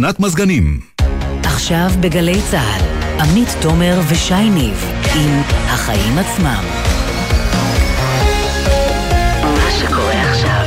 נת 0.00 0.20
מזגנים. 0.20 0.80
עכשיו 1.42 1.90
בגלי 2.00 2.40
צה"ל, 2.50 2.82
עמית 3.20 3.48
תומר 3.62 4.00
ושי 4.08 4.50
ניב 4.50 4.84
עם 5.14 5.40
החיים 5.66 6.18
עצמם. 6.18 6.64
מה 9.42 9.70
שקורה 9.80 10.30
עכשיו 10.30 10.63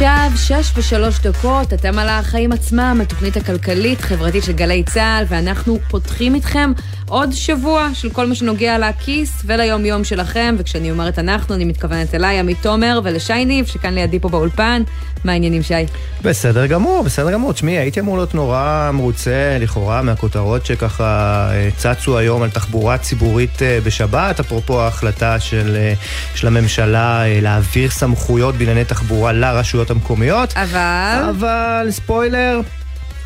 עכשיו, 0.00 0.30
שש 0.36 0.72
ושלוש 0.76 1.20
דקות, 1.20 1.72
אתם 1.72 1.98
על 1.98 2.08
החיים 2.08 2.52
עצמם, 2.52 2.98
התוכנית 3.02 3.36
הכלכלית-חברתית 3.36 4.44
של 4.44 4.52
גלי 4.52 4.82
צה"ל, 4.82 5.24
ואנחנו 5.28 5.78
פותחים 5.88 6.34
איתכם 6.34 6.72
עוד 7.08 7.32
שבוע 7.32 7.88
של 7.94 8.10
כל 8.10 8.26
מה 8.26 8.34
שנוגע 8.34 8.78
לכיס 8.78 9.42
וליום-יום 9.46 10.04
שלכם, 10.04 10.54
וכשאני 10.58 10.90
אומרת 10.90 11.18
אנחנו, 11.18 11.54
אני 11.54 11.64
מתכוונת 11.64 12.14
אליי, 12.14 12.38
עמית 12.38 12.58
תומר, 12.62 13.00
ולשי 13.04 13.44
ניב, 13.44 13.66
שכאן 13.66 13.94
לידי 13.94 14.18
פה 14.18 14.28
באולפן. 14.28 14.82
מה 15.24 15.32
העניינים, 15.32 15.62
שי? 15.62 15.74
בסדר 16.22 16.66
גמור, 16.66 17.02
בסדר 17.04 17.32
גמור. 17.32 17.52
תשמעי, 17.52 17.78
הייתי 17.78 18.00
אמור 18.00 18.16
להיות 18.16 18.34
נורא 18.34 18.90
מרוצה, 18.92 19.56
לכאורה, 19.60 20.02
מהכותרות 20.02 20.66
שככה 20.66 21.48
אה, 21.52 21.68
צצו 21.76 22.18
היום 22.18 22.42
על 22.42 22.50
תחבורה 22.50 22.98
ציבורית 22.98 23.62
אה, 23.62 23.78
בשבת, 23.84 24.40
אפרופו 24.40 24.80
ההחלטה 24.80 25.40
של, 25.40 25.76
אה, 25.76 25.94
של 26.34 26.46
הממשלה 26.46 27.22
להעביר 27.42 27.90
סמכויות 27.90 28.54
בענייני 28.54 28.84
תחבורה 28.84 29.32
לרשויות 29.32 29.90
המקומיות. 29.90 30.52
אבל... 30.56 31.30
אבל, 31.30 31.86
ספוילר, 31.90 32.60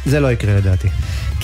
זה 0.06 0.20
לא 0.20 0.32
יקרה 0.32 0.54
לדעתי. 0.56 0.88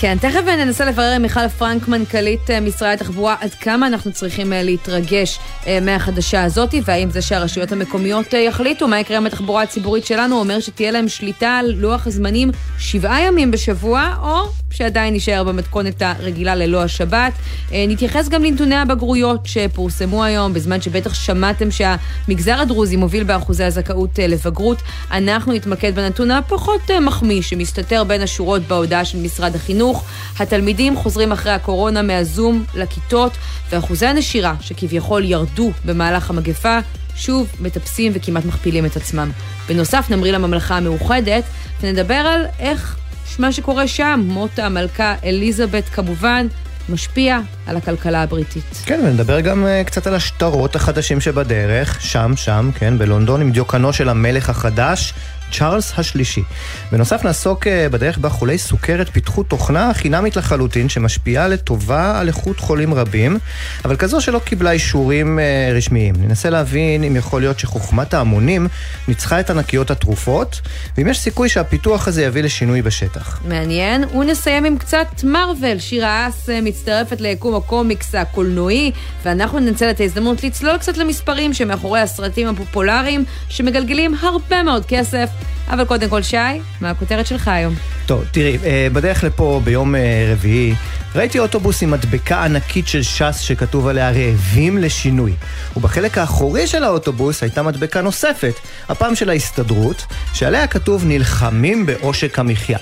כן, 0.01 0.17
תכף 0.21 0.41
ננסה 0.47 0.85
לברר 0.85 1.13
עם 1.15 1.21
מיכל 1.21 1.47
פרנק, 1.47 1.87
מנכ"לית 1.87 2.49
אה, 2.49 2.59
משרד 2.59 2.93
התחבורה, 2.93 3.35
עד 3.41 3.53
כמה 3.53 3.87
אנחנו 3.87 4.11
צריכים 4.11 4.53
אה, 4.53 4.63
להתרגש 4.63 5.39
אה, 5.67 5.79
מהחדשה 5.79 6.43
הזאת, 6.43 6.75
והאם 6.85 7.09
זה 7.09 7.21
שהרשויות 7.21 7.71
המקומיות 7.71 8.33
יחליטו 8.33 8.87
מה 8.87 8.99
יקרה 8.99 9.17
עם 9.17 9.25
התחבורה 9.25 9.63
הציבורית 9.63 10.05
שלנו, 10.05 10.39
אומר 10.39 10.59
שתהיה 10.59 10.91
להם 10.91 11.07
שליטה 11.07 11.57
על 11.57 11.71
לוח 11.71 12.07
הזמנים 12.07 12.49
שבעה 12.77 13.21
ימים 13.21 13.51
בשבוע, 13.51 14.15
או 14.21 14.49
שעדיין 14.71 15.13
נישאר 15.13 15.43
במתכונת 15.43 16.01
הרגילה 16.01 16.55
ללא 16.55 16.83
השבת. 16.83 17.33
נתייחס 17.71 18.29
גם 18.29 18.43
לנתוני 18.43 18.75
הבגרויות 18.75 19.45
שפורסמו 19.45 20.23
היום, 20.23 20.53
בזמן 20.53 20.81
שבטח 20.81 21.13
שמעתם 21.13 21.67
שהמגזר 21.71 22.59
הדרוזי 22.59 22.95
מוביל 22.95 23.23
באחוזי 23.23 23.63
הזכאות 23.63 24.19
לבגרות. 24.19 24.81
אנחנו 25.11 25.53
נתמקד 25.53 25.95
בנתון 25.95 26.31
הפחות 26.31 26.91
מחמיא 27.01 27.41
שמסתתר 27.41 28.03
בין 28.03 28.21
השורות 28.21 28.61
בהודעה 28.61 29.05
של 29.05 29.17
משרד. 29.17 29.55
החינוך. 29.59 30.03
התלמידים 30.39 30.95
חוזרים 30.95 31.31
אחרי 31.31 31.51
הקורונה 31.51 32.01
מהזום 32.01 32.63
לכיתות, 32.75 33.31
ואחוזי 33.69 34.05
הנשירה, 34.05 34.55
שכביכול 34.61 35.23
ירדו 35.25 35.71
במהלך 35.85 36.29
המגפה, 36.29 36.79
שוב 37.15 37.47
מטפסים 37.59 38.11
וכמעט 38.15 38.45
מכפילים 38.45 38.85
את 38.85 38.95
עצמם. 38.95 39.31
בנוסף, 39.69 40.05
נמריא 40.09 40.31
לממלכה 40.31 40.77
המאוחדת, 40.77 41.43
ונדבר 41.81 42.13
על 42.13 42.45
איך 42.59 42.97
מה 43.39 43.51
שקורה 43.51 43.87
שם, 43.87 44.21
מות 44.25 44.59
המלכה 44.59 45.15
אליזבת 45.23 45.89
כמובן, 45.89 46.47
משפיע 46.89 47.39
על 47.67 47.77
הכלכלה 47.77 48.23
הבריטית. 48.23 48.63
כן, 48.85 48.99
ונדבר 49.05 49.39
גם 49.39 49.65
uh, 49.65 49.87
קצת 49.87 50.07
על 50.07 50.15
השטרות 50.15 50.75
החדשים 50.75 51.21
שבדרך, 51.21 52.01
שם, 52.01 52.33
שם, 52.35 52.69
כן, 52.75 52.97
בלונדון, 52.97 53.41
עם 53.41 53.51
דיוקנו 53.51 53.93
של 53.93 54.09
המלך 54.09 54.49
החדש, 54.49 55.13
צ'ארלס 55.51 55.93
השלישי. 55.97 56.43
בנוסף 56.91 57.25
נעסוק 57.25 57.67
אה, 57.67 57.89
בדרך 57.89 58.17
בה 58.17 58.29
חולי 58.29 58.57
סוכרת 58.57 59.09
פיתחו 59.09 59.43
תוכנה 59.43 59.93
חינמית 59.93 60.35
לחלוטין 60.35 60.89
שמשפיעה 60.89 61.47
לטובה 61.47 62.19
על 62.19 62.27
איכות 62.27 62.59
חולים 62.59 62.93
רבים, 62.93 63.37
אבל 63.85 63.95
כזו 63.95 64.21
שלא 64.21 64.39
קיבלה 64.39 64.71
אישורים 64.71 65.39
אה, 65.39 65.71
רשמיים. 65.73 66.15
ננסה 66.19 66.49
להבין 66.49 67.03
אם 67.03 67.15
יכול 67.15 67.41
להיות 67.41 67.59
שחוכמת 67.59 68.13
ההמונים 68.13 68.67
ניצחה 69.07 69.39
את 69.39 69.49
ענקיות 69.49 69.91
התרופות, 69.91 70.61
ואם 70.97 71.07
יש 71.07 71.19
סיכוי 71.19 71.49
שהפיתוח 71.49 72.07
הזה 72.07 72.23
יביא 72.23 72.43
לשינוי 72.43 72.81
בשטח. 72.81 73.39
מעניין. 73.47 74.03
ונסיים 74.03 74.65
עם 74.65 74.77
קצת 74.77 75.07
מרוויל. 75.23 75.79
שירה 75.79 76.27
אס 76.27 76.49
אה, 76.49 76.61
מצטרפת 76.61 77.21
ליקום 77.21 77.55
הקומיקס 77.55 78.15
הקולנועי, 78.15 78.91
ואנחנו 79.23 79.59
ננצל 79.59 79.89
את 79.89 79.99
ההזדמנות 79.99 80.43
לצלול 80.43 80.77
קצת 80.77 80.97
למספרים 80.97 81.53
שמאחורי 81.53 81.99
הסרטים 81.99 82.47
הפופולריים, 82.47 83.25
שמגלגלים 83.49 84.15
הרבה 84.21 84.63
מאוד 84.63 84.85
כסף. 84.85 85.29
אבל 85.69 85.85
קודם 85.85 86.09
כל, 86.09 86.21
שי, 86.21 86.37
מה 86.81 86.89
הכותרת 86.89 87.27
שלך 87.27 87.47
היום? 87.47 87.75
טוב, 88.05 88.23
תראי, 88.31 88.57
אה, 88.65 88.87
בדרך 88.93 89.23
לפה 89.23 89.61
ביום 89.63 89.95
אה, 89.95 90.29
רביעי, 90.31 90.73
ראיתי 91.15 91.39
אוטובוס 91.39 91.83
עם 91.83 91.91
מדבקה 91.91 92.43
ענקית 92.43 92.87
של 92.87 93.03
ש"ס 93.03 93.39
שכתוב 93.39 93.87
עליה 93.87 94.11
רעבים 94.11 94.77
לשינוי. 94.77 95.33
ובחלק 95.77 96.17
האחורי 96.17 96.67
של 96.67 96.83
האוטובוס 96.83 97.43
הייתה 97.43 97.63
מדבקה 97.63 98.01
נוספת, 98.01 98.53
הפעם 98.89 99.15
של 99.15 99.29
ההסתדרות, 99.29 100.05
שעליה 100.33 100.67
כתוב 100.67 101.05
נלחמים 101.05 101.85
בעושק 101.85 102.39
המחיה. 102.39 102.77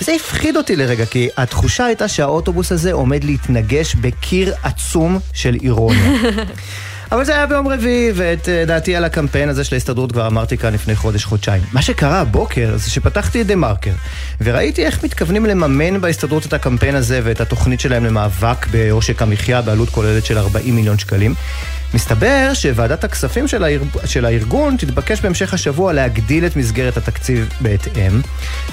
וזה 0.00 0.12
הפחיד 0.12 0.56
אותי 0.56 0.76
לרגע, 0.76 1.06
כי 1.06 1.28
התחושה 1.36 1.84
הייתה 1.84 2.08
שהאוטובוס 2.08 2.72
הזה 2.72 2.92
עומד 2.92 3.24
להתנגש 3.24 3.94
בקיר 3.94 4.54
עצום 4.62 5.18
של 5.32 5.56
אירוניה. 5.62 6.12
אבל 7.12 7.24
זה 7.24 7.34
היה 7.34 7.46
ביום 7.46 7.68
רביעי, 7.68 8.12
ואת 8.14 8.48
אה, 8.48 8.64
דעתי 8.64 8.96
על 8.96 9.04
הקמפיין 9.04 9.48
הזה 9.48 9.64
של 9.64 9.74
ההסתדרות 9.74 10.12
כבר 10.12 10.26
אמרתי 10.26 10.58
כאן 10.58 10.74
לפני 10.74 10.96
חודש-חודשיים. 10.96 11.62
מה 11.72 11.82
שקרה 11.82 12.20
הבוקר 12.20 12.76
זה 12.76 12.90
שפתחתי 12.90 13.40
את 13.40 13.46
דה 13.46 13.56
מרקר, 13.56 13.92
וראיתי 14.40 14.86
איך 14.86 15.04
מתכוונים 15.04 15.46
לממן 15.46 16.00
בהסתדרות 16.00 16.46
את 16.46 16.52
הקמפיין 16.52 16.94
הזה 16.94 17.20
ואת 17.24 17.40
התוכנית 17.40 17.80
שלהם 17.80 18.04
למאבק 18.04 18.66
בעושק 18.66 19.22
המחיה 19.22 19.62
בעלות 19.62 19.88
כוללת 19.88 20.24
של 20.24 20.38
40 20.38 20.76
מיליון 20.76 20.98
שקלים. 20.98 21.34
מסתבר 21.94 22.50
שוועדת 22.54 23.04
הכספים 23.04 23.48
של, 23.48 23.64
הארג... 23.64 23.88
של 24.04 24.24
הארגון 24.24 24.76
תתבקש 24.76 25.20
בהמשך 25.20 25.54
השבוע 25.54 25.92
להגדיל 25.92 26.46
את 26.46 26.56
מסגרת 26.56 26.96
התקציב 26.96 27.48
בהתאם, 27.60 28.20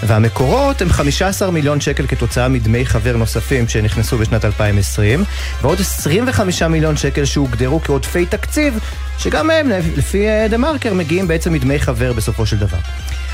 והמקורות 0.04 0.82
הם 0.82 0.90
15 0.90 1.52
מיליון 1.52 1.81
שקל 1.81 2.08
כתוצאה 2.08 2.48
מדמי 2.48 2.86
חבר 2.86 3.18
נוספים 3.18 3.68
שנכנסו 3.68 4.18
בשנת 4.18 4.46
2020, 4.46 5.24
ועוד 5.62 5.80
25 5.80 6.62
מיליון 6.64 6.98
שקל 6.98 7.26
שהוגדרו 7.26 7.81
כעודפי 7.81 8.26
תקציב, 8.26 8.80
שגם 9.18 9.50
הם, 9.50 9.70
לפי 9.98 10.28
אה, 10.28 10.48
דה 10.50 10.58
מרקר, 10.58 10.94
מגיעים 10.94 11.28
בעצם 11.28 11.54
מדמי 11.54 11.80
חבר 11.80 12.14
בסופו 12.14 12.46
של 12.46 12.58
דבר. 12.58 12.78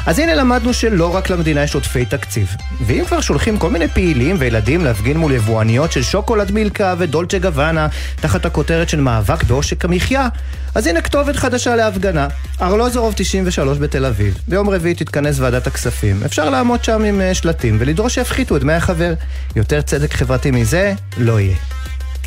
אז 0.08 0.20
הנה 0.20 0.36
למדנו 0.36 0.74
שלא 0.74 1.16
רק 1.16 1.30
למדינה 1.30 1.64
יש 1.64 1.76
עודפי 1.76 2.06
תקציב. 2.06 2.48
ואם 2.86 3.04
כבר 3.08 3.22
שולחים 3.22 3.58
כל 3.58 3.70
מיני 3.70 3.88
פעילים 3.88 4.36
וילדים 4.40 4.84
להפגין 4.84 5.18
מול 5.18 5.32
יבואניות 5.32 5.92
של 5.92 6.04
שוקולד 6.04 6.52
מילקה 6.52 6.96
ודולצ'ה 6.98 7.40
גוואנה 7.40 7.88
תחת 8.16 8.46
הכותרת 8.46 8.90
של 8.90 9.02
מאבק 9.02 9.44
בעושק 9.44 9.86
המחיה, 9.86 10.28
אז 10.76 10.88
הנה 10.88 11.02
כתובת 11.02 11.36
חדשה 11.36 11.76
להפגנה. 11.76 12.28
ארלוזורוב 12.62 13.14
93 13.18 13.78
בתל 13.78 14.06
אביב. 14.06 14.38
ביום 14.48 14.70
רביעי 14.70 14.96
תתכנס 14.96 15.40
ועדת 15.40 15.68
הכספים. 15.68 16.24
אפשר 16.26 16.50
לעמוד 16.50 16.84
שם 16.84 17.04
עם 17.04 17.22
אה, 17.22 17.34
שלטים 17.34 17.78
ולדרוש 17.80 18.16
שיפחיתו 18.16 18.56
את 18.56 18.62
דמי 18.62 18.74
החבר. 18.74 19.14
יותר 19.56 19.82
צדק 19.82 20.14
חברתי 20.14 20.52
מזה 20.52 20.94
לא 21.18 21.40
יהיה. 21.40 21.56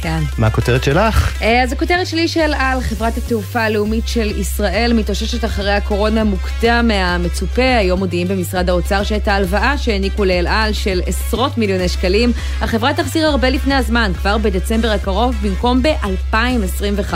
כן. 0.03 0.21
מה 0.39 0.47
הכותרת 0.47 0.85
שלך? 0.85 1.43
אה, 1.43 1.63
אז 1.63 1.73
הכותרת 1.73 2.07
שלי 2.07 2.29
של 2.29 2.55
על 2.55 2.81
חברת 2.81 3.17
התעופה 3.17 3.61
הלאומית 3.61 4.09
של 4.09 4.39
ישראל 4.39 4.93
מתאוששת 4.95 5.45
אחרי 5.45 5.73
הקורונה 5.73 6.25
מוקדם 6.25 6.89
מהמצופה. 6.89 7.77
היום 7.79 7.99
מודיעים 7.99 8.29
במשרד 8.29 8.71
האוצר 8.71 9.03
שאת 9.03 9.29
ההלוואה 9.29 9.79
שהעניקו 9.79 10.25
לאל 10.25 10.47
על 10.47 10.73
של 10.73 11.01
עשרות 11.07 11.59
מיליוני 11.59 11.89
שקלים, 11.89 12.33
החברה 12.61 12.95
תחזיר 12.95 13.27
הרבה 13.27 13.51
לפני 13.51 13.75
הזמן, 13.75 14.13
כבר 14.21 14.39
בדצמבר 14.39 14.91
הקרוב, 14.91 15.37
במקום 15.43 15.83
ב-2025. 15.83 17.15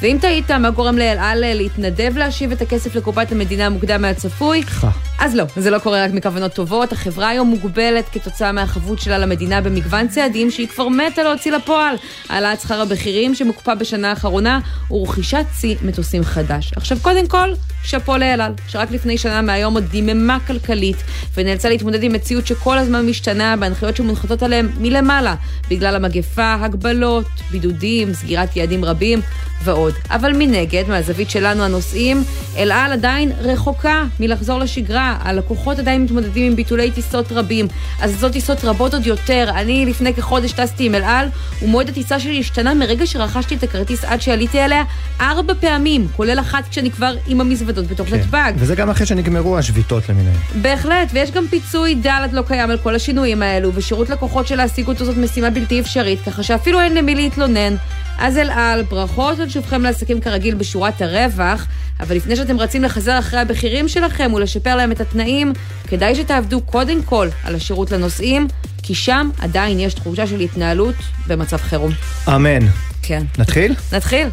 ואם 0.00 0.16
תהית 0.20 0.50
מה 0.50 0.70
גורם 0.70 0.98
לאל 0.98 1.16
על 1.20 1.54
להתנדב 1.54 2.12
להשיב 2.16 2.52
את 2.52 2.62
הכסף 2.62 2.94
לקופת 2.94 3.32
המדינה 3.32 3.68
מוקדם 3.68 4.02
מהצפוי, 4.02 4.62
אז 5.20 5.34
לא, 5.34 5.44
זה 5.56 5.70
לא 5.70 5.78
קורה 5.78 6.04
רק 6.04 6.10
מכוונות 6.10 6.52
טובות. 6.52 6.92
החברה 6.92 7.28
היום 7.28 7.48
מוגבלת 7.48 8.08
כתוצאה 8.12 8.52
מהחבות 8.52 9.00
שלה 9.00 9.18
למדינה 9.18 9.60
במגוון 9.60 10.08
צעדים 10.08 10.50
שהיא 10.50 10.68
כבר 10.68 10.88
מתה 10.88 11.22
להוציא 11.22 11.52
לפועל. 11.52 11.96
העלאת 12.28 12.60
שכר 12.60 12.80
הבכירים 12.80 13.34
שמוקפא 13.34 13.74
בשנה 13.74 14.10
האחרונה 14.10 14.60
ורכישת 14.90 15.44
צי 15.52 15.76
מטוסים 15.82 16.24
חדש. 16.24 16.72
עכשיו, 16.76 16.98
קודם 17.02 17.26
כל, 17.26 17.48
שאפו 17.84 18.16
לאל 18.16 18.40
על, 18.40 18.52
שרק 18.68 18.90
לפני 18.90 19.18
שנה 19.18 19.42
מהיום 19.42 19.74
עוד 19.74 19.84
דיממה 19.84 20.38
כלכלית, 20.46 20.96
ונאלצה 21.34 21.68
להתמודד 21.68 22.02
עם 22.02 22.12
מציאות 22.12 22.46
שכל 22.46 22.78
הזמן 22.78 23.06
משתנה 23.06 23.56
בהנחיות 23.56 23.96
שמונחתות 23.96 24.42
עליהם 24.42 24.70
מלמעלה, 24.80 25.34
בגלל 25.70 25.96
המגפה, 25.96 26.54
הגבלות, 26.60 27.26
בידודים, 27.50 28.14
סגירת 28.14 28.56
יעדים 28.56 28.84
רבים. 28.84 29.20
ועוד. 29.64 29.94
אבל 30.10 30.32
מנגד, 30.38 30.84
מהזווית 30.88 31.30
שלנו 31.30 31.62
הנוסעים, 31.62 32.24
אל 32.56 32.72
על 32.72 32.92
עדיין 32.92 33.32
רחוקה 33.38 34.04
מלחזור 34.20 34.58
לשגרה. 34.58 35.16
הלקוחות 35.20 35.78
עדיין 35.78 36.04
מתמודדים 36.04 36.46
עם 36.46 36.56
ביטולי 36.56 36.90
טיסות 36.90 37.32
רבים, 37.32 37.66
אז 38.00 38.16
זאת 38.20 38.32
טיסות 38.32 38.64
רבות 38.64 38.94
עוד 38.94 39.06
יותר. 39.06 39.50
אני 39.54 39.86
לפני 39.86 40.14
כחודש 40.14 40.52
טסתי 40.52 40.86
עם 40.86 40.94
אל 40.94 41.04
על, 41.04 41.28
ומועד 41.62 41.88
הטיסה 41.88 42.20
שלי 42.20 42.40
השתנה 42.40 42.74
מרגע 42.74 43.06
שרכשתי 43.06 43.54
את 43.54 43.62
הכרטיס 43.62 44.04
עד 44.04 44.20
שעליתי 44.20 44.60
עליה 44.60 44.82
ארבע 45.20 45.54
פעמים, 45.60 46.06
כולל 46.16 46.40
אחת 46.40 46.68
כשאני 46.70 46.90
כבר 46.90 47.14
עם 47.26 47.40
המזוודות 47.40 47.86
בתוך 47.86 48.08
כן. 48.08 48.16
נתב"ג. 48.16 48.52
וזה 48.56 48.74
גם 48.74 48.90
אחרי 48.90 49.06
שנגמרו 49.06 49.58
השביתות 49.58 50.08
למיניהן. 50.08 50.36
בהחלט, 50.62 51.08
ויש 51.12 51.30
גם 51.30 51.46
פיצוי 51.50 51.94
דלת 51.94 52.32
לא 52.32 52.42
קיים 52.42 52.70
על 52.70 52.78
כל 52.78 52.94
השינויים 52.94 53.42
האלו, 53.42 53.74
ושירות 53.74 54.10
לקוחות 54.10 54.46
של 54.46 54.56
להשיג 54.56 54.88
אותו 54.88 55.04
זאת 55.04 55.16
משימה 55.16 55.50
בלתי 55.50 55.80
אפשרית, 55.80 56.20
ככה 56.26 56.42
שאפילו 56.42 56.80
אין 56.80 56.94
למי 56.94 57.14
להתלונן. 57.14 57.74
אז 58.18 58.38
אל 58.38 58.50
על, 58.50 58.82
ברכות 58.82 59.40
על 59.40 59.48
שובכם 59.48 59.82
לעסקים 59.82 60.20
כרגיל 60.20 60.54
בשורת 60.54 61.02
הרווח, 61.02 61.66
אבל 62.00 62.16
לפני 62.16 62.36
שאתם 62.36 62.60
רצים 62.60 62.84
לחזר 62.84 63.18
אחרי 63.18 63.40
הבכירים 63.40 63.88
שלכם 63.88 64.32
ולשפר 64.34 64.76
להם 64.76 64.92
את 64.92 65.00
התנאים, 65.00 65.52
כדאי 65.88 66.14
שתעבדו 66.14 66.60
קודם 66.60 67.02
כל 67.02 67.28
על 67.44 67.54
השירות 67.54 67.90
לנוסעים, 67.90 68.48
כי 68.82 68.94
שם 68.94 69.30
עדיין 69.38 69.80
יש 69.80 69.94
תחושה 69.94 70.26
של 70.26 70.40
התנהלות 70.40 70.94
במצב 71.26 71.56
חירום. 71.56 71.92
אמן. 72.28 72.66
כן. 73.02 73.22
נתחיל? 73.38 73.74
נתחיל. 73.92 74.28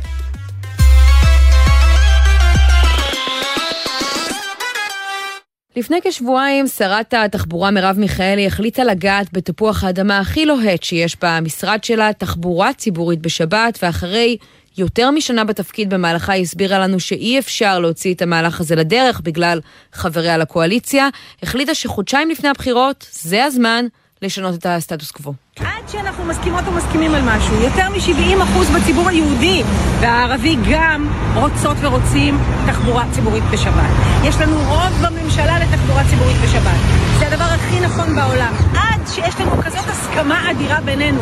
לפני 5.76 6.00
כשבועיים 6.04 6.68
שרת 6.68 7.14
התחבורה 7.14 7.72
מרב 7.72 7.96
מיכאלי 8.00 8.48
החליטה 8.48 8.84
לגעת 8.84 9.34
בתפוח 9.34 9.84
האדמה 9.84 10.20
הכי 10.20 10.46
לוהט 10.46 10.84
שיש 10.84 11.18
במשרד 11.24 11.84
שלה, 11.84 12.14
תחבורה 12.14 12.74
ציבורית 12.74 13.20
בשבת, 13.20 13.80
ואחרי 13.82 14.38
יותר 14.78 15.12
משנה 15.12 15.44
בתפקיד 15.44 15.90
במהלכה 15.90 16.34
היא 16.34 16.42
הסבירה 16.42 16.80
לנו 16.80 17.00
שאי 17.00 17.40
אפשר 17.40 17.80
להוציא 17.80 18.14
את 18.14 18.22
המהלך 18.22 18.60
הזה 18.60 18.76
לדרך 18.76 19.22
בגלל 19.22 19.62
חבריה 19.94 20.38
לקואליציה, 20.38 21.10
החליטה 21.44 21.76
שחודשיים 21.76 22.30
לפני 22.30 22.50
הבחירות 22.50 23.08
זה 23.12 23.46
הזמן 23.46 23.86
לשנות 24.22 24.56
את 24.56 24.66
הסטטוס 24.66 25.12
קוו. 25.12 25.34
עד 25.60 25.90
שאנחנו 25.92 26.26
מסכימות 26.26 26.68
ומסכימים 26.68 27.16
על 27.16 27.22
משהו, 27.26 27.56
יותר 27.62 27.90
מ-70% 27.90 28.78
בציבור 28.78 29.10
היהודי 29.10 29.64
והערבי 30.02 30.56
גם 30.72 31.08
רוצות 31.34 31.78
ורוצים 31.82 32.38
תחבורה 32.68 33.06
ציבורית 33.12 33.44
בשבת. 33.54 33.90
יש 34.24 34.36
לנו 34.36 34.58
רוב 34.58 35.06
בממשלה 35.06 35.60
לתחבורה 35.60 36.04
ציבורית 36.10 36.38
בשבת. 36.44 36.80
זה 37.20 37.28
הדבר 37.28 37.44
הכי 37.44 37.80
נכון 37.80 38.16
בעולם. 38.16 38.54
עד 38.74 39.02
שיש 39.08 39.36
לנו 39.40 39.52
כזאת 39.62 39.88
הסכמה 39.88 40.52
אדירה 40.52 40.82
בינינו, 40.82 41.22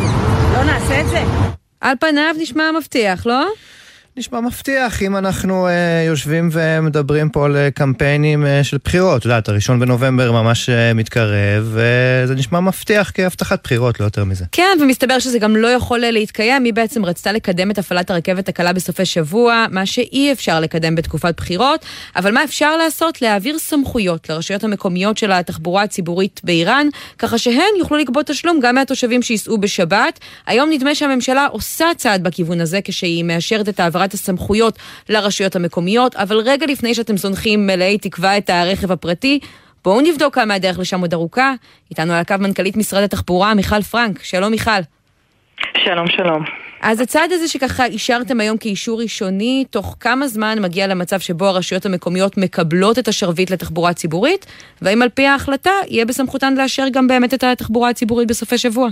לא 0.54 0.64
נעשה 0.64 1.02
את 1.02 1.10
זה? 1.10 1.24
על 1.82 1.96
פניו 2.00 2.36
נשמע 2.40 2.64
מבטיח, 2.78 3.26
לא? 3.26 3.48
נשמע 4.18 4.42
מבטיח 4.42 5.02
אם 5.02 5.18
אנחנו 5.18 5.68
אה, 5.68 6.04
יושבים 6.08 6.50
ומדברים 6.52 7.30
פה 7.30 7.46
על 7.46 7.56
אה, 7.56 7.72
קמפיינים 7.72 8.46
אה, 8.46 8.64
של 8.64 8.78
בחירות. 8.84 9.20
את 9.20 9.26
יודעת, 9.26 9.50
הראשון 9.50 9.80
בנובמבר 9.80 10.32
ממש 10.32 10.70
אה, 10.70 10.94
מתקרב, 10.94 11.64
וזה 11.64 12.36
נשמע 12.36 12.60
מבטיח 12.60 13.12
כהבטחת 13.14 13.64
בחירות, 13.64 14.00
לא 14.00 14.06
יותר 14.06 14.24
מזה. 14.24 14.46
כן, 14.52 14.78
ומסתבר 14.82 15.20
שזה 15.20 15.40
גם 15.40 15.56
לא 15.56 15.68
יכול 15.68 16.00
להתקיים. 16.00 16.64
היא 16.64 16.74
בעצם 16.74 17.06
רצתה 17.06 17.32
לקדם 17.32 17.72
את 17.72 17.78
הפעלת 17.78 18.12
הרכבת 18.12 18.50
הקלה 18.50 18.74
בסופי 18.74 19.06
שבוע, 19.06 19.66
מה 19.72 19.86
שאי 19.86 20.32
אפשר 20.32 20.60
לקדם 20.60 20.96
בתקופת 20.96 21.34
בחירות. 21.38 21.86
אבל 22.16 22.34
מה 22.34 22.44
אפשר 22.44 22.78
לעשות? 22.78 23.22
להעביר 23.22 23.60
סמכויות 23.60 24.30
לרשויות 24.30 24.64
המקומיות 24.64 25.18
של 25.18 25.32
התחבורה 25.32 25.84
הציבורית 25.84 26.42
באיראן, 26.44 26.88
ככה 27.18 27.38
שהן 27.38 27.74
יוכלו 27.80 27.98
לגבות 27.98 28.26
תשלום 28.26 28.60
גם 28.60 28.76
מהתושבים 28.76 29.22
שייסעו 29.22 29.58
בשבת. 29.58 30.20
היום 30.48 30.70
נדמה 30.72 30.96
שהממשלה 30.96 31.46
עושה 31.46 31.86
צעד 31.98 32.24
בכיוון 32.24 32.62
הזה 32.62 32.80
כשהיא 32.84 33.24
מאשרת 33.24 33.70
את 33.70 33.80
העברת 33.80 34.03
הסמכויות 34.14 34.80
לרשויות 35.10 35.56
המקומיות, 35.56 36.16
אבל 36.16 36.38
רגע 36.38 36.66
לפני 36.66 36.96
שאתם 36.96 37.18
זונחים 37.18 37.68
מלאי 37.68 37.98
תקווה 37.98 38.38
את 38.38 38.50
הרכב 38.50 38.92
הפרטי, 38.92 39.40
בואו 39.84 40.02
נבדוק 40.02 40.36
כמה 40.36 40.54
הדרך 40.54 40.80
לשם 40.80 41.02
עוד 41.02 41.14
ארוכה. 41.14 41.54
איתנו 41.92 42.14
על 42.14 42.20
הקו 42.20 42.36
מנכ"לית 42.40 42.78
משרד 42.78 43.04
התחבורה, 43.04 43.54
מיכל 43.54 43.82
פרנק. 43.82 44.24
שלום 44.24 44.52
מיכל. 44.52 44.72
שלום, 45.78 46.08
שלום. 46.08 46.44
אז 46.82 47.00
הצעד 47.00 47.32
הזה 47.32 47.48
שככה 47.48 47.86
אישרתם 47.86 48.40
היום 48.40 48.58
כאישור 48.58 49.02
ראשוני, 49.02 49.66
תוך 49.70 49.96
כמה 50.00 50.28
זמן 50.28 50.62
מגיע 50.62 50.88
למצב 50.88 51.20
שבו 51.20 51.46
הרשויות 51.46 51.86
המקומיות 51.86 52.38
מקבלות 52.38 53.00
את 53.00 53.08
השרביט 53.08 53.52
לתחבורה 53.52 53.94
ציבורית, 53.94 54.46
והאם 54.82 55.02
על 55.02 55.10
פי 55.10 55.26
ההחלטה 55.28 55.72
יהיה 55.88 56.06
בסמכותן 56.06 56.54
לאשר 56.54 56.86
גם 56.92 57.08
באמת 57.08 57.34
את 57.34 57.44
התחבורה 57.44 57.90
הציבורית 57.90 58.28
בסופי 58.28 58.58
שבוע? 58.58 58.90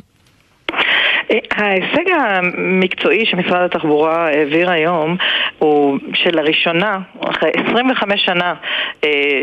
ההישג 1.51 2.11
המקצועי 2.19 3.25
שמשרד 3.25 3.61
התחבורה 3.61 4.27
העביר 4.27 4.71
היום 4.71 5.17
הוא 5.59 5.97
שלראשונה, 6.13 6.99
אחרי 7.29 7.49
25 7.71 8.25
שנה 8.25 8.53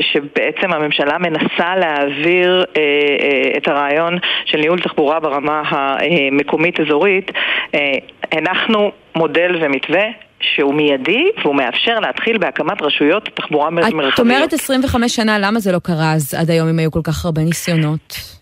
שבעצם 0.01 0.73
הממשלה 0.73 1.19
מנסה 1.19 1.77
להעביר 1.77 2.65
את 3.57 3.69
הרעיון 3.69 4.19
של 4.45 4.59
ניהול 4.59 4.81
תחבורה 4.81 5.21
ברמה 5.21 5.63
המקומית-אזורית, 5.69 7.33
הנחנו 8.33 8.91
מודל 9.17 9.57
ומתווה 9.61 10.05
שהוא 10.41 10.75
מיידי 10.75 11.25
והוא 11.43 11.55
מאפשר 11.55 12.01
להתחיל 12.01 12.39
בהקמת 12.39 12.83
רשויות 12.83 13.29
תחבורה 13.35 13.71
מרחביות. 13.71 14.15
את 14.15 14.21
אומרת 14.21 14.53
25 14.53 15.17
שנה, 15.17 15.39
למה 15.39 15.61
זה 15.61 15.73
לא 15.73 15.79
קרה 15.79 16.13
אז 16.13 16.35
עד 16.35 16.51
היום 16.51 16.69
אם 16.69 16.79
היו 16.79 16.91
כל 16.91 17.03
כך 17.05 17.25
הרבה 17.25 17.43
ניסיונות? 17.43 18.38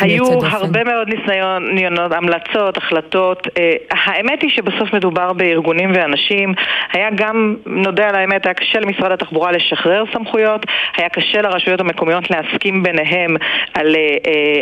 היו 0.00 0.24
הרבה 0.42 0.84
מאוד 0.84 1.08
ניסיונות, 1.08 2.12
המלצות, 2.12 2.76
החלטות. 2.76 3.46
האמת 3.90 4.42
היא 4.42 4.50
שבסוף 4.50 4.94
מדובר 4.94 5.32
בארגונים 5.32 5.92
ואנשים. 5.94 6.54
היה 6.92 7.08
גם, 7.14 7.56
נודה 7.66 8.08
על 8.08 8.14
האמת, 8.14 8.46
היה 8.46 8.54
קשה 8.54 8.80
למשרד 8.80 9.12
התחבורה 9.12 9.52
לשחרר 9.52 10.04
סמכויות, 10.12 10.66
היה 10.96 11.08
קשה 11.08 11.42
לרשויות 11.42 11.80
המקומיות 11.80 12.30
להסכים 12.30 12.82
ביניהם 12.82 13.36
על, 13.74 13.96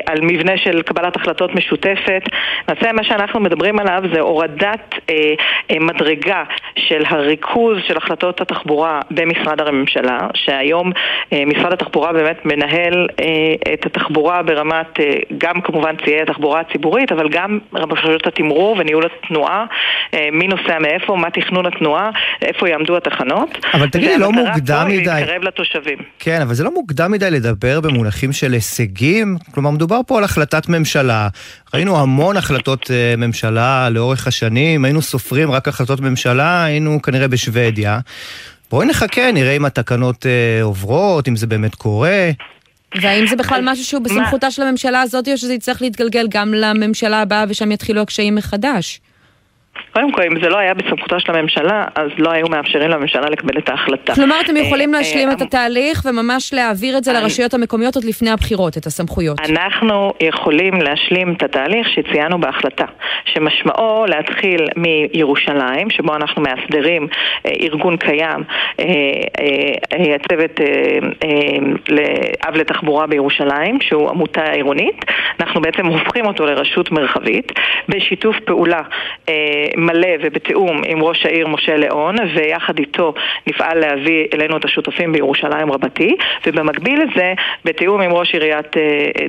על 0.07 0.19
מבנה 0.23 0.57
של 0.57 0.83
קבלת 0.83 1.17
החלטות 1.17 1.55
משותפת. 1.55 2.23
למעשה 2.69 2.93
מה 2.93 3.05
שאנחנו 3.05 3.41
מדברים 3.41 3.79
עליו 3.79 4.03
זה 4.15 4.21
הורדת 4.21 4.95
מדרגה 5.81 6.45
של 6.79 7.03
הריכוז 7.07 7.79
של 7.87 7.97
החלטות 7.97 8.41
התחבורה 8.41 9.01
במשרד 9.11 9.61
הממשלה, 9.61 10.19
שהיום 10.35 10.93
משרד 11.47 11.73
התחבורה 11.73 12.13
באמת 12.13 12.45
מנהל 12.45 13.07
את 13.73 13.87
התחבורה 13.87 14.43
ברמת 14.43 14.98
גם 15.39 15.61
כמובן 15.61 15.95
ציי 16.05 16.23
התחבורה 16.23 16.61
הציבורית, 16.61 17.13
אבל 17.13 17.29
גם 17.33 17.59
רשויות 17.73 18.27
התמרור 18.27 18.77
וניהול 18.79 19.05
התנועה, 19.07 19.65
מי 20.33 20.49
נוסע 20.49 20.79
מאיפה, 20.79 21.17
מה 21.17 21.31
תכנון 21.31 21.67
התנועה, 21.67 22.11
איפה 22.43 22.69
יעמדו 22.69 22.97
התחנות. 22.97 23.67
אבל 23.75 23.89
תגידי, 23.89 24.19
לא 24.19 24.33
מוקדם 24.33 24.87
מדי... 24.89 25.05
להתקרב 25.05 25.43
לתושבים. 25.43 25.99
כן, 26.19 26.41
אבל 26.41 26.55
זה 26.55 26.65
לא 26.65 26.75
מוקדם 26.75 27.13
מדי 27.13 27.31
לדבר 27.31 27.81
במונחים 27.81 28.33
של 28.33 28.53
הישגים? 28.53 29.37
כלומר, 29.55 29.71
מדובר 29.71 30.01
פה 30.07 30.19
על 30.19 30.25
החלטת 30.25 30.69
ממשלה. 30.69 31.29
ראינו 31.75 32.01
המון 32.01 32.37
החלטות 32.37 32.91
ממשלה 33.19 33.89
לאורך 33.91 34.27
השנים, 34.27 34.85
היינו 34.85 35.03
סופרים 35.03 35.51
רק 35.51 35.69
החלטות 35.69 36.01
ממשלה, 36.01 36.65
היינו 36.65 37.03
כנראה 37.03 37.29
בשוודיה. 37.29 37.99
בואי 38.71 38.87
נחכה, 38.87 39.33
נראה 39.33 39.57
אם 39.57 39.65
התקנות 39.65 40.27
עוברות, 40.63 41.29
אם 41.29 41.37
זה 41.37 41.47
באמת 41.47 41.75
קורה. 41.75 42.31
והאם 42.95 43.27
זה 43.27 43.37
בכלל 43.37 43.61
משהו 43.65 43.85
שהוא 43.85 44.03
בסמכותה 44.03 44.51
של 44.51 44.63
הממשלה 44.63 45.01
הזאת, 45.01 45.29
או 45.29 45.39
שזה 45.39 45.55
יצטרך 45.55 45.83
להתגלגל 45.83 46.27
גם 46.31 46.55
לממשלה 46.55 47.23
הבאה 47.23 47.45
ושם 47.49 47.73
יתחילו 47.73 48.01
הקשיים 48.01 48.35
מחדש? 48.35 49.01
קודם 49.93 50.13
כל, 50.13 50.23
אם 50.23 50.41
זה 50.43 50.49
לא 50.49 50.59
היה 50.59 50.75
בסמכותה 50.75 51.21
של 51.21 51.33
הממשלה, 51.37 51.85
אז 51.95 52.11
לא 52.19 52.31
היו 52.31 52.47
מאפשרים 52.49 52.91
לממשלה 52.91 53.31
לקבל 53.31 53.59
את 53.59 53.69
ההחלטה. 53.69 54.15
כלומר, 54.15 54.41
אתם 54.45 54.57
יכולים 54.57 54.93
להשלים 54.93 55.31
את 55.31 55.43
התהליך 55.43 56.03
וממש 56.05 56.55
להעביר 56.55 56.99
את 56.99 57.05
זה 57.05 57.13
לרשויות 57.13 57.55
המקומיות 57.55 57.95
עוד 57.95 58.05
לפני 58.05 58.31
הבחירות, 58.31 58.77
את 58.77 58.87
הסמכויות. 58.87 59.41
אנחנו 59.41 60.13
יכולים 60.21 60.75
להשלים 60.75 61.33
את 61.33 61.43
התהליך 61.43 61.89
שציינו 61.89 62.41
בהחלטה, 62.41 62.85
שמשמעו 63.25 64.07
להתחיל 64.07 64.67
מירושלים, 64.77 65.91
שבו 65.91 66.17
אנחנו 66.17 66.43
מאסדרים 66.43 67.09
ארגון 67.63 67.97
קיים, 67.97 68.45
הצוות 70.15 70.61
לאב 71.89 72.57
לתחבורה 72.57 73.07
בירושלים, 73.07 73.79
שהוא 73.81 74.11
עמותה 74.11 74.51
עירונית. 74.51 75.05
אנחנו 75.41 75.61
בעצם 75.61 75.87
הופכים 75.87 76.27
אותו 76.27 76.47
לרשות 76.47 76.93
מרחבית, 76.93 77.53
בשיתוף 77.89 78.37
פעולה 78.45 78.81
מלא 79.77 80.09
ובתיאום 80.21 80.83
עם 80.87 81.03
ראש 81.03 81.27
העיר 81.27 81.49
משה 81.49 81.77
ליאון, 81.77 82.17
ויחד 82.35 82.79
איתו 82.79 83.15
נפעל 83.47 83.79
להביא 83.79 84.27
אלינו 84.35 84.57
את 84.57 84.65
השותפים 84.65 85.13
בירושלים 85.13 85.73
רבתי, 85.73 86.17
ובמקביל 86.47 87.03
לזה, 87.03 87.33
בתיאום 87.65 88.01
עם 88.01 88.13
ראש 88.13 88.35
עיריית 88.35 88.77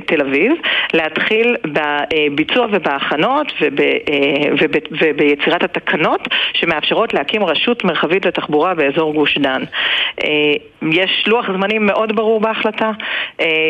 תל 0.05 0.21
אביב, 0.21 0.53
להתחיל 0.93 1.55
בביצוע 1.65 2.67
ובהכנות 2.71 3.53
וב, 3.61 3.79
וב, 4.59 4.71
וביצירת 5.01 5.63
התקנות 5.63 6.27
שמאפשרות 6.53 7.13
להקים 7.13 7.43
רשות 7.43 7.83
מרחבית 7.83 8.25
לתחבורה 8.25 8.73
באזור 8.73 9.13
גוש 9.13 9.37
דן. 9.37 9.61
יש 10.91 11.23
לוח 11.27 11.51
זמנים 11.51 11.85
מאוד 11.85 12.15
ברור 12.15 12.39
בהחלטה, 12.39 12.91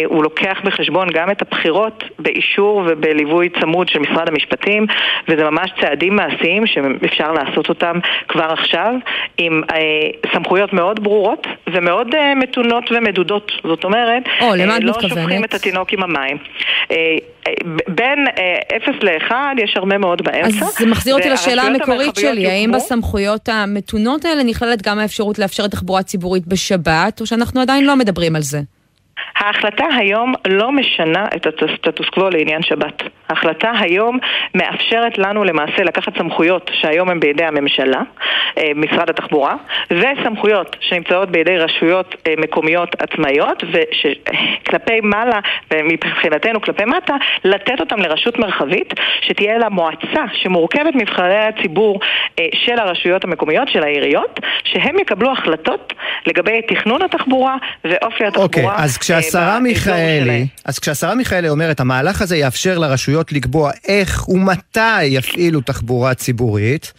הוא 0.06 0.24
לוקח 0.24 0.62
בחשבון 0.64 1.08
גם 1.14 1.32
את 1.32 1.42
הבחירות 1.42 2.04
באישור 2.20 2.84
ובליווי 2.88 3.50
צמוד 3.50 3.90
של 3.90 4.00
משרד 4.00 4.30
המשפטים, 4.30 4.86
וזה 5.28 5.44
ממש 5.50 5.72
צעדים 5.82 6.16
מעשיים 6.16 6.59
שאפשר 6.66 7.32
לעשות 7.32 7.70
אותם 7.70 8.00
כבר 8.28 8.48
עכשיו, 8.52 8.94
עם 9.38 9.62
אה, 9.72 9.78
סמכויות 10.34 10.74
מאוד 10.74 11.04
ברורות 11.04 11.48
ומאוד 11.74 12.16
אה, 12.16 12.36
מתונות 12.36 12.84
ומדודות. 12.92 13.52
זאת 13.64 13.84
אומרת, 13.84 14.24
או, 14.42 14.56
את 14.56 14.60
לא 14.60 14.76
מתכוונת? 14.78 15.10
שופכים 15.10 15.44
את 15.44 15.54
התינוק 15.54 15.94
עם 15.94 16.04
המים. 16.04 16.38
אה, 16.92 16.96
אה, 17.48 17.54
בין 17.88 18.26
אה, 18.38 18.78
0 18.78 18.96
ל-1 19.04 19.34
יש 19.64 19.74
הרבה 19.76 19.98
מאוד 19.98 20.22
באמצע. 20.22 20.66
אז 20.66 20.78
זה 20.80 20.86
מחזיר 20.86 21.16
אותי 21.16 21.30
לשאלה 21.30 21.62
המקורית 21.62 22.16
שלי, 22.16 22.48
האם 22.48 22.70
יוקמו. 22.70 22.78
בסמכויות 22.78 23.50
המתונות 23.50 24.26
האלה 24.26 24.44
נכללת 24.44 24.82
גם 24.82 25.00
האפשרות 25.00 25.40
לאפשר 25.40 25.68
תחבורה 25.68 26.04
ציבורית 26.04 26.48
בשבת, 26.48 27.22
או 27.22 27.26
שאנחנו 27.26 27.62
עדיין 27.62 27.86
לא 27.86 27.96
מדברים 27.96 28.36
על 28.36 28.42
זה? 28.42 28.60
ההחלטה 29.40 29.86
היום 29.98 30.34
לא 30.48 30.72
משנה 30.72 31.26
את 31.36 31.48
הסטטוס 31.64 32.10
קוו 32.10 32.30
לעניין 32.30 32.62
שבת. 32.62 33.04
ההחלטה 33.30 33.72
היום 33.80 34.18
מאפשרת 34.56 35.18
לנו 35.18 35.44
למעשה 35.44 35.84
לקחת 35.84 36.18
סמכויות 36.18 36.72
שהיום 36.74 37.10
הן 37.10 37.20
בידי 37.20 37.44
הממשלה, 37.44 38.02
אה, 38.58 38.72
משרד 38.76 39.10
התחבורה, 39.10 39.56
וסמכויות 39.92 40.76
שנמצאות 40.80 41.30
בידי 41.32 41.58
רשויות 41.58 42.16
אה, 42.28 42.34
מקומיות 42.38 42.90
עצמאיות, 43.02 43.64
וכלפי 43.72 45.00
מעלה, 45.04 45.40
ומבחינתנו 45.74 46.62
כלפי 46.62 46.86
מטה, 46.86 47.16
לתת 47.44 47.80
אותם 47.80 48.00
לרשות 48.00 48.40
מרחבית, 48.40 48.94
שתהיה 49.22 49.58
לה 49.58 49.70
מועצה 49.70 50.24
שמורכבת 50.34 50.96
מנבחרי 50.96 51.38
הציבור 51.38 52.00
אה, 52.40 52.46
של 52.54 52.80
הרשויות 52.80 53.24
המקומיות, 53.24 53.68
של 53.68 53.84
העיריות, 53.84 54.40
שהם 54.64 55.00
יקבלו 55.00 55.32
החלטות 55.32 55.94
לגבי 56.26 56.62
תכנון 56.62 57.02
התחבורה 57.02 57.56
ואופי 57.84 58.26
התחבורה. 58.26 58.44
אוקיי, 58.44 58.86
אז 58.86 58.98
אה, 59.12 59.29
כשהשרה 59.30 59.60
מיכאלי. 59.60 60.48
אז 60.66 60.80
כשהשרה 60.80 61.16
מיכאלי 61.16 61.50
אומרת, 61.50 61.80
המהלך 61.80 62.22
הזה 62.22 62.38
יאפשר 62.38 62.78
לרשויות 62.78 63.32
לקבוע 63.32 63.72
איך 63.88 64.30
ומתי 64.30 65.04
יפעילו 65.04 65.62
תחבורה 65.62 66.14
ציבורית, 66.14 66.94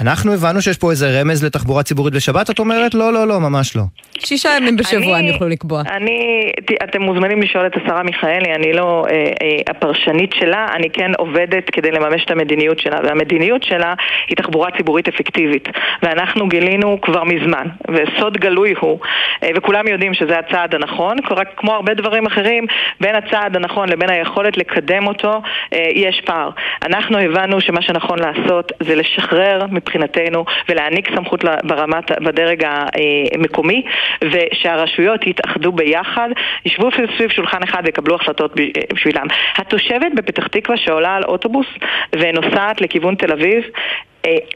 אנחנו 0.00 0.32
הבנו 0.32 0.62
שיש 0.62 0.78
פה 0.78 0.90
איזה 0.90 1.20
רמז 1.20 1.44
לתחבורה 1.44 1.82
ציבורית 1.82 2.14
בשבת, 2.14 2.50
את 2.50 2.58
אומרת 2.58 2.94
לא, 2.94 3.12
לא, 3.12 3.26
לא, 3.28 3.40
ממש 3.40 3.76
לא. 3.76 3.82
שישה 4.18 4.48
ימים 4.56 4.76
בשבוע 4.76 5.00
הם 5.16 5.24
אני- 5.24 5.28
יוכלו 5.30 5.48
לקבוע. 5.48 5.82
אני, 5.90 6.50
אתם 6.84 7.02
מוזמנים 7.02 7.42
לשאול 7.42 7.66
את 7.66 7.76
השרה 7.76 8.02
מיכאלי, 8.02 8.54
אני 8.54 8.72
לא 8.72 9.06
אה, 9.10 9.14
אה, 9.14 9.24
הפרשנית 9.70 10.30
שלה, 10.40 10.66
אני 10.74 10.90
כן 10.90 11.10
עובדת 11.18 11.70
כדי 11.72 11.90
לממש 11.90 12.24
את 12.24 12.30
המדיניות 12.30 12.78
שלה, 12.78 12.98
והמדיניות 13.04 13.62
שלה 13.62 13.94
היא 14.28 14.36
תחבורה 14.36 14.68
ציבורית 14.76 15.08
אפקטיבית. 15.08 15.68
ואנחנו 16.02 16.48
גילינו 16.48 16.98
כבר 17.02 17.24
מזמן, 17.24 17.66
וסוד 17.90 18.36
גלוי 18.36 18.74
הוא, 18.80 18.98
אה, 19.42 19.50
וכולם 19.56 19.88
יודעים 19.88 20.14
שזה 20.14 20.38
הצעד 20.38 20.74
הנכון, 20.74 21.16
רק 21.30 21.48
כמו 21.56 21.72
הרבה 21.72 21.94
דברים 21.94 22.26
אחרים, 22.26 22.66
בין 23.00 23.14
הצעד 23.14 23.56
הנכון 23.56 23.88
לבין 23.88 24.10
היכולת 24.10 24.56
לקדם 24.56 25.06
אותו, 25.06 25.42
אה, 25.72 25.88
יש 25.94 26.20
פער. 26.26 26.50
אנחנו 26.86 27.18
הבנו 27.18 27.60
שמה 27.60 27.82
שנכון 27.82 28.18
לעשות 28.18 28.72
זה 28.82 28.94
לשחרר 28.94 29.66
מבחינתנו 29.88 30.44
ולהעניק 30.68 31.08
סמכות 31.14 31.44
ברמת, 31.64 32.22
בדרג 32.22 32.64
המקומי, 32.64 33.82
ושהרשויות 34.24 35.26
יתאחדו 35.26 35.72
ביחד, 35.72 36.28
ישבו 36.64 36.88
סביב 37.16 37.30
שולחן 37.30 37.62
אחד 37.62 37.82
ויקבלו 37.84 38.14
החלטות 38.14 38.54
בשבילם. 38.94 39.26
התושבת 39.56 40.12
בפתח 40.14 40.46
תקווה 40.46 40.76
שעולה 40.76 41.16
על 41.16 41.24
אוטובוס 41.24 41.66
ונוסעת 42.12 42.80
לכיוון 42.80 43.14
תל 43.14 43.32
אביב, 43.32 43.64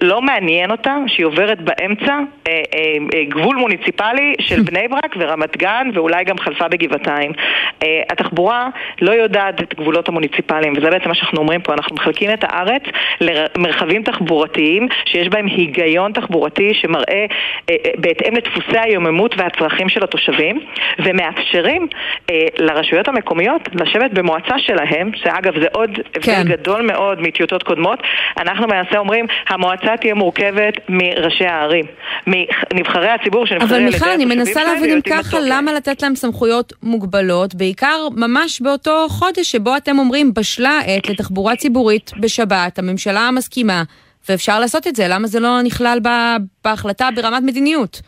לא 0.01 0.23
מעניין 0.23 0.71
אותה 0.71 0.97
שהיא 1.07 1.27
עוברת 1.27 1.61
באמצע 1.61 2.19
אה, 2.49 2.53
אה, 2.53 2.63
אה, 3.15 3.25
גבול 3.25 3.57
מוניציפלי 3.57 4.35
של 4.41 4.63
בני 4.71 4.89
ברק 4.89 5.17
ורמת 5.19 5.57
גן 5.57 5.91
ואולי 5.95 6.25
גם 6.25 6.39
חלפה 6.39 6.69
בגבעתיים. 6.69 7.33
אה, 7.83 8.03
התחבורה 8.11 8.69
לא 9.01 9.11
יודעת 9.11 9.63
את 9.63 9.75
גבולות 9.75 10.09
המוניציפליים 10.09 10.73
וזה 10.77 10.91
בעצם 10.91 11.09
מה 11.09 11.15
שאנחנו 11.15 11.39
אומרים 11.39 11.61
פה, 11.61 11.73
אנחנו 11.73 11.97
מחלקים 11.97 12.31
את 12.31 12.45
הארץ 12.45 12.83
למרחבים 13.21 14.03
תחבורתיים 14.03 14.89
שיש 15.05 15.29
בהם 15.29 15.47
היגיון 15.47 16.13
תחבורתי 16.13 16.75
שמראה 16.75 17.05
אה, 17.09 17.27
אה, 17.71 17.91
בהתאם 17.99 18.37
לדפוסי 18.37 18.79
היוממות 18.79 19.35
והצרכים 19.39 19.89
של 19.89 20.05
התושבים 20.05 20.61
ומאפשרים 20.99 21.89
אה, 22.31 22.47
לרשויות 22.59 23.09
המקומיות 23.09 23.69
לשבת 23.73 24.11
במועצה 24.11 24.59
שלהם, 24.59 25.11
שאגב 25.15 25.61
זה 25.61 25.67
עוד 25.73 25.91
הבדל 25.91 26.23
כן. 26.23 26.43
גדול 26.49 26.83
מאוד 26.83 27.21
מטיוטות 27.21 27.63
קודמות, 27.63 28.03
אנחנו 28.41 28.67
למעשה 28.67 28.99
אומרים 28.99 29.27
המועצה 29.63 29.97
תהיה 30.01 30.15
מורכבת 30.15 30.75
מראשי 30.89 31.45
הערים, 31.45 31.85
מנבחרי 32.27 33.09
הציבור 33.09 33.47
שנבחרים 33.47 33.71
אבל 33.71 33.77
על 33.77 33.83
ידי 33.83 33.91
מיכל, 33.91 34.05
אני 34.05 34.25
התושבים 34.25 34.39
מנסה 34.39 34.65
להבין 34.65 34.91
אם 34.91 35.01
ככה. 35.01 35.37
למה 35.41 35.73
לתת 35.73 36.03
להם 36.03 36.15
סמכויות 36.15 36.73
מוגבלות, 36.83 37.55
בעיקר 37.55 38.09
ממש 38.17 38.61
באותו 38.61 39.07
חודש 39.09 39.53
שבו 39.53 39.77
אתם 39.77 39.99
אומרים, 39.99 40.35
בשלה 40.35 40.81
העת 40.87 41.09
לתחבורה 41.09 41.57
ציבורית 41.57 42.11
בשבת, 42.21 42.79
הממשלה 42.79 43.31
מסכימה, 43.31 43.83
ואפשר 44.29 44.61
לעשות 44.61 44.87
את 44.87 44.97
זה, 44.97 45.09
למה 45.09 45.27
זה 45.27 45.41
לא 45.41 45.63
נכלל 45.63 45.99
בהחלטה 46.65 47.09
ברמת 47.17 47.43
מדיניות? 47.43 48.01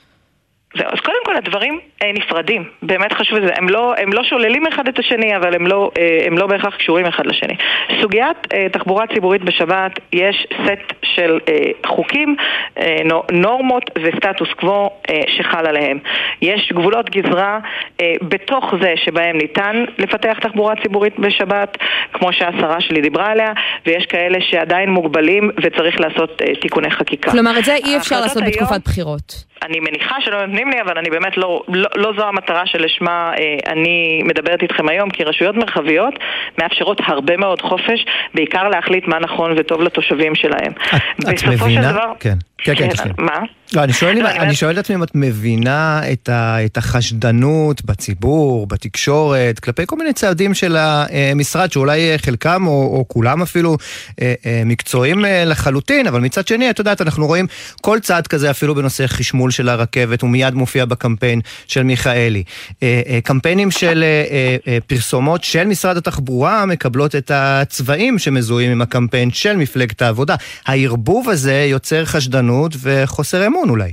זהו, 0.77 0.87
אז 0.93 1.01
קודם 1.01 1.17
כל 1.25 1.37
הדברים 1.37 1.79
אה, 2.03 2.11
נפרדים, 2.15 2.65
באמת 2.83 3.13
חשוב 3.13 3.39
לזה, 3.39 3.53
הם 3.57 3.69
לא, 3.69 3.95
הם 3.99 4.13
לא 4.13 4.25
שוללים 4.25 4.67
אחד 4.67 4.89
את 4.89 4.99
השני, 4.99 5.37
אבל 5.37 5.55
הם 5.55 5.67
לא, 5.67 5.91
אה, 5.99 6.19
הם 6.27 6.39
לא 6.39 6.47
בהכרח 6.47 6.77
קשורים 6.77 7.07
אחד 7.07 7.27
לשני. 7.27 7.55
סוגיית 8.01 8.37
אה, 8.55 8.67
תחבורה 8.73 9.05
ציבורית 9.15 9.43
בשבת, 9.43 9.93
יש 10.13 10.47
סט 10.67 10.93
של 11.03 11.39
אה, 11.49 11.55
חוקים, 11.87 12.37
אה, 12.79 12.97
נו- 13.05 13.23
נורמות 13.33 13.91
וסטטוס 14.03 14.49
קוו 14.57 14.91
אה, 15.11 15.21
שחל 15.29 15.67
עליהם. 15.67 15.99
יש 16.43 16.73
גבולות 16.73 17.11
גזרה 17.11 17.59
אה, 18.01 18.13
בתוך 18.23 18.75
זה 18.83 18.95
שבהם 18.97 19.37
ניתן 19.37 19.85
לפתח 19.99 20.39
תחבורה 20.41 20.75
ציבורית 20.83 21.19
בשבת, 21.19 21.77
כמו 22.13 22.33
שהשרה 22.33 22.81
שלי 22.81 23.01
דיברה 23.01 23.27
עליה, 23.31 23.53
ויש 23.87 24.07
כאלה 24.07 24.39
שעדיין 24.41 24.91
מוגבלים 24.91 25.51
וצריך 25.63 26.01
לעשות 26.01 26.43
אה, 26.43 26.55
תיקוני 26.55 26.91
חקיקה. 26.91 27.31
כלומר, 27.31 27.59
את 27.59 27.65
זה 27.65 27.75
אי 27.75 27.97
אפשר 27.97 28.21
לעשות 28.21 28.43
היום- 28.43 28.53
בתקופת 28.53 28.85
בחירות. 28.85 29.45
אני 29.63 29.81
מניחה 29.81 30.17
שלא 30.21 30.47
נותנים 30.47 30.64
לי, 30.69 30.81
אבל 30.81 30.99
אני 30.99 31.11
באמת 31.11 31.37
לא, 31.37 31.63
לא, 31.69 31.89
לא 31.97 32.13
זו 32.17 32.29
המטרה 32.29 32.67
שלשמה 32.67 33.33
אה, 33.39 33.73
אני 33.73 34.23
מדברת 34.25 34.63
איתכם 34.63 34.89
היום, 34.89 35.11
כי 35.11 35.25
רשויות 35.25 35.57
מרחביות 35.57 36.15
מאפשרות 36.59 37.01
הרבה 37.07 37.37
מאוד 37.37 37.63
חופש, 37.63 38.07
בעיקר 38.35 38.69
להחליט 38.69 39.07
מה 39.07 39.19
נכון 39.19 39.55
וטוב 39.57 39.83
לתושבים 39.83 40.35
שלהם. 40.35 40.73
את, 41.21 41.29
את 41.29 41.49
מבינה? 41.49 41.93
דבר... 41.93 42.13
כן, 42.21 42.35
כן, 42.59 42.75
כן, 42.75 42.89
תשלים. 42.89 43.15
מה? 43.19 43.39
לא, 43.75 43.85
אני 43.85 43.93
שואל, 43.93 44.11
אני 44.11 44.21
אומרת- 44.41 44.55
שואל 44.55 44.73
את 44.73 44.79
עצמי 44.79 44.97
אם 44.97 45.03
את 45.03 45.11
מבינה 45.15 46.01
את, 46.13 46.29
ה, 46.29 46.65
את 46.65 46.77
החשדנות 46.77 47.85
בציבור, 47.85 48.67
בתקשורת, 48.67 49.59
כלפי 49.61 49.83
כל 49.87 49.97
מיני 49.97 50.13
צעדים 50.13 50.55
של 50.55 50.77
המשרד, 50.79 51.73
שאולי 51.73 52.11
אה, 52.13 52.19
חלקם 52.19 52.67
או, 52.67 52.73
או 52.73 53.05
כולם 53.09 53.43
אפילו 53.43 53.77
אה, 54.23 54.35
אה, 54.47 54.63
מקצועיים 54.67 55.25
אה, 55.25 55.45
לחלוטין, 55.45 56.07
אבל 56.07 56.21
מצד 56.21 56.47
שני, 56.47 56.71
את 56.71 56.79
יודעת, 56.79 57.01
אנחנו 57.03 57.27
רואים 57.27 57.47
כל 57.81 57.99
צעד 58.03 58.27
כזה 58.27 58.51
אפילו 58.51 58.75
בנושא 58.75 59.07
חשמול 59.07 59.51
של 59.51 59.69
הרכבת, 59.69 60.23
הוא 60.23 60.31
מיד 60.31 60.55
מופיע 60.55 60.85
בקמפיין 60.85 61.41
של 61.67 61.83
מיכאלי. 61.83 62.43
אה, 62.83 63.03
אה, 63.09 63.19
קמפיינים 63.25 63.71
של 63.71 64.03
אה, 64.03 64.25
אה, 64.31 64.57
אה, 64.69 64.79
פרסומות 64.87 65.45
של 65.45 65.65
משרד 65.67 65.97
התחבורה 65.97 66.67
מקבלות 66.67 67.15
את 67.15 67.31
הצבעים 67.35 68.19
שמזוהים 68.19 68.71
עם 68.71 68.83
הקמפיין 68.83 69.31
של 69.31 69.57
מפלגת 69.57 70.03
העבודה. 70.03 70.35
הערבוב 70.67 71.29
הזה 71.31 71.67
יוצר 71.71 72.05
חשדנות 72.05 72.77
וחוסר 72.83 73.47
אמון 73.47 73.64
אולי. 73.71 73.91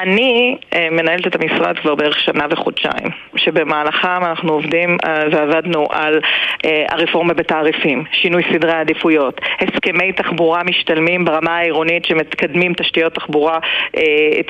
אני 0.00 0.56
אה, 0.74 0.88
מנהלת 0.90 1.26
את 1.26 1.34
המשרד 1.34 1.78
כבר 1.78 1.94
בערך 1.94 2.20
שנה 2.20 2.46
וחודשיים, 2.50 3.10
שבמהלכם 3.36 4.24
אנחנו 4.24 4.52
עובדים 4.52 4.96
אה, 5.04 5.22
ועבדנו 5.32 5.86
על 5.90 6.20
אה, 6.64 6.84
הרפורמה 6.90 7.34
בתעריפים, 7.34 8.04
שינוי 8.12 8.42
סדרי 8.52 8.72
העדיפויות, 8.72 9.40
הסכמי 9.60 10.12
תחבורה 10.12 10.62
משתלמים 10.62 11.24
ברמה 11.24 11.56
העירונית 11.56 12.04
שמקדמים 12.04 12.74
תשתיות 12.74 13.14
תחבורה 13.14 13.58
אה, 13.96 14.02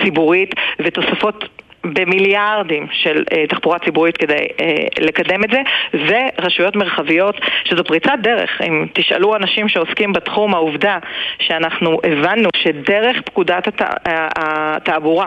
ציבורית 0.05 0.55
ותוספות 0.79 1.45
במיליארדים 1.85 2.87
של 2.93 3.25
אה, 3.33 3.47
תחבורה 3.47 3.79
ציבורית 3.79 4.17
כדי 4.17 4.47
אה, 4.61 4.75
לקדם 4.99 5.45
את 5.45 5.51
זה, 5.51 5.63
ורשויות 5.95 6.77
מרחביות, 6.77 7.37
שזו 7.65 7.85
פריצת 7.85 8.19
דרך. 8.23 8.61
אם 8.63 8.87
תשאלו 8.93 9.37
אנשים 9.37 9.69
שעוסקים 9.69 10.13
בתחום, 10.13 10.55
העובדה 10.55 10.99
שאנחנו 11.39 11.99
הבנו 12.05 12.49
שדרך 12.57 13.21
פקודת 13.25 13.69
הת... 13.69 13.83
התעבורה 14.07 15.27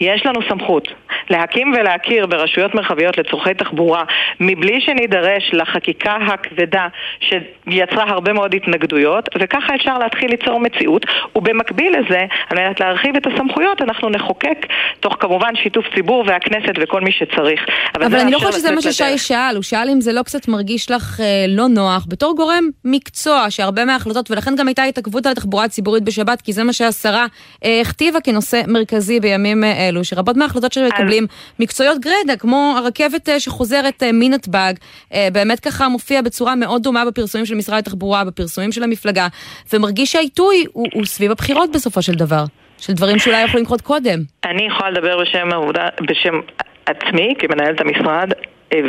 יש 0.00 0.26
לנו 0.26 0.40
סמכות 0.48 0.88
להקים 1.30 1.72
ולהכיר 1.72 2.26
ברשויות 2.26 2.74
מרחביות 2.74 3.18
לצורכי 3.18 3.54
תחבורה 3.54 4.04
מבלי 4.40 4.80
שנידרש 4.80 5.50
לחקיקה 5.52 6.16
הכבדה 6.16 6.88
שיצרה 7.20 8.04
הרבה 8.08 8.32
מאוד 8.32 8.54
התנגדויות, 8.54 9.28
וככה 9.38 9.74
אפשר 9.74 9.98
להתחיל 9.98 10.30
ליצור 10.30 10.60
מציאות, 10.60 11.06
ובמקביל 11.36 11.96
לזה, 11.98 12.20
על 12.50 12.58
מנת 12.58 12.80
להרחיב 12.80 13.16
את 13.16 13.26
הסמכויות, 13.26 13.82
אנחנו 13.82 14.10
נחוקק, 14.10 14.66
תוך 15.00 15.16
כמובן 15.20 15.56
שיתוף 15.56 15.84
ציבור 15.94 15.99
הציבור 16.00 16.24
והכנסת 16.26 16.72
וכל 16.82 17.00
מי 17.00 17.12
שצריך. 17.12 17.60
אבל, 17.94 18.04
אבל 18.04 18.18
אני 18.18 18.30
לא 18.30 18.38
חושבת 18.38 18.52
שזה 18.52 18.70
מה 18.70 18.82
ששי 18.82 19.18
שאל, 19.18 19.54
הוא 19.54 19.62
שאל 19.62 19.88
אם 19.90 20.00
זה 20.00 20.12
לא 20.12 20.22
קצת 20.22 20.48
מרגיש 20.48 20.90
לך 20.90 21.20
אה, 21.20 21.44
לא 21.48 21.68
נוח, 21.68 22.06
בתור 22.08 22.36
גורם 22.36 22.64
מקצוע, 22.84 23.46
שהרבה 23.50 23.84
מההחלטות, 23.84 24.30
ולכן 24.30 24.56
גם 24.56 24.68
הייתה 24.68 24.82
התעכבות 24.82 25.26
על 25.26 25.32
התחבורה 25.32 25.64
הציבורית 25.64 26.04
בשבת, 26.04 26.42
כי 26.42 26.52
זה 26.52 26.64
מה 26.64 26.72
שהשרה 26.72 27.26
אה, 27.64 27.80
הכתיבה 27.80 28.20
כנושא 28.20 28.62
מרכזי 28.68 29.20
בימים 29.20 29.64
אה, 29.64 29.88
אלו, 29.88 30.04
שרבות 30.04 30.36
מההחלטות 30.36 30.72
שמקבלים 30.72 31.24
אז... 31.24 31.54
מקצועיות 31.60 31.98
גרידא, 32.00 32.36
כמו 32.36 32.74
הרכבת 32.76 33.28
אה, 33.28 33.40
שחוזרת 33.40 34.02
אה, 34.02 34.10
מנתב"ג, 34.12 34.72
אה, 35.14 35.28
באמת 35.32 35.60
ככה 35.60 35.88
מופיע 35.88 36.22
בצורה 36.22 36.54
מאוד 36.54 36.82
דומה 36.82 37.04
בפרסומים 37.04 37.46
של 37.46 37.54
משרד 37.54 37.78
התחבורה, 37.78 38.24
בפרסומים 38.24 38.72
של 38.72 38.82
המפלגה, 38.82 39.28
ומרגיש 39.72 40.12
שהעיתוי 40.12 40.64
הוא, 40.72 40.86
הוא 40.94 41.04
סביב 41.04 41.30
הבחירות 41.30 41.70
בסופו 41.72 42.02
של 42.02 42.14
דבר. 42.14 42.44
של 42.80 42.92
דברים 42.92 43.18
שאולי 43.18 43.42
יכולים 43.42 43.64
לקרות 43.64 43.80
קודם. 43.80 44.18
אני 44.44 44.62
יכולה 44.62 44.90
לדבר 44.90 45.20
בשם 45.20 45.48
העובדה, 45.52 45.88
בשם 46.10 46.40
עצמי, 46.86 47.34
כמנהלת 47.38 47.80
המשרד, 47.80 48.32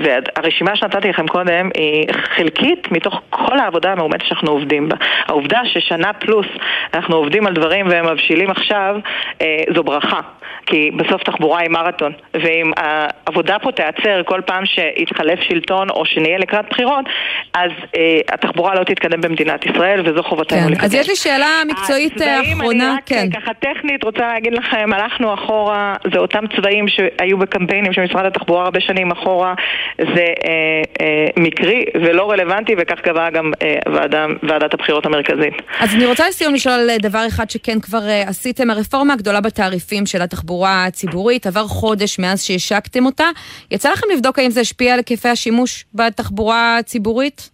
והרשימה 0.04 0.76
שנתתי 0.76 1.10
לכם 1.10 1.28
קודם 1.28 1.70
היא 1.76 2.08
חלקית 2.36 2.92
מתוך 2.92 3.22
כל 3.30 3.60
העבודה 3.60 3.92
המאומצת 3.92 4.26
שאנחנו 4.26 4.52
עובדים 4.52 4.90
בה. 4.90 4.96
העובדה 5.26 5.62
ששנה 5.66 6.14
פלוס 6.14 6.48
אנחנו 6.94 7.16
עובדים 7.16 7.48
על 7.48 7.54
דברים 7.54 7.88
והם 7.90 8.12
מבשילים 8.12 8.50
עכשיו, 8.50 8.96
אה, 9.42 9.64
זו 9.76 9.84
ברכה. 9.84 10.20
כי 10.66 10.92
בסוף 10.92 11.24
תחבורה 11.24 11.60
היא 11.60 11.70
מרתון, 11.70 12.12
ואם 12.34 12.72
העבודה 12.78 13.60
פה 13.60 13.72
תיעצר 13.72 14.22
כל 14.26 14.42
פעם 14.46 14.64
שיתחלף 14.66 15.40
שלטון 15.40 15.90
או 15.90 16.06
שנהיה 16.06 16.38
לקראת 16.38 16.66
בחירות, 16.70 17.06
אז 17.54 17.72
אה, 17.98 18.20
התחבורה 18.34 18.76
לא 18.76 18.84
תתקדם 18.84 19.22
במדינת 19.22 19.66
ישראל, 19.66 20.02
וזו 20.06 20.24
חובתנו 20.24 20.60
כן. 20.60 20.72
לקדם. 20.72 20.86
אז 20.86 20.94
יש 20.94 21.10
לי 21.10 21.16
שאלה 21.16 21.62
מקצועית 21.68 22.22
אה, 22.22 22.42
אחרונה. 22.42 22.88
אני 22.88 22.98
רק 22.98 23.04
כן. 23.06 23.30
ככה 23.34 23.54
טכנית 23.54 24.04
רוצה 24.04 24.28
להגיד 24.28 24.54
לכם, 24.54 24.90
הלכנו 24.94 25.34
אחורה, 25.34 25.96
זה 26.14 26.20
אותם 26.20 26.44
צבעים 26.56 26.86
שהיו 26.88 27.38
בקמפיינים 27.38 27.94
של 27.94 28.02
משרד 28.02 28.26
התחבורה 28.26 28.64
הרבה 28.64 28.80
שנים 28.82 29.12
אחורה, 29.12 29.54
זה 29.98 30.26
אה, 30.46 30.82
אה, 31.02 31.28
מקרי 31.38 31.86
ולא 31.96 32.32
רלוונטי, 32.32 32.76
וכך 32.78 33.00
קבעה 33.00 33.30
גם 33.30 33.52
אה, 33.62 33.76
ועדה, 33.94 34.26
ועדת 34.44 34.74
הבחירות 34.74 35.06
המרכזית. 35.06 35.54
אז 35.80 35.96
אני 35.96 36.06
רוצה 36.06 36.30
לסיום 36.30 36.54
לשאול 36.54 36.90
דבר 37.02 37.28
אחד 37.28 37.50
שכן 37.50 37.80
כבר 37.80 38.02
עשיתם, 38.26 38.70
הרפורמה 38.70 39.14
הגדולה 39.14 39.42
בתעריפים 39.42 40.06
של 40.06 40.22
התחבורה 40.22 40.86
הציבורית, 40.86 41.48
עבר 41.48 41.68
חודש 41.68 42.20
מאז 42.20 42.44
שהשקתם 42.44 43.06
אותה. 43.06 43.26
יצא 43.72 43.92
לכם 43.92 44.08
לבדוק 44.14 44.40
האם 44.40 44.50
זה 44.50 44.62
השפיע 44.62 44.94
על 44.94 45.00
היקפי 45.00 45.30
השימוש 45.30 45.86
בתחבורה 45.94 46.78
הציבורית? 46.78 47.50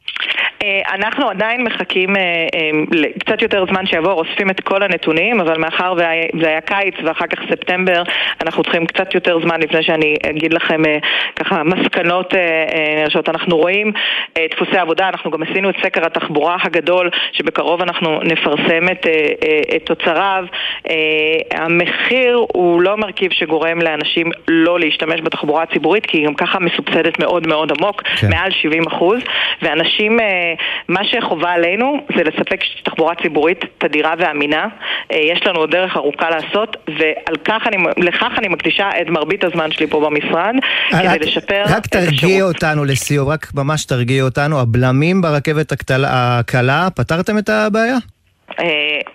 אה, 0.63 0.95
אנחנו 0.95 1.29
עדיין 1.29 1.63
מחכים 1.63 2.15
אה, 2.15 2.21
אה, 2.21 3.09
קצת 3.19 3.41
יותר 3.41 3.65
זמן 3.65 3.85
שיעבור, 3.85 4.11
אוספים 4.11 4.49
את 4.49 4.59
כל 4.59 4.83
הנתונים, 4.83 5.39
אבל 5.39 5.57
מאחר 5.57 5.93
וזה 5.93 6.47
היה 6.47 6.61
קיץ 6.61 6.95
ואחר 7.03 7.27
כך 7.27 7.39
ספטמבר, 7.49 8.03
אנחנו 8.41 8.63
צריכים 8.63 8.85
קצת 8.85 9.15
יותר 9.15 9.39
זמן 9.39 9.59
לפני 9.59 9.83
שאני 9.83 10.15
אגיד 10.29 10.53
לכם 10.53 10.81
ככה 11.35 11.63
מסקנות 11.63 12.33
נרשות. 12.97 13.29
אנחנו 13.29 13.57
רואים 13.57 13.91
דפוסי 14.51 14.77
עבודה, 14.77 15.09
אנחנו 15.09 15.31
גם 15.31 15.43
עשינו 15.43 15.69
את 15.69 15.75
סקר 15.83 16.05
התחבורה 16.05 16.57
הגדול, 16.63 17.09
שבקרוב 17.31 17.81
אנחנו 17.81 18.19
נפרסם 18.23 18.89
את, 18.91 19.05
את 19.75 19.85
תוצריו. 19.85 20.45
המחיר 21.53 22.45
הוא 22.53 22.81
לא 22.81 22.97
מרכיב 22.97 23.31
שגורם 23.31 23.81
לאנשים 23.81 24.31
לא 24.47 24.79
להשתמש 24.79 25.21
בתחבורה 25.21 25.63
הציבורית, 25.63 26.05
כי 26.05 26.17
היא 26.17 26.25
גם 26.25 26.33
ככה 26.33 26.59
מסובסדת 26.59 27.19
מאוד 27.19 27.47
מאוד 27.47 27.71
עמוק, 27.77 28.01
כן. 28.01 28.29
מעל 28.29 28.51
70 28.51 28.87
אחוז, 28.87 29.19
ואנשים... 29.61 30.19
מה 30.87 30.99
שחובה 31.03 31.51
עלינו 31.51 32.05
זה 32.17 32.23
לספק 32.23 32.59
תחבורה 32.83 33.15
ציבורית 33.21 33.65
תדירה 33.77 34.13
ואמינה. 34.17 34.67
אה, 35.11 35.17
יש 35.17 35.45
לנו 35.45 35.59
עוד 35.59 35.71
דרך 35.71 35.95
ארוכה 35.95 36.29
לעשות, 36.29 36.77
ולכך 36.87 38.31
אני 38.37 38.47
מקדישה 38.47 38.89
את 39.01 39.07
מרבית 39.07 39.43
הזמן 39.43 39.71
שלי 39.71 39.87
פה 39.87 40.09
במשרד, 40.09 40.55
כדי 40.89 41.19
לשפר 41.19 41.63
רק 41.67 41.87
תרגיעי 41.87 42.41
אותנו 42.41 42.85
לסיום, 42.85 43.29
רק 43.29 43.47
ממש 43.55 43.85
תרגיעי 43.85 44.21
אותנו. 44.21 44.59
הבלמים 44.59 45.21
ברכבת 45.21 45.73
הקלה, 46.05 46.87
פתרתם 46.95 47.37
את 47.37 47.49
הבעיה? 47.49 47.97
אה, 48.59 48.65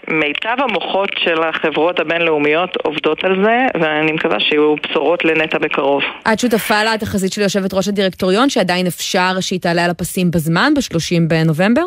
מיטב 0.09 0.57
המוחות 0.59 1.11
של 1.25 1.43
החברות 1.43 2.01
הבינלאומיות 2.01 2.77
עובדות 2.83 3.25
על 3.25 3.45
זה, 3.45 3.81
ואני 3.81 4.12
מקווה 4.12 4.41
שיהיו 4.41 4.75
בשורות 4.77 5.25
לנטע 5.25 5.59
בקרוב. 5.59 6.03
את 6.33 6.39
שותפה 6.39 6.85
לתחזית 6.85 7.33
של 7.33 7.41
יושבת 7.43 7.75
ראש 7.75 7.89
הדירקטוריון, 7.89 8.51
שעדיין 8.51 8.87
אפשר 8.87 9.41
שהיא 9.41 9.61
תעלה 9.61 9.85
על 9.85 9.91
הפסים 9.91 10.31
בזמן, 10.31 10.73
ב-30 10.75 11.29
בנובמבר? 11.29 11.83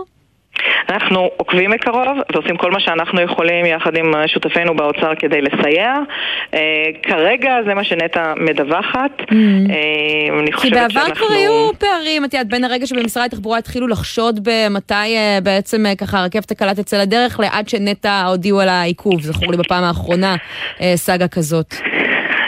אנחנו 0.90 1.30
עוקבים 1.38 1.72
מקרוב 1.72 2.18
ועושים 2.34 2.58
כל 2.58 2.72
מה 2.72 2.80
שאנחנו 2.80 3.22
יכולים 3.22 3.66
יחד 3.66 3.98
עם 3.98 4.14
שותפינו 4.28 4.76
באוצר 4.76 5.16
כדי 5.20 5.42
לסייע. 5.42 5.94
אה, 6.54 6.60
כרגע 7.04 7.56
זה 7.68 7.74
מה 7.74 7.84
שנטע 7.84 8.34
מדווחת. 8.38 9.12
Mm. 9.22 9.34
אה, 9.70 10.40
אני 10.40 10.54
חושבת 10.54 10.72
שאנחנו... 10.72 10.90
כי 10.90 10.96
בעבר 11.00 11.16
כבר 11.16 11.36
היו 11.36 11.70
פערים, 11.80 12.26
את 12.26 12.34
יודעת, 12.34 12.48
בין 12.48 12.64
הרגע 12.64 12.88
שבמשרד 12.88 13.24
התחבורה 13.26 13.58
התחילו 13.58 13.88
לחשוד 13.88 14.40
במתי 14.44 14.94
אה, 14.94 15.40
בעצם 15.44 15.84
ככה 15.98 16.20
הרכבת 16.20 16.52
הקלה 16.52 16.76
תצא 16.76 17.02
לדרך, 17.02 17.40
לעד 17.40 17.70
שנטע 17.70 18.24
הודיעו 18.26 18.60
על 18.60 18.70
העיכוב. 18.70 19.22
זכור 19.22 19.52
לי 19.52 19.58
בפעם 19.58 19.84
האחרונה 19.84 20.36
סאגה 20.96 21.28
כזאת. 21.28 21.76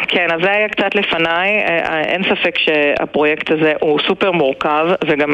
כן, 0.07 0.27
אז 0.31 0.41
זה 0.43 0.51
היה 0.51 0.69
קצת 0.69 0.95
לפניי. 0.95 1.59
אה, 1.59 1.79
אה, 1.79 2.01
אין 2.01 2.23
ספק 2.23 2.57
שהפרויקט 2.57 3.51
הזה 3.51 3.73
הוא 3.81 3.99
סופר 4.07 4.31
מורכב, 4.31 4.87
וגם 5.07 5.29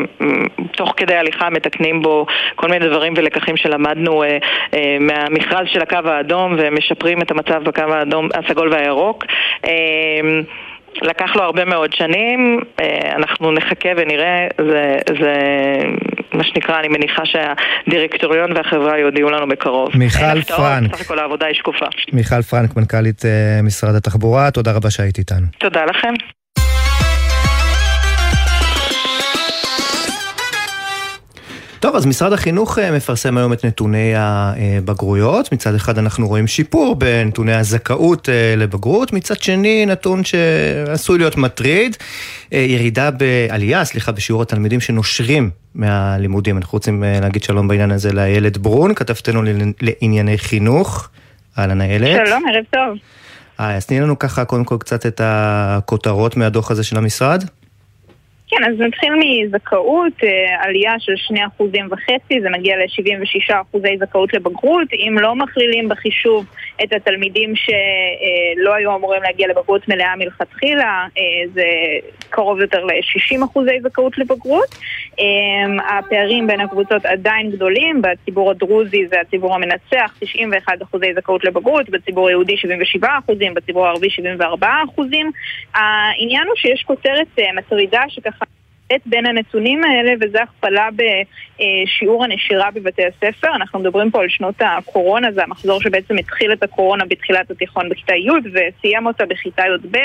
תוך 0.71 0.93
כדי 0.97 1.15
הליכה 1.15 1.49
מתקנים 1.49 2.01
בו 2.01 2.25
כל 2.55 2.67
מיני 2.67 2.87
דברים 2.87 3.13
ולקחים 3.17 3.57
שלמדנו 3.57 4.23
אה, 4.23 4.37
מהמכרז 4.99 5.67
של 5.67 5.81
הקו 5.81 5.97
האדום 6.05 6.55
ומשפרים 6.57 7.21
את 7.21 7.31
המצב 7.31 7.63
בקו 7.63 7.81
האדום, 7.81 8.29
הסגול 8.33 8.73
והירוק. 8.73 9.23
לקח 11.01 11.35
לו 11.35 11.43
הרבה 11.43 11.65
מאוד 11.65 11.93
שנים, 11.93 12.59
אנחנו 13.15 13.51
נחכה 13.51 13.89
ונראה, 13.97 14.47
זה, 14.57 14.97
זה 15.19 15.33
מה 16.33 16.43
שנקרא, 16.43 16.79
אני 16.79 16.87
מניחה 16.87 17.23
שהדירקטוריון 17.25 18.51
והחברה 18.55 18.99
יודיעו 18.99 19.29
לנו 19.29 19.47
בקרוב. 19.47 19.89
מיכל 19.97 20.41
פרנק. 20.41 20.95
סך 20.95 21.01
הכל 21.01 21.19
העבודה 21.19 21.45
היא 21.45 21.55
שקופה. 21.55 21.85
מיכל 22.13 22.41
פרנק, 22.41 22.75
מנכ"לית 22.77 23.21
משרד 23.63 23.95
התחבורה, 23.95 24.51
תודה 24.51 24.71
רבה 24.71 24.89
שהיית 24.89 25.17
איתנו. 25.17 25.45
תודה 25.57 25.85
לכם. 25.85 26.13
טוב, 31.83 31.95
אז 31.95 32.05
משרד 32.05 32.33
החינוך 32.33 32.79
אה, 32.79 32.91
מפרסם 32.91 33.37
היום 33.37 33.53
את 33.53 33.65
נתוני 33.65 34.13
הבגרויות. 34.15 35.51
מצד 35.51 35.75
אחד 35.75 35.97
אנחנו 35.97 36.27
רואים 36.27 36.47
שיפור 36.47 36.95
בנתוני 36.95 37.53
הזכאות 37.53 38.29
אה, 38.29 38.55
לבגרות, 38.57 39.13
מצד 39.13 39.41
שני 39.41 39.85
נתון 39.85 40.23
שעשוי 40.23 41.17
להיות 41.17 41.37
מטריד, 41.37 41.97
אה, 42.53 42.59
ירידה 42.59 43.11
בעלייה, 43.11 43.85
סליחה, 43.85 44.11
בשיעור 44.11 44.41
התלמידים 44.41 44.79
שנושרים 44.79 45.49
מהלימודים. 45.75 46.57
אנחנו 46.57 46.75
רוצים 46.75 47.03
להגיד 47.21 47.43
שלום 47.43 47.67
בעניין 47.67 47.91
הזה 47.91 48.13
לאיילת 48.13 48.57
ברון, 48.57 48.93
כתבתנו 48.93 49.41
לענייני 49.81 50.37
חינוך. 50.37 51.09
אהלן 51.57 51.81
איילת. 51.81 52.27
שלום, 52.27 52.43
ערב 52.53 52.63
טוב. 52.69 52.97
אז 53.57 53.85
תני 53.85 53.99
לנו 53.99 54.19
ככה 54.19 54.45
קודם 54.45 54.63
כל 54.63 54.77
קצת 54.79 55.05
את 55.05 55.21
הכותרות 55.23 56.37
מהדוח 56.37 56.71
הזה 56.71 56.83
של 56.83 56.97
המשרד. 56.97 57.43
כן, 58.57 58.63
אז 58.63 58.79
נתחיל 58.79 59.13
מזכאות, 59.19 60.13
אה, 60.23 60.63
עלייה 60.63 60.93
של 60.99 61.13
2.5%, 61.17 62.41
זה 62.41 62.49
מגיע 62.49 62.75
ל-76% 62.77 63.97
זכאות 63.99 64.33
לבגרות. 64.33 64.87
אם 64.93 65.15
לא 65.19 65.35
מכלילים 65.35 65.89
בחישוב 65.89 66.45
את 66.83 66.93
התלמידים 66.93 67.53
שלא 67.55 68.73
היו 68.73 68.95
אמורים 68.95 69.23
להגיע 69.23 69.47
לבגרות 69.47 69.87
מלאה 69.87 70.15
מלכתחילה, 70.15 71.07
אה, 71.17 71.23
זה 71.53 71.65
קרוב 72.29 72.61
יותר 72.61 72.85
ל-60% 72.85 73.59
זכאות 73.83 74.17
לבגרות. 74.17 74.75
אה, 75.19 75.97
הפערים 75.97 76.47
בין 76.47 76.61
הקבוצות 76.61 77.05
עדיין 77.05 77.51
גדולים, 77.51 78.01
בציבור 78.01 78.51
הדרוזי 78.51 79.07
זה 79.07 79.21
הציבור 79.21 79.55
המנצח, 79.55 80.15
91% 80.19 81.13
זכאות 81.15 81.43
לבגרות, 81.43 81.89
בציבור 81.89 82.27
היהודי 82.27 82.55
77%, 82.57 83.53
בציבור 83.53 83.87
הערבי 83.87 84.07
74%. 84.09 85.31
העניין 85.73 86.47
הוא 86.47 86.55
שיש 86.55 86.83
כותרת 86.83 87.39
מטרידה 87.55 88.01
שככה... 88.07 88.42
בין 89.05 89.25
הנתונים 89.25 89.83
האלה, 89.83 90.13
וזה 90.21 90.37
הכפלה 90.41 90.89
בשיעור 90.91 92.23
הנשירה 92.23 92.71
בבתי 92.71 93.01
הספר. 93.05 93.55
אנחנו 93.55 93.79
מדברים 93.79 94.11
פה 94.11 94.21
על 94.21 94.29
שנות 94.29 94.55
הקורונה, 94.59 95.31
זה 95.31 95.43
המחזור 95.43 95.81
שבעצם 95.81 96.17
התחיל 96.17 96.53
את 96.53 96.63
הקורונה 96.63 97.05
בתחילת 97.05 97.51
התיכון 97.51 97.89
בכיתה 97.89 98.13
י' 98.13 98.29
וסיים 98.53 99.05
אותה 99.05 99.25
בכיתה 99.25 99.61
י"ב, 99.61 99.95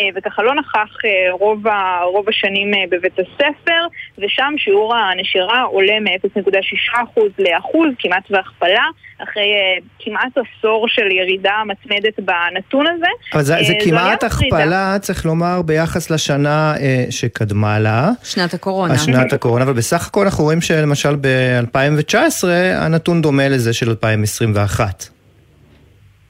אה, 0.00 0.08
וככה 0.14 0.42
לא 0.42 0.54
נכח 0.54 1.04
אה, 1.04 1.32
רוב, 1.32 1.64
רוב 2.12 2.28
השנים 2.28 2.74
אה, 2.74 2.84
בבית 2.90 3.18
הספר, 3.18 3.86
ושם 4.18 4.54
שיעור 4.56 4.96
הנשירה 4.96 5.62
עולה 5.62 6.00
מ-0.6% 6.00 7.20
לאחוז, 7.38 7.88
כמעט 7.98 8.30
והכפלה. 8.30 8.84
אחרי 9.22 9.52
כמעט 9.98 10.32
עשור 10.38 10.88
של 10.88 11.10
ירידה 11.10 11.62
מתמדת 11.66 12.20
בנתון 12.20 12.86
הזה. 12.86 13.06
אבל 13.34 13.42
זה, 13.42 13.56
זה 13.62 13.74
כמעט 13.84 14.24
הכפלה, 14.24 14.96
צריך 15.00 15.26
לומר, 15.26 15.62
ביחס 15.62 16.10
לשנה 16.10 16.74
שקדמה 17.10 17.78
לה. 17.78 18.11
שנת 18.22 18.54
הקורונה. 18.54 18.98
שנת 18.98 19.32
הקורונה, 19.32 19.64
אבל 19.64 19.72
בסך 19.72 20.06
הכל 20.06 20.24
אנחנו 20.24 20.44
רואים 20.44 20.60
שלמשל 20.60 21.16
ב-2019 21.20 22.48
הנתון 22.74 23.22
דומה 23.22 23.48
לזה 23.48 23.72
של 23.72 23.88
2021. 23.88 25.04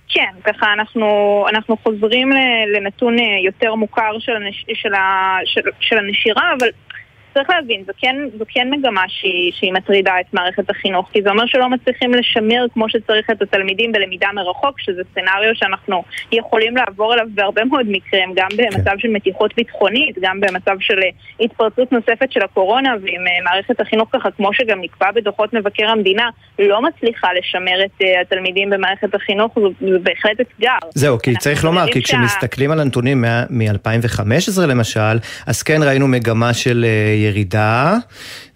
כן, 0.09 0.33
ככה 0.45 0.67
אנחנו, 0.73 1.07
אנחנו 1.51 1.77
חוזרים 1.77 2.31
לנתון 2.75 3.17
יותר 3.45 3.75
מוכר 3.75 4.19
של, 4.19 4.33
הנש, 4.33 4.65
של, 4.75 4.95
ה, 4.95 5.37
של, 5.45 5.61
של 5.81 5.99
הנשירה, 5.99 6.43
אבל 6.59 6.69
צריך 7.35 7.51
להבין, 7.51 7.83
זו 7.87 7.93
כן, 7.99 8.17
זו 8.39 8.45
כן 8.49 8.71
מגמה 8.71 9.05
שהיא, 9.09 9.53
שהיא 9.53 9.73
מטרידה 9.73 10.13
את 10.21 10.35
מערכת 10.35 10.71
החינוך, 10.71 11.09
כי 11.13 11.23
זה 11.23 11.31
אומר 11.31 11.47
שלא 11.47 11.71
מצליחים 11.71 12.15
לשמר 12.15 12.67
כמו 12.75 12.89
שצריך 12.89 13.31
את 13.31 13.43
התלמידים 13.43 13.93
בלמידה 13.93 14.29
מרחוק, 14.35 14.81
שזה 14.81 15.03
סצנריו 15.11 15.55
שאנחנו 15.55 16.03
יכולים 16.33 16.77
לעבור 16.77 17.15
אליו 17.15 17.27
בהרבה 17.35 17.65
מאוד 17.65 17.87
מקרים, 17.89 18.33
גם 18.37 18.49
במצב 18.57 18.91
כן. 18.91 18.99
של 18.99 19.09
מתיחות 19.09 19.55
ביטחונית, 19.57 20.17
גם 20.21 20.41
במצב 20.41 20.77
של 20.81 21.01
התפרצות 21.41 21.93
נוספת 21.93 22.33
של 22.33 22.41
הקורונה, 22.43 22.95
ואם 23.03 23.25
אה, 23.27 23.45
מערכת 23.45 23.81
החינוך 23.81 24.09
ככה, 24.13 24.31
כמו 24.31 24.55
שגם 24.55 24.81
נקבע 24.81 25.11
בדוחות 25.11 25.53
מבקר 25.53 25.89
המדינה, 25.89 26.31
לא 26.59 26.83
מצליחה 26.83 27.29
לשמר 27.39 27.85
את 27.85 28.03
uh, 28.03 28.05
התלמידים 28.21 28.71
במערכת 28.71 29.15
החינוך, 29.15 29.59
זה 29.81 29.99
בהחלט 30.03 30.41
אתגר. 30.41 30.89
זהו, 30.95 31.19
כי 31.19 31.37
צריך 31.37 31.65
לומר, 31.65 31.93
כי 31.93 32.03
כשמסתכלים 32.03 32.71
על 32.71 32.81
הנתונים 32.81 33.25
מ-2015 33.51 34.67
למשל, 34.69 35.19
אז 35.47 35.63
כן 35.63 35.83
ראינו 35.83 36.09
מגמה 36.09 36.55
של 36.55 36.85
אה, 36.89 37.22
ירידה, 37.23 37.97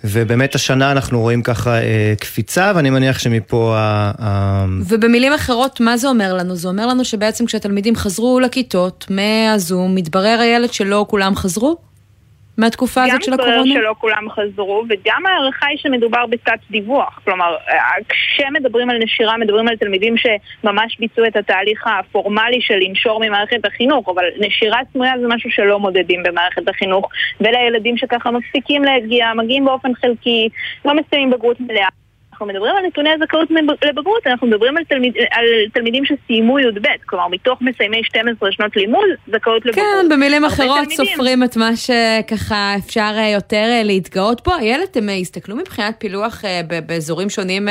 ובאמת 0.05 0.55
השנה 0.55 0.93
אנחנו 0.93 1.21
רואים 1.21 1.43
ככה 1.43 1.75
אה, 1.75 2.15
קפיצה, 2.21 2.73
ואני 2.75 2.91
מניח 2.91 3.19
שמפה 3.19 3.75
ה... 3.79 4.67
ובמילים 4.89 5.33
אחרות, 5.33 5.81
מה 5.81 5.97
זה 5.97 6.09
אומר 6.09 6.35
לנו? 6.35 6.57
זה 6.57 6.69
אומר 6.69 6.87
לנו 6.87 7.05
שבעצם 7.05 7.47
כשהתלמידים 7.47 7.97
חזרו 7.97 8.41
לכיתות 8.41 9.07
מהזום, 9.11 9.95
מתברר 9.95 10.39
הילד 10.41 10.73
שלא 10.73 11.07
כולם 11.09 11.37
חזרו? 11.37 11.77
מהתקופה 12.59 13.05
הזאת 13.05 13.23
של 13.23 13.33
הקורונה? 13.33 13.57
גם 13.57 13.63
מתברר 13.63 13.81
שלא 13.81 13.95
כולם 13.99 14.31
חזרו, 14.31 14.85
וגם 14.89 15.27
ההערכה 15.27 15.67
היא 15.67 15.79
שמדובר 15.79 16.27
בתת 16.27 16.59
דיווח. 16.71 17.21
כלומר, 17.25 17.57
כשמדברים 18.09 18.91
על 18.91 18.99
נשירה, 18.99 19.37
מדברים 19.37 19.69
על 19.69 19.77
תלמידים 19.77 20.15
שממש 20.17 20.97
ביצעו 20.99 21.27
את 21.27 21.37
התהליך 21.37 21.87
הפורמלי 21.87 22.61
של 22.61 22.75
לנשור 22.75 23.21
ממערכת 23.21 23.67
החינוך, 23.67 24.09
אבל 24.09 24.25
נשירה 24.39 24.79
סמויה 24.93 25.13
זה 25.21 25.27
משהו 25.29 25.51
שלא 25.51 25.79
מודדים 25.79 26.23
במערכת 26.23 26.69
החינוך, 26.69 27.09
ולילדים 27.41 27.97
שככה 27.97 28.31
מפסיקים 28.31 28.85
להגיע, 28.85 29.33
מגיעים 29.37 29.65
באופן 29.65 29.95
חלקי, 29.95 30.49
לא 30.85 30.95
מסיימים 30.95 31.31
בגרות 31.31 31.61
מלאה. 31.61 31.89
אנחנו 32.37 32.47
מדברים 32.47 32.77
על 32.77 32.87
נתוני 32.87 33.11
הזכאות 33.11 33.49
לבגרות, 33.85 34.27
אנחנו 34.27 34.47
מדברים 34.47 34.77
על, 34.77 34.85
תלמיד, 34.85 35.15
על 35.31 35.45
תלמידים 35.73 36.05
שסיימו 36.05 36.59
י"ב, 36.59 36.87
כלומר 37.07 37.29
מתוך 37.29 37.63
מסיימי 37.63 38.05
12 38.05 38.53
שנות 38.53 38.77
לימוד, 38.77 39.09
זכאות 39.27 39.67
לבגרות. 39.67 39.87
כן, 40.03 40.09
במילים 40.11 40.45
אחרות 40.45 40.79
תלמידים. 40.79 41.07
סופרים 41.07 41.45
את 41.45 41.57
מה 41.57 41.71
שככה 41.77 42.75
אפשר 42.79 43.13
אה, 43.17 43.29
יותר 43.29 43.65
אה, 43.71 43.83
להתגאות 43.85 44.41
פה. 44.41 44.59
איילת, 44.59 44.97
הם 44.97 45.09
הסתכלו 45.21 45.57
מבחינת 45.57 45.95
פילוח 45.99 46.45
אה, 46.45 46.61
באזורים 46.87 47.31
שונים 47.31 47.69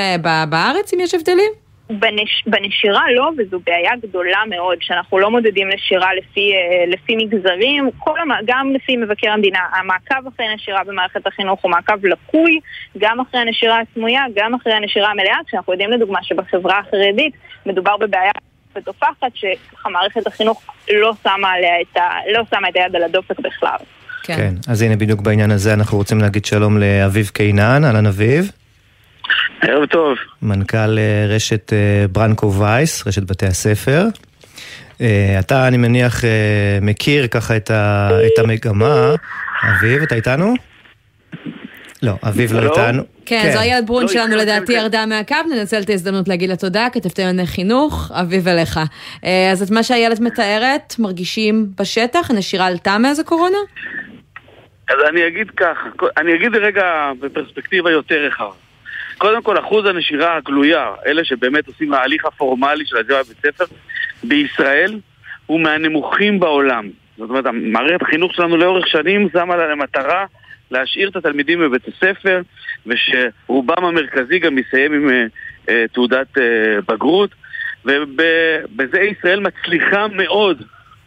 בארץ, 0.49 0.93
אם 0.93 0.99
יש 0.99 1.13
הבדלים? 1.13 1.64
בנש, 1.89 2.43
בנשירה 2.47 3.11
לא, 3.15 3.31
וזו 3.37 3.59
בעיה 3.65 3.91
גדולה 4.01 4.39
מאוד, 4.49 4.77
שאנחנו 4.81 5.19
לא 5.19 5.31
מודדים 5.31 5.69
נשירה 5.69 6.09
לפי, 6.13 6.51
אה, 6.53 6.85
לפי 6.87 7.15
מגזרים, 7.15 7.89
כל 7.97 8.19
המ... 8.19 8.29
גם 8.45 8.71
לפי 8.75 8.97
מבקר 8.97 9.31
המדינה. 9.31 9.59
המעקב 9.71 10.27
אחרי 10.35 10.55
נשירה 10.55 10.83
במערכת 10.83 11.27
החינוך 11.27 11.61
הוא 11.61 11.71
מעקב 11.71 12.05
לקוי, 12.05 12.59
גם 12.97 13.19
אחרי 13.19 13.39
הנשירה 13.39 13.79
הסמויה, 13.79 14.23
גם 14.35 14.53
אחרי 14.53 14.73
הנשירה 14.73 15.11
המלאה, 15.11 15.37
כשאנחנו 15.47 15.73
יודעים 15.73 15.91
לדוגמה 15.91 16.19
שבחברה 16.23 16.79
החרדית 16.79 17.33
מדובר 17.65 17.97
בבעיה 17.97 18.31
ותופחת, 18.75 19.31
שככה 19.33 19.89
מערכת 19.89 20.27
החינוך 20.27 20.63
לא 20.91 21.13
שמה, 21.23 21.51
את 21.81 21.97
ה... 21.97 22.09
לא 22.33 22.41
שמה 22.49 22.69
את 22.69 22.75
היד 22.75 22.95
על 22.95 23.03
הדופק 23.03 23.39
בכלל. 23.39 23.77
כן. 24.23 24.35
כן, 24.35 24.53
אז 24.67 24.81
הנה 24.81 24.95
בדיוק 24.95 25.21
בעניין 25.21 25.51
הזה 25.51 25.73
אנחנו 25.73 25.97
רוצים 25.97 26.19
להגיד 26.19 26.45
שלום 26.45 26.77
לאביב 26.77 27.27
קינן, 27.27 27.83
אהלן 27.85 28.05
אביב. 28.05 28.51
ערב 29.61 29.85
טוב. 29.85 30.17
מנכ"ל 30.41 30.97
אה, 30.97 31.25
רשת 31.29 31.73
אה, 31.73 32.05
ברנקו 32.11 32.53
וייס, 32.53 33.07
רשת 33.07 33.23
בתי 33.23 33.45
הספר. 33.45 34.03
אה, 35.01 35.37
אתה, 35.39 35.67
אני 35.67 35.77
מניח, 35.77 36.21
מכיר 36.81 37.27
ככה 37.27 37.57
את, 37.57 37.71
ה, 37.71 38.09
את 38.25 38.39
המגמה. 38.39 39.15
אביב, 39.63 40.01
אתה 40.01 40.15
איתנו? 40.15 40.53
לא, 42.03 42.13
אביב 42.23 42.53
לא 42.53 42.71
איתנו. 42.71 43.03
כן, 43.25 43.41
כן, 43.43 43.51
זו 43.51 43.59
איילת 43.59 43.85
ברון 43.85 44.01
לא 44.01 44.07
שלנו 44.07 44.35
לדעתי 44.35 44.73
ירדה 44.73 45.05
מהקו, 45.05 45.35
ננצל 45.55 45.81
את 45.81 45.89
ההזדמנות 45.89 46.27
להגיד 46.27 46.49
לה 46.49 46.55
תודה, 46.55 46.87
כתבתי 46.93 47.21
לענייני 47.21 47.47
חינוך, 47.47 48.11
אביב 48.13 48.47
אליך. 48.47 48.79
אז 49.51 49.61
את 49.61 49.71
מה 49.71 49.83
שאיילת 49.83 50.19
מתארת, 50.19 50.95
מרגישים 50.99 51.67
בשטח, 51.79 52.31
הנשירה 52.31 52.65
עלתה 52.65 52.97
מאז 52.97 53.19
הקורונה? 53.19 53.57
אז 54.89 54.95
אני 55.09 55.27
אגיד 55.27 55.49
ככה, 55.49 55.89
אני 56.17 56.35
אגיד 56.35 56.55
רגע 56.55 57.11
בפרספקטיבה 57.19 57.91
יותר 57.91 58.15
רחבה. 58.15 58.64
קודם 59.17 59.43
כל, 59.43 59.59
אחוז 59.59 59.85
הנשירה 59.85 60.37
הגלויה, 60.37 60.91
אלה 61.05 61.23
שבאמת 61.23 61.67
עושים 61.67 61.93
ההליך 61.93 62.25
הפורמלי 62.25 62.85
של 62.85 62.97
עזיבה 62.97 63.23
בבית 63.23 63.37
ספר, 63.45 63.65
בישראל 64.23 64.99
הוא 65.45 65.59
מהנמוכים 65.59 66.39
בעולם. 66.39 66.89
זאת 67.17 67.29
אומרת, 67.29 67.45
מערכת 67.53 68.01
החינוך 68.01 68.33
שלנו 68.33 68.57
לאורך 68.57 68.87
שנים 68.87 69.29
שמה 69.33 69.55
לה 69.55 69.67
למטרה 69.67 70.25
להשאיר 70.71 71.09
את 71.09 71.15
התלמידים 71.15 71.59
בבית 71.59 71.87
הספר, 71.87 72.41
ושרובם 72.85 73.85
המרכזי 73.85 74.39
גם 74.39 74.57
יסיים 74.57 74.93
עם 74.93 75.09
uh, 75.09 75.69
uh, 75.69 75.71
תעודת 75.93 76.37
uh, 76.37 76.41
בגרות, 76.87 77.29
ובזה 77.85 78.99
ישראל 78.99 79.39
מצליחה 79.39 80.07
מאוד 80.07 80.61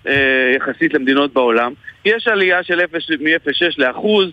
uh, 0.04 0.08
יחסית 0.56 0.94
למדינות 0.94 1.32
בעולם. 1.32 1.72
יש 2.04 2.28
עלייה 2.28 2.62
של 2.62 2.80
מ-0.6 3.20 3.74
לאחוז, 3.78 4.30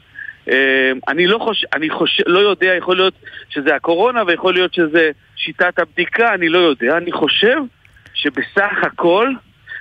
אני 1.07 1.27
לא 1.27 1.37
חושב, 1.37 1.67
אני 1.73 1.89
חושב, 1.89 2.23
לא 2.27 2.39
יודע, 2.39 2.73
יכול 2.77 2.95
להיות 2.95 3.13
שזה 3.49 3.75
הקורונה 3.75 4.23
ויכול 4.27 4.53
להיות 4.53 4.73
שזה 4.73 5.11
שיטת 5.35 5.79
הבדיקה, 5.79 6.33
אני 6.33 6.49
לא 6.49 6.59
יודע. 6.59 6.97
אני 6.97 7.11
חושב 7.11 7.57
שבסך 8.13 8.71
הכל 8.81 9.29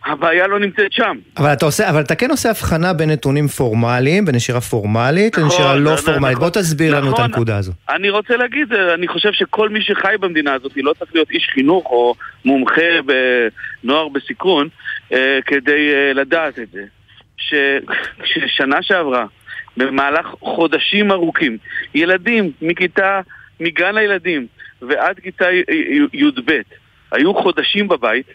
הבעיה 0.07 0.46
לא 0.46 0.59
נמצאת 0.59 0.92
שם. 0.92 1.16
אבל 1.37 1.53
אתה, 1.53 1.64
עושה, 1.64 1.90
אבל 1.90 2.00
אתה 2.00 2.14
כן 2.14 2.31
עושה 2.31 2.50
הבחנה 2.50 2.92
בין 2.92 3.11
נתונים 3.11 3.48
פורמליים, 3.48 4.24
בנשירה 4.24 4.61
פורמלית 4.61 5.33
נכון, 5.38 5.44
לנשירה 5.44 5.77
לא 5.77 5.92
נכון, 5.92 6.05
פורמלית. 6.05 6.38
בוא 6.38 6.50
תסביר 6.50 6.90
נכון, 6.90 7.03
לנו 7.03 7.11
את 7.11 7.14
נכון. 7.14 7.24
הנקודה 7.24 7.57
הזו. 7.57 7.72
אני 7.88 8.11
רוצה 8.11 8.37
להגיד, 8.37 8.72
אני 8.72 9.09
חושב 9.09 9.33
שכל 9.33 9.68
מי 9.68 9.83
שחי 9.83 10.14
במדינה 10.20 10.55
הזאת 10.55 10.72
לא 10.77 10.92
צריך 10.98 11.11
להיות 11.14 11.31
איש 11.31 11.48
חינוך 11.55 11.87
או 11.87 12.14
מומחה 12.44 12.83
בנוער 13.85 14.09
בסיכון 14.09 14.68
אה, 15.12 15.38
כדי 15.46 15.94
אה, 15.94 16.12
לדעת 16.12 16.59
את 16.59 16.68
זה. 16.72 16.85
ששנה 18.24 18.83
שעברה 18.83 19.27
במהלך 19.76 20.26
חודשים 20.40 21.12
ארוכים. 21.12 21.58
ילדים 21.94 22.52
מכיתה, 22.62 23.20
מגן 23.60 23.96
הילדים 23.96 24.46
ועד 24.82 25.20
כיתה 25.20 25.44
י"ב 26.12 26.50
היו 27.12 27.34
חודשים 27.34 27.88
בבית, 27.88 28.26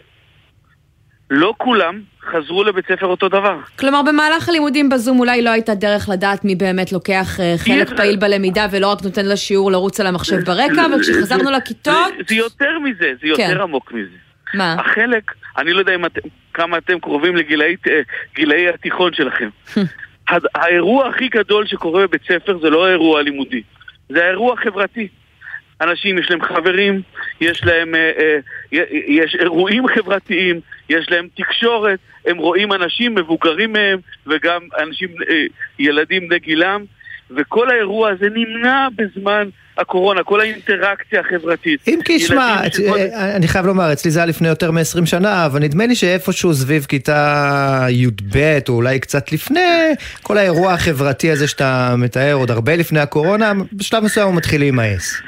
לא 1.30 1.54
כולם 1.58 2.00
חזרו 2.22 2.64
לבית 2.64 2.84
ספר 2.88 3.06
אותו 3.06 3.28
דבר. 3.28 3.58
כלומר, 3.78 4.02
במהלך 4.02 4.48
הלימודים 4.48 4.88
בזום 4.88 5.20
אולי 5.20 5.42
לא 5.42 5.50
הייתה 5.50 5.74
דרך 5.74 6.08
לדעת 6.08 6.44
מי 6.44 6.54
באמת 6.54 6.92
לוקח 6.92 7.40
אה, 7.40 7.54
חלק 7.58 7.96
פעיל 7.96 8.16
בלמידה 8.16 8.66
ולא 8.70 8.92
רק 8.92 9.02
נותן 9.02 9.26
לשיעור 9.26 9.72
לרוץ 9.72 10.00
על 10.00 10.06
המחשב 10.06 10.40
ברקע, 10.40 10.86
אבל 10.86 11.00
כשחזרנו 11.02 11.50
לכיתות... 11.50 12.12
זה 12.28 12.34
יותר 12.34 12.78
מזה, 12.78 13.12
זה 13.20 13.26
יותר 13.26 13.54
כן. 13.54 13.60
עמוק 13.60 13.92
מזה. 13.92 14.16
מה? 14.54 14.72
החלק, 14.72 15.32
אני 15.58 15.72
לא 15.72 15.78
יודע 15.78 15.92
כמה 16.54 16.78
אתם 16.78 17.00
קרובים 17.00 17.36
לגילאי 17.36 18.68
התיכון 18.74 19.12
שלכם. 19.14 19.48
האירוע 20.54 21.08
הכי 21.08 21.28
גדול 21.28 21.66
שקורה 21.66 22.06
בבית 22.06 22.22
ספר 22.28 22.58
זה 22.58 22.70
לא 22.70 22.86
האירוע 22.86 23.20
הלימודי, 23.20 23.62
זה 24.08 24.24
האירוע 24.24 24.54
החברתי. 24.54 25.08
אנשים, 25.80 26.18
יש 26.18 26.30
להם 26.30 26.42
חברים, 26.42 27.02
יש 27.40 27.64
להם 27.64 27.94
אה, 27.94 28.10
אה, 28.18 28.82
יש 29.06 29.36
אירועים 29.40 29.86
חברתיים, 29.88 30.60
יש 30.88 31.10
להם 31.10 31.28
תקשורת, 31.34 31.98
הם 32.26 32.38
רואים 32.38 32.72
אנשים 32.72 33.14
מבוגרים 33.14 33.72
מהם 33.72 33.98
וגם 34.26 34.60
אנשים, 34.78 35.08
אה, 35.30 35.44
ילדים 35.78 36.28
בני 36.28 36.38
גילם 36.38 36.84
וכל 37.36 37.70
האירוע 37.70 38.10
הזה 38.10 38.28
נמנע 38.34 38.88
בזמן 38.96 39.48
הקורונה, 39.78 40.22
כל 40.22 40.40
האינטראקציה 40.40 41.20
החברתית. 41.20 41.88
אם 41.88 41.98
כי, 42.04 42.18
שמע, 42.18 42.56
שכל... 42.72 42.98
אה, 42.98 43.36
אני 43.36 43.48
חייב 43.48 43.66
לומר, 43.66 43.92
אצלי 43.92 44.10
זה 44.10 44.20
היה 44.20 44.26
לפני 44.26 44.48
יותר 44.48 44.70
מ-20 44.70 45.06
שנה, 45.06 45.46
אבל 45.46 45.60
נדמה 45.60 45.86
לי 45.86 45.94
שאיפשהו 45.94 46.54
סביב 46.54 46.84
כיתה 46.84 47.86
י"ב, 47.90 48.58
או 48.68 48.74
אולי 48.74 49.00
קצת 49.00 49.32
לפני, 49.32 49.94
כל 50.22 50.38
האירוע 50.38 50.72
החברתי 50.72 51.30
הזה 51.30 51.48
שאתה 51.48 51.94
מתאר, 51.98 52.34
עוד 52.34 52.50
הרבה 52.50 52.76
לפני 52.76 53.00
הקורונה, 53.00 53.52
בשלב 53.72 54.04
מסוים 54.04 54.26
הוא 54.26 54.36
מתחיל 54.36 54.60
להימאס. 54.60 55.22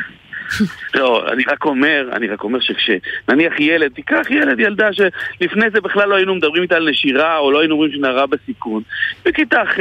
לא, 0.94 1.32
אני 1.32 1.42
רק 1.48 1.64
אומר, 1.64 2.08
אני 2.12 2.28
רק 2.28 2.44
אומר 2.44 2.58
שכשנניח 2.60 3.60
ילד, 3.60 3.92
תיקח 3.94 4.30
ילד, 4.30 4.60
ילדה 4.60 4.88
שלפני 4.92 5.66
זה 5.74 5.80
בכלל 5.80 6.08
לא 6.08 6.14
היינו 6.14 6.34
מדברים 6.34 6.62
איתה 6.62 6.76
על 6.76 6.90
נשירה, 6.90 7.38
או 7.38 7.50
לא 7.50 7.60
היינו 7.60 7.74
אומרים 7.74 7.92
שנערה 7.92 8.26
בסיכון, 8.26 8.82
בכיתה 9.24 9.62
ח', 9.66 9.78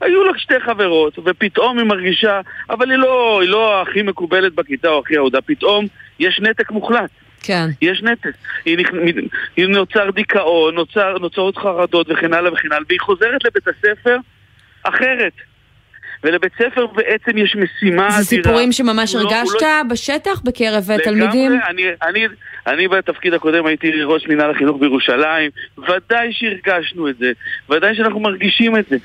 היו 0.00 0.24
לה 0.24 0.32
שתי 0.38 0.60
חברות, 0.60 1.18
ופתאום 1.24 1.78
היא 1.78 1.86
מרגישה, 1.86 2.40
אבל 2.70 2.90
היא 2.90 2.98
לא, 2.98 3.38
היא 3.42 3.50
לא 3.50 3.82
הכי 3.82 4.02
מקובלת 4.02 4.54
בכיתה 4.54 4.88
או 4.88 4.98
הכי 4.98 5.16
אהודה, 5.16 5.40
פתאום 5.40 5.86
יש 6.18 6.40
נתק 6.40 6.70
מוחלט. 6.70 7.10
כן. 7.42 7.66
יש 7.82 8.02
נתק. 8.02 8.30
היא, 8.64 8.78
היא 9.56 9.66
נוצר 9.66 10.10
דיכאון, 10.10 10.74
נוצר, 10.74 11.18
נוצרות 11.18 11.56
חרדות 11.58 12.06
וכן 12.10 12.34
הלאה 12.34 12.52
וכן 12.52 12.72
הלאה, 12.72 12.84
והיא 12.88 13.00
חוזרת 13.00 13.44
לבית 13.44 13.68
הספר 13.68 14.16
אחרת. 14.82 15.32
ולבית 16.24 16.52
ספר 16.54 16.86
בעצם 16.86 17.38
יש 17.38 17.56
משימה 17.56 18.10
זה 18.10 18.16
אדירה. 18.16 18.22
סיפורים 18.24 18.72
שממש 18.72 19.14
לא- 19.14 19.20
הוא 19.20 19.30
הרגשת 19.32 19.62
לא- 19.62 19.82
בשטח 19.90 20.40
בקרב 20.44 20.84
לגמרי, 20.84 21.04
תלמידים? 21.04 21.60
אני, 21.68 21.82
אני, 22.02 22.26
אני 22.66 22.88
בתפקיד 22.88 23.34
הקודם 23.34 23.66
הייתי 23.66 24.02
ראש 24.02 24.26
מינהל 24.28 24.50
החינוך 24.50 24.76
בירושלים, 24.80 25.50
ודאי 25.78 26.32
שהרגשנו 26.32 27.08
את 27.08 27.18
זה, 27.18 27.32
ודאי 27.70 27.94
שאנחנו 27.94 28.20
מרגישים 28.20 28.76
את 28.76 28.84
זה. 28.90 28.96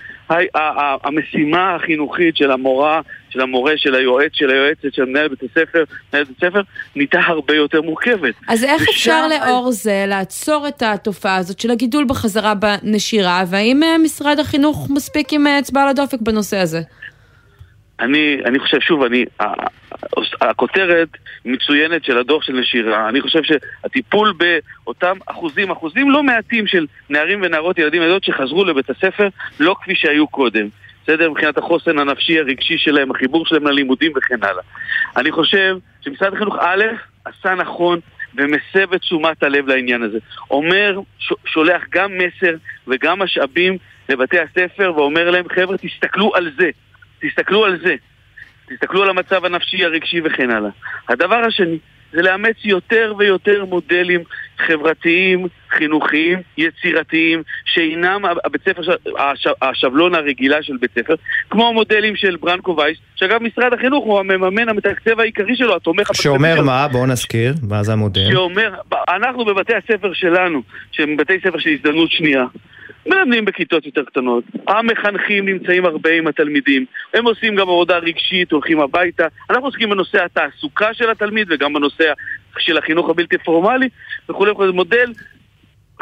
המשימה 1.03 1.75
החינוכית 1.75 2.37
של 2.37 2.51
המורה, 2.51 3.01
של 3.29 3.41
המורה, 3.41 3.71
של 3.77 3.95
היועץ, 3.95 4.31
של 4.33 4.49
היועצת, 4.49 4.93
של 4.93 5.05
מנהל 5.05 5.27
בית 5.27 5.43
הספר, 5.43 5.83
מנהל 6.13 6.25
בית 6.25 6.43
הספר, 6.43 6.61
נהייתה 6.95 7.19
הרבה 7.27 7.55
יותר 7.55 7.81
מורכבת. 7.81 8.33
אז 8.47 8.63
איך 8.63 8.81
ושם- 8.81 8.91
אפשר 8.91 9.27
לאור 9.27 9.71
זה 9.71 10.03
לעצור 10.07 10.67
את 10.67 10.81
התופעה 10.85 11.35
הזאת 11.35 11.59
של 11.59 11.71
הגידול 11.71 12.05
בחזרה 12.05 12.53
בנשירה, 12.55 13.43
והאם 13.47 13.83
אה, 13.83 13.97
משרד 13.97 14.39
החינוך 14.39 14.87
מספיק 14.89 15.33
עם 15.33 15.47
אה, 15.47 15.59
אצבע 15.59 15.81
על 15.81 15.87
הדופק 15.87 16.17
בנושא 16.21 16.57
הזה? 16.57 16.81
אני, 18.01 18.37
אני 18.45 18.59
חושב, 18.59 18.79
שוב, 18.79 19.03
אני, 19.03 19.25
הכותרת 20.41 21.07
מצוינת 21.45 22.03
של 22.03 22.17
הדוח 22.17 22.43
של 22.43 22.53
נשירה, 22.53 23.09
אני 23.09 23.21
חושב 23.21 23.39
שהטיפול 23.43 24.33
באותם 24.37 25.17
אחוזים, 25.25 25.71
אחוזים 25.71 26.11
לא 26.11 26.23
מעטים 26.23 26.67
של 26.67 26.85
נערים 27.09 27.41
ונערות, 27.43 27.79
ילדים 27.79 28.01
וילדות 28.01 28.23
שחזרו 28.23 28.65
לבית 28.65 28.89
הספר 28.89 29.27
לא 29.59 29.75
כפי 29.81 29.95
שהיו 29.95 30.27
קודם. 30.27 30.67
בסדר? 31.03 31.29
מבחינת 31.29 31.57
החוסן 31.57 31.99
הנפשי, 31.99 32.39
הרגשי 32.39 32.77
שלהם, 32.77 33.11
החיבור 33.11 33.45
שלהם 33.45 33.67
ללימודים 33.67 34.11
וכן 34.15 34.43
הלאה. 34.43 34.63
אני 35.17 35.31
חושב 35.31 35.77
שמשרד 36.01 36.33
החינוך 36.33 36.55
א', 36.59 36.83
עשה 37.25 37.55
נכון 37.55 37.99
ומסב 38.35 38.93
את 38.93 39.01
תשומת 39.01 39.43
הלב 39.43 39.67
לעניין 39.67 40.03
הזה. 40.03 40.17
אומר, 40.51 40.99
שולח 41.45 41.81
גם 41.89 42.11
מסר 42.17 42.55
וגם 42.87 43.19
משאבים 43.19 43.77
לבתי 44.09 44.37
הספר 44.39 44.93
ואומר 44.95 45.29
להם, 45.29 45.45
חבר'ה, 45.55 45.77
תסתכלו 45.77 46.35
על 46.35 46.51
זה. 46.57 46.69
תסתכלו 47.21 47.65
על 47.65 47.79
זה. 47.83 47.95
תסתכלו 48.69 49.03
על 49.03 49.09
המצב 49.09 49.45
הנפשי, 49.45 49.85
הרגשי 49.85 50.21
וכן 50.21 50.49
הלאה. 50.51 50.69
הדבר 51.09 51.45
השני 51.47 51.77
זה 52.13 52.21
לאמץ 52.21 52.55
יותר 52.63 53.13
ויותר 53.17 53.65
מודלים 53.65 54.23
חברתיים, 54.67 55.47
חינוכיים, 55.71 56.39
יצירתיים, 56.57 57.43
שאינם 57.65 58.21
הבית 58.45 58.61
ספר, 58.69 58.81
הש- 59.17 59.47
השבלון 59.61 60.15
הרגילה 60.15 60.63
של 60.63 60.77
בית 60.77 60.91
ספר, 60.99 61.15
כמו 61.49 61.67
המודלים 61.69 62.15
של 62.15 62.35
ברנקו 62.35 62.75
וייס, 62.77 62.97
שאגב 63.15 63.43
משרד 63.43 63.73
החינוך 63.73 64.05
הוא 64.05 64.19
המממן 64.19 64.69
המתקצב 64.69 65.19
העיקרי 65.19 65.55
שלו, 65.55 65.75
התומך 65.75 66.09
שאומר. 66.13 66.61
מה? 66.61 66.87
בואו 66.87 67.05
נזכיר, 67.05 67.53
מה 67.69 67.83
זה 67.83 67.93
המודל? 67.93 68.31
שאומר, 68.31 68.73
אנחנו 69.09 69.45
בבתי 69.45 69.73
הספר 69.75 70.13
שלנו, 70.13 70.61
שהם 70.91 71.17
בתי 71.17 71.39
ספר 71.39 71.59
של 71.59 71.69
הזדמנות 71.69 72.11
שנייה, 72.11 72.45
מלמדים 73.05 73.45
בכיתות 73.45 73.85
יותר 73.85 74.03
קטנות, 74.03 74.43
המחנכים 74.67 75.45
נמצאים 75.45 75.85
הרבה 75.85 76.09
עם 76.13 76.27
התלמידים, 76.27 76.85
הם 77.13 77.25
עושים 77.25 77.55
גם 77.55 77.61
עבודה 77.61 77.97
רגשית, 77.97 78.51
הולכים 78.51 78.79
הביתה, 78.79 79.27
אנחנו 79.49 79.65
עוסקים 79.65 79.89
בנושא 79.89 80.23
התעסוקה 80.25 80.93
של 80.93 81.09
התלמיד 81.09 81.47
וגם 81.49 81.73
בנושא 81.73 82.03
של 82.59 82.77
החינוך 82.77 83.09
הבלתי 83.09 83.37
פורמלי 83.37 83.89
וכולי 84.29 84.51
וכולי, 84.51 84.67
זה 84.67 84.73
מודל 84.73 85.13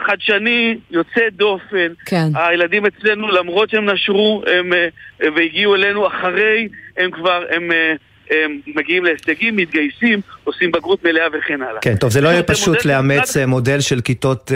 חדשני, 0.08 0.78
יוצא 0.92 1.22
דופן, 1.32 1.94
כן. 2.06 2.28
הילדים 2.36 2.86
אצלנו 2.86 3.28
למרות 3.28 3.70
שהם 3.70 3.90
נשרו 3.90 4.44
הם, 4.48 4.74
אה, 4.74 4.88
והגיעו 5.36 5.76
אלינו 5.76 6.08
אחרי, 6.08 6.68
הם 6.98 7.12
כבר, 7.12 7.44
הם, 7.50 7.72
אה, 7.72 7.94
הם 8.32 8.60
מגיעים 8.76 9.06
להישגים, 9.06 9.56
מתגייסים, 9.56 10.22
עושים 10.44 10.72
בגרות 10.72 11.04
מלאה 11.04 11.28
וכן 11.34 11.62
הלאה. 11.62 11.82
כן, 11.82 11.96
טוב, 11.96 12.12
זה 12.12 12.22
לא 12.22 12.28
יהיה 12.30 12.38
זה 12.38 12.44
פשוט 12.44 12.76
מודל 12.76 12.90
לאמץ 12.90 13.38
אה, 13.38 13.46
מודל 13.46 13.80
של 13.80 14.02
כיתות 14.02 14.52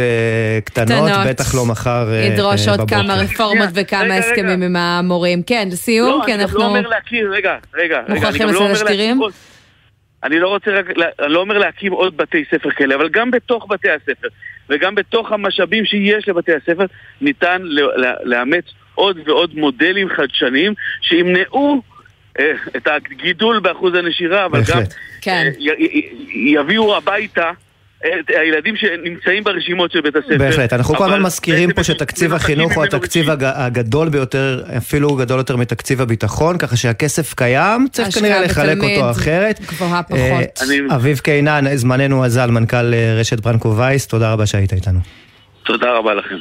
קטנות, 0.66 0.88
קטנות. 0.88 1.28
בטח 1.28 1.56
לא 1.56 1.66
מחר 1.66 2.14
אה, 2.14 2.16
ידרוש 2.16 2.68
עוד 2.68 2.78
בבוקר. 2.80 2.96
כמה 2.96 3.16
רפורמות 3.16 3.70
וכמה 3.74 4.04
רגע, 4.04 4.16
הסכמים 4.16 4.46
רגע. 4.46 4.66
עם 4.66 4.76
המורים. 4.76 5.44
כן, 5.44 5.68
לסיום, 5.72 6.20
לא, 6.20 6.26
כי 6.26 6.34
אני 6.34 6.44
גם 6.44 6.50
אנחנו... 6.50 6.60
לא 6.60 6.66
אומר 6.66 6.88
להקים, 6.88 7.32
רגע, 7.32 7.56
רגע, 7.74 7.84
רגע, 7.84 8.04
אני 8.08 8.16
מוכרחים 8.16 8.48
גם 8.48 8.54
לא 8.54 8.70
לצאת 8.70 8.88
אומר? 8.90 9.30
אני 10.24 10.40
לא 10.40 10.48
רוצה 10.48 10.72
רק, 10.72 10.86
אני 11.20 11.34
לא 11.34 11.40
אומר 11.40 11.58
להקים 11.58 11.92
עוד 11.92 12.18
בתי 12.18 12.44
ספר 12.52 12.70
כאלה, 12.72 12.96
אבל 12.96 13.10
גם 13.10 13.32
בתוך 13.32 13.68
בתי 13.70 13.90
הספר 13.90 14.28
וגם 14.70 14.96
בתוך 14.96 15.32
המשאבים 15.32 15.86
שיש 15.86 16.28
לבתי 16.28 16.52
הספר 16.54 16.86
ניתן 17.22 17.62
לאמץ 18.24 18.64
עוד 18.96 19.18
ועוד 19.26 19.56
מודלים 19.56 20.10
חדשניים 20.10 20.74
שימנעו 21.02 21.82
אה, 22.40 22.52
את 22.76 22.88
הגידול 22.88 23.60
באחוז 23.60 23.94
הנשירה, 23.96 24.46
אבל 24.46 24.60
גם 24.60 24.66
בהחלט. 24.66 24.94
כן. 25.22 25.44
אה, 25.46 25.52
י- 25.60 25.84
י- 25.84 26.10
יביאו 26.60 26.96
הביתה 26.98 27.52
הילדים 28.28 28.76
שנמצאים 28.76 29.44
ברשימות 29.44 29.92
של 29.92 30.02
בית 30.02 30.16
הספר. 30.16 30.38
בהחלט, 30.38 30.74
אנחנו 30.74 30.96
כל 30.96 31.04
הזמן 31.06 31.22
מזכירים 31.22 31.74
פה 31.74 31.84
שתקציב 31.84 32.34
החינוך 32.34 32.74
הוא 32.76 32.84
התקציב 32.84 33.26
הגדול 33.42 34.10
ביותר, 34.10 34.64
אפילו 34.78 35.16
גדול 35.16 35.38
יותר 35.38 35.56
מתקציב 35.58 36.02
הביטחון, 36.02 36.58
ככה 36.58 36.76
שהכסף 36.78 37.34
קיים, 37.34 37.88
צריך 37.92 38.16
כנראה 38.20 38.42
לחלק 38.42 38.78
אותו 38.84 39.12
אחרת. 39.12 39.60
גבוהה 39.62 40.04
פחות. 40.04 40.18
אה, 40.20 40.44
אני- 40.62 40.96
אביב 40.96 41.18
קינן, 41.18 41.76
זמננו 41.76 42.26
אזל, 42.26 42.52
מנכ"ל 42.52 42.94
אה, 42.94 43.16
רשת 43.20 43.40
ברנקו 43.40 43.78
וייס, 43.78 44.08
תודה 44.08 44.34
רבה 44.34 44.46
שהיית 44.46 44.74
איתנו. 44.74 45.00
תודה 45.66 45.92
רבה 45.98 46.14
לכם. 46.14 46.36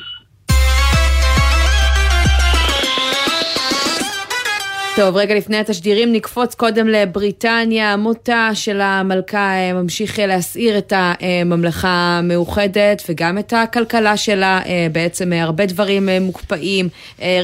טוב, 4.97 5.17
רגע 5.17 5.35
לפני 5.35 5.57
התשדירים 5.57 6.13
נקפוץ 6.13 6.55
קודם 6.55 6.89
לבריטניה. 6.89 7.97
מותה 7.97 8.51
של 8.55 8.81
המלכה 8.81 9.55
אה, 9.55 9.73
ממשיך 9.73 10.19
אה, 10.19 10.27
להסעיר 10.27 10.79
את 10.79 10.93
הממלכה 10.97 11.89
המאוחדת 11.89 13.03
וגם 13.09 13.39
את 13.39 13.53
הכלכלה 13.53 14.17
שלה. 14.17 14.61
אה, 14.67 14.87
בעצם 14.93 15.33
הרבה 15.33 15.67
דברים 15.67 16.09
מוקפאים, 16.21 16.89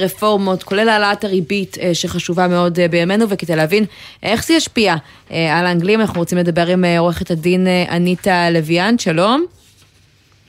רפורמות, 0.01 0.63
כולל 0.63 0.89
העלאת 0.89 1.25
הריבית 1.25 1.77
שחשובה 1.93 2.49
מאוד 2.49 2.79
בימינו, 2.91 3.29
וכדי 3.29 3.57
להבין 3.57 3.85
איך 4.23 4.45
זה 4.47 4.55
ישפיע 4.55 4.95
על 5.31 5.67
האנגלים, 5.67 6.01
אנחנו 6.01 6.21
רוצים 6.21 6.39
לדבר 6.39 6.67
עם 6.67 6.85
עורכת 6.99 7.31
הדין 7.31 7.67
אניטה 7.91 8.51
לויאן. 8.51 8.99
שלום. 8.99 9.58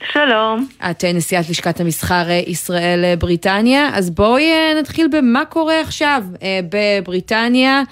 שלום. 0.04 0.66
את 0.90 1.04
אה, 1.04 1.12
נשיאת 1.12 1.50
לשכת 1.50 1.80
המסחר 1.80 2.30
אה, 2.30 2.40
ישראל 2.46 3.04
אה, 3.04 3.88
אז 3.92 4.10
בואי 4.10 4.50
נתחיל 4.80 5.08
במה 5.12 5.44
קורה 5.44 5.80
עכשיו 5.80 6.22
בבריטניה. 6.70 7.82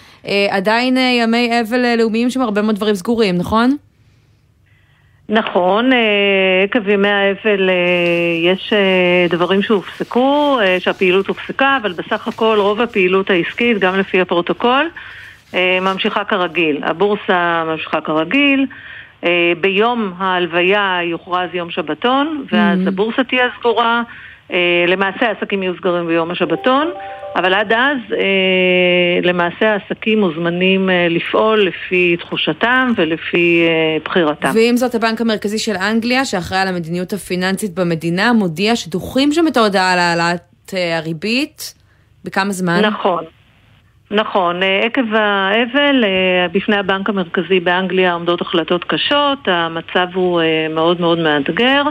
עדיין 0.51 0.97
ימי 0.97 1.61
אבל 1.61 1.97
לאומיים 1.99 2.31
שם 2.31 2.41
הרבה 2.41 2.63
מאוד 2.63 2.77
דברים 2.77 2.95
סגורים, 2.95 3.37
נכון? 3.37 3.77
נכון, 5.29 5.91
עקב 6.65 6.89
ימי 6.89 7.09
האבל 7.09 7.71
יש 8.45 8.73
דברים 9.31 9.63
שהופסקו, 9.63 10.59
שהפעילות 10.79 11.27
הופסקה, 11.27 11.79
אבל 11.83 11.93
בסך 11.93 12.29
הכל 12.29 12.59
רוב 12.61 12.81
הפעילות 12.81 13.31
העסקית, 13.31 13.79
גם 13.79 13.99
לפי 13.99 14.21
הפרוטוקול, 14.21 14.91
ממשיכה 15.81 16.25
כרגיל. 16.25 16.81
הבורסה 16.85 17.65
ממשיכה 17.67 18.01
כרגיל. 18.01 18.67
אה, 19.25 19.53
ביום 19.61 20.13
ההלוויה 20.19 20.99
יוכרז 21.05 21.49
יום 21.55 21.71
שבתון, 21.71 22.45
ואז 22.53 22.79
Mhm. 22.85 22.89
הבורסה 22.89 23.25
תהיה 23.25 23.49
סגורה. 23.61 24.03
אה, 24.53 24.85
למעשה 24.89 25.27
העסקים 25.29 25.63
יהיו 25.63 25.73
סגרים 25.77 26.07
ביום 26.07 26.31
השבתון, 26.31 26.91
אבל 27.37 27.55
עד 27.55 27.73
אז 27.73 27.97
אה, 28.13 28.19
למעשה 29.23 29.73
העסקים 29.73 30.21
מוזמנים 30.21 30.89
לפעול 31.11 31.61
לפי 31.61 32.17
תחושתם 32.21 32.89
ולפי 32.97 33.63
בחירתם. 34.05 34.51
ועם 34.55 34.77
זאת, 34.77 34.95
הבנק 34.95 35.21
המרכזי 35.21 35.59
של 35.59 35.75
אנגליה, 35.91 36.25
שאחראי 36.25 36.61
על 36.61 36.69
המדיניות 36.69 37.13
הפיננסית 37.13 37.75
במדינה, 37.75 38.33
מודיע 38.33 38.77
שדוחים 38.77 39.33
שם 39.33 39.47
את 39.49 39.57
ההודעה 39.57 39.93
על 39.93 39.99
העלאת 39.99 40.75
הריבית. 40.99 41.75
בכמה 42.25 42.53
זמן? 42.53 42.81
נכון. 42.85 43.25
נכון, 44.11 44.63
אה, 44.63 44.81
עקב 44.85 45.15
האבל, 45.15 46.05
אה, 46.05 46.47
בפני 46.53 46.77
הבנק 46.77 47.09
המרכזי 47.09 47.61
באנגליה 47.61 48.13
עומדות 48.13 48.41
החלטות 48.41 48.85
קשות, 48.85 49.39
המצב 49.47 50.07
הוא 50.15 50.41
אה, 50.41 50.67
מאוד 50.71 51.01
מאוד 51.01 51.19
מאתגר. 51.19 51.83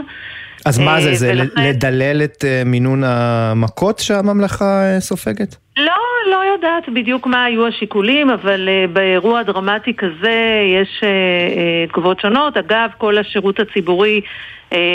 אז 0.66 0.78
מה 0.78 1.00
זה, 1.00 1.08
אה, 1.08 1.14
זה 1.14 1.30
ולכן- 1.32 1.62
לדלל 1.68 2.22
את 2.24 2.44
אה, 2.44 2.62
מינון 2.66 3.02
המכות 3.04 3.98
שהממלכה 3.98 4.64
אה, 4.94 5.00
סופגת? 5.00 5.56
לא, 5.76 5.92
לא 6.30 6.40
יודעת 6.52 6.88
בדיוק 6.94 7.26
מה 7.26 7.44
היו 7.44 7.66
השיקולים, 7.66 8.30
אבל 8.30 8.68
באירוע 8.92 9.42
דרמטי 9.42 9.94
כזה 9.96 10.40
יש 10.80 11.04
תגובות 11.88 12.20
שונות. 12.20 12.56
אגב, 12.56 12.88
כל 12.98 13.18
השירות 13.18 13.60
הציבורי 13.60 14.20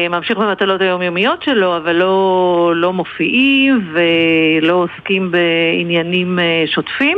ממשיך 0.09 0.37
במטלות 0.37 0.81
היומיומיות 0.81 1.43
שלו, 1.43 1.77
אבל 1.77 1.95
לא, 1.95 2.73
לא 2.75 2.93
מופיעים 2.93 3.93
ולא 3.93 4.73
עוסקים 4.73 5.31
בעניינים 5.31 6.39
שוטפים. 6.65 7.17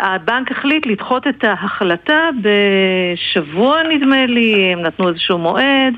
הבנק 0.00 0.50
החליט 0.52 0.86
לדחות 0.86 1.26
את 1.26 1.44
ההחלטה 1.44 2.28
בשבוע 2.42 3.82
נדמה 3.82 4.26
לי, 4.26 4.72
הם 4.72 4.82
נתנו 4.82 5.08
איזשהו 5.08 5.38
מועד. 5.38 5.94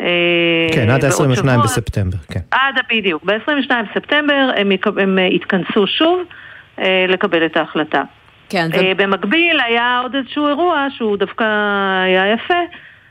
אה, 0.00 0.74
כן, 0.74 0.90
עד 0.90 1.00
בעוד 1.00 1.30
ה-22 1.30 1.36
שבוע. 1.36 1.56
בספטמבר, 1.56 2.18
כן. 2.32 2.40
עד, 2.50 2.74
בדיוק. 2.90 3.24
ב-22 3.24 3.70
בספטמבר 3.90 4.50
הם, 4.56 4.72
יקב, 4.72 4.98
הם 4.98 5.18
אה, 5.18 5.24
יתכנסו 5.24 5.86
שוב 5.86 6.20
אה, 6.78 7.06
לקבל 7.08 7.46
את 7.46 7.56
ההחלטה. 7.56 8.02
כן, 8.48 8.68
אה, 8.74 8.92
במקביל 8.96 9.60
היה 9.60 10.00
עוד 10.02 10.14
איזשהו 10.14 10.48
אירוע 10.48 10.86
שהוא 10.96 11.16
דווקא 11.16 11.44
היה 12.04 12.32
יפה, 12.32 12.54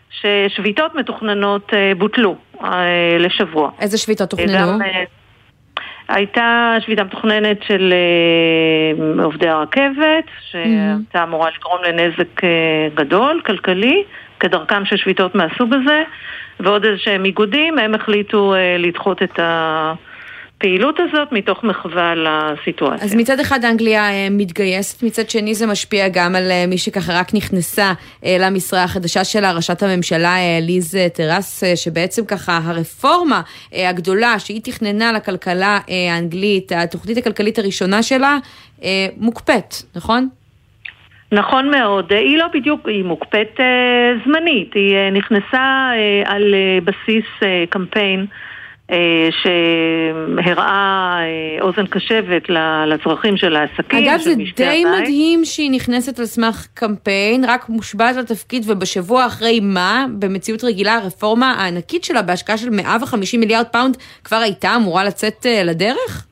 ששביתות 0.09 0.95
מתוכננות 0.95 1.73
אה, 1.73 1.91
בוטלו 1.97 2.35
אה, 2.63 3.17
לשבוע. 3.19 3.71
איזה 3.79 3.97
שביתות 3.97 4.33
אה, 4.33 4.45
תוכננו? 4.45 4.73
גם, 4.73 4.81
אה, 4.81 5.03
הייתה 6.07 6.75
שביתה 6.85 7.03
מתוכננת 7.03 7.63
של 7.67 7.93
אה, 7.93 9.23
עובדי 9.23 9.47
הרכבת, 9.49 10.25
שהייתה 10.51 11.23
אמורה 11.23 11.49
לגרום 11.57 11.79
לנזק 11.87 12.43
אה, 12.43 12.49
גדול, 12.93 13.41
כלכלי, 13.45 14.03
כדרכם 14.39 14.85
של 14.85 14.97
שביתות 14.97 15.35
מהסוג 15.35 15.73
הזה, 15.73 16.03
ועוד 16.59 16.85
איזה 16.85 16.97
שהם 16.97 17.25
איגודים, 17.25 17.79
הם 17.79 17.95
החליטו 17.95 18.53
אה, 18.53 18.77
לדחות 18.77 19.23
את 19.23 19.39
ה... 19.39 19.93
הפעילות 20.57 20.95
הזאת 20.99 21.31
מתוך 21.31 21.63
מחווה 21.63 22.13
לסיטואציה. 22.15 23.05
אז 23.05 23.15
מצד 23.15 23.39
אחד 23.39 23.65
אנגליה 23.65 24.09
אה, 24.09 24.27
מתגייסת, 24.31 25.03
מצד 25.03 25.29
שני 25.29 25.55
זה 25.55 25.67
משפיע 25.67 26.07
גם 26.07 26.35
על 26.35 26.51
אה, 26.51 26.65
מי 26.67 26.77
שככה 26.77 27.19
רק 27.19 27.33
נכנסה 27.33 27.93
למשרה 28.39 28.83
החדשה 28.83 29.23
שלה, 29.23 29.51
ראשת 29.51 29.83
הממשלה 29.83 30.35
ליז 30.61 30.97
טרס, 31.13 31.63
שבעצם 31.75 32.25
ככה 32.25 32.59
הרפורמה 32.63 33.41
הגדולה 33.73 34.39
שהיא 34.39 34.61
תכננה 34.63 35.11
לכלכלה 35.11 35.79
האנגלית, 35.87 36.71
התוכנית 36.75 37.17
הכלכלית 37.17 37.59
הראשונה 37.59 38.03
שלה, 38.03 38.37
מוקפאת, 39.17 39.75
נכון? 39.95 40.29
נכון 41.31 41.71
מאוד, 41.71 42.13
היא 42.13 42.37
לא 42.37 42.45
בדיוק, 42.53 42.87
היא 42.87 43.03
מוקפאת 43.03 43.59
זמנית, 44.25 44.73
היא 44.73 44.95
נכנסה 45.11 45.89
על 46.25 46.55
בסיס 46.83 47.25
קמפיין 47.69 48.25
אה, 48.91 49.29
שהראה 49.41 51.17
אה, 51.19 51.61
אוזן 51.61 51.85
קשבת 51.85 52.43
לצרכים 52.87 53.37
של 53.37 53.55
העסקים, 53.55 54.07
אגב, 54.09 54.19
זה 54.19 54.35
די 54.55 54.65
הבית. 54.65 54.85
מדהים 55.01 55.45
שהיא 55.45 55.71
נכנסת 55.71 56.19
על 56.19 56.25
סמך 56.25 56.67
קמפיין, 56.73 57.45
רק 57.47 57.69
מושבעת 57.69 58.15
לתפקיד 58.15 58.63
ובשבוע 58.67 59.25
אחרי 59.25 59.59
מה, 59.59 60.05
במציאות 60.19 60.63
רגילה, 60.63 60.95
הרפורמה 60.95 61.51
הענקית 61.51 62.03
שלה 62.03 62.21
בהשקעה 62.21 62.57
של 62.57 62.69
150 62.69 63.39
מיליארד 63.39 63.65
פאונד 63.65 63.97
כבר 64.23 64.37
הייתה 64.37 64.75
אמורה 64.75 65.03
לצאת 65.03 65.45
אה, 65.45 65.63
לדרך? 65.63 66.26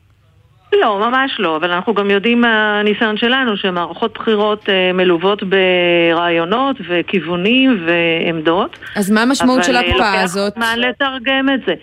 לא, 0.72 0.98
ממש 0.98 1.36
לא, 1.38 1.56
אבל 1.56 1.70
אנחנו 1.70 1.94
גם 1.94 2.10
יודעים 2.10 2.40
מהניסיון 2.40 3.16
שלנו 3.16 3.56
שמערכות 3.56 4.14
בחירות 4.14 4.68
מלוות 4.94 5.42
ברעיונות 5.42 6.76
וכיוונים 6.88 7.86
ועמדות. 7.86 8.78
אז 8.96 9.10
מה 9.10 9.22
המשמעות 9.22 9.64
של 9.64 9.76
ההקפאה 9.76 10.22
הזאת? 10.22 10.56
אבל 10.56 10.62
לוקח 10.62 10.74
זמן 10.74 10.88
לתרגם 10.88 11.48
את 11.54 11.60
זה. 11.66 11.74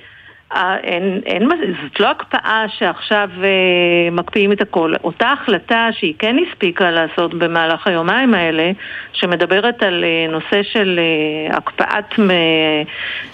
אין, 0.84 1.22
אין, 1.26 1.50
זאת 1.84 2.00
לא 2.00 2.12
הקפאה 2.12 2.66
שעכשיו 2.78 3.30
אה, 3.44 4.12
מקפיאים 4.12 4.52
את 4.52 4.62
הכל. 4.62 4.94
אותה 5.04 5.32
החלטה 5.32 5.90
שהיא 5.92 6.14
כן 6.20 6.36
הספיקה 6.48 6.92
לעשות 6.92 7.34
במהלך 7.34 7.88
היומיים 7.88 8.34
האלה, 8.34 8.72
שמדברת 9.14 9.84
על 9.84 10.04
אה, 10.04 10.32
נושא 10.32 10.64
של 10.74 11.00
אה, 11.00 11.58
הקפאת 11.58 12.20
אה, 12.20 12.26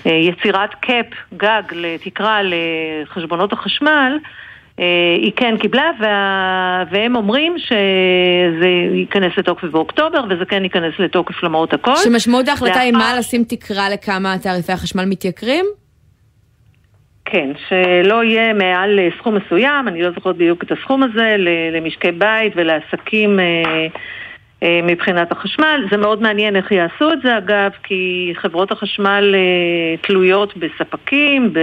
אה, 0.05 0.11
יצירת 0.11 0.73
קאפ, 0.73 1.05
גג, 1.37 1.61
לתקרה 1.71 2.41
לחשבונות 2.43 3.53
החשמל, 3.53 4.17
אה, 4.23 4.29
היא 5.21 5.31
כן 5.35 5.57
קיבלה, 5.57 5.91
וה... 5.99 6.83
והם 6.91 7.15
אומרים 7.15 7.55
שזה 7.57 8.67
ייכנס 8.93 9.31
לתוקף 9.37 9.63
באוקטובר, 9.63 10.23
וזה 10.29 10.45
כן 10.45 10.63
ייכנס 10.63 10.93
לתוקף 10.99 11.43
למרות 11.43 11.73
הכל. 11.73 11.95
שמשמעות 11.95 12.47
ההחלטה 12.47 12.79
היא 12.79 12.93
מה 12.93 13.13
לשים 13.19 13.43
תקרה 13.43 13.89
לכמה 13.89 14.37
תעריפי 14.37 14.71
החשמל 14.71 15.05
מתייקרים? 15.05 15.65
כן, 17.31 17.49
שלא 17.67 18.23
יהיה 18.23 18.53
מעל 18.53 18.99
אה, 18.99 19.09
סכום 19.17 19.35
מסוים, 19.35 19.87
אני 19.87 20.01
לא 20.01 20.11
זוכרת 20.11 20.35
בדיוק 20.35 20.63
את 20.63 20.71
הסכום 20.71 21.03
הזה, 21.03 21.35
למשקי 21.71 22.11
בית 22.11 22.53
ולעסקים 22.55 23.39
אה, 23.39 23.45
אה, 23.45 23.87
מבחינת 24.63 25.31
החשמל. 25.31 25.85
זה 25.91 25.97
מאוד 25.97 26.21
מעניין 26.21 26.55
איך 26.55 26.71
יעשו 26.71 27.13
את 27.13 27.21
זה 27.23 27.37
אגב, 27.37 27.71
כי 27.83 28.33
חברות 28.35 28.71
החשמל 28.71 29.35
תלויות 30.01 30.57
בספקים, 30.57 31.53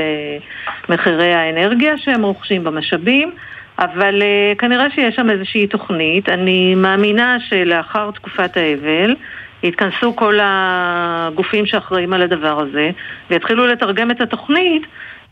במחירי 0.88 1.34
האנרגיה 1.34 1.98
שהם 1.98 2.22
רוכשים, 2.22 2.64
במשאבים. 2.64 3.30
אבל 3.78 4.22
uh, 4.22 4.58
כנראה 4.58 4.90
שיש 4.90 5.16
שם 5.16 5.30
איזושהי 5.30 5.66
תוכנית. 5.66 6.28
אני 6.28 6.74
מאמינה 6.74 7.36
שלאחר 7.48 8.10
תקופת 8.10 8.56
האבל 8.56 9.14
יתכנסו 9.62 10.16
כל 10.16 10.38
הגופים 10.42 11.66
שאחראים 11.66 12.12
על 12.12 12.22
הדבר 12.22 12.60
הזה 12.60 12.90
ויתחילו 13.30 13.66
לתרגם 13.66 14.10
את 14.10 14.20
התוכנית 14.20 14.82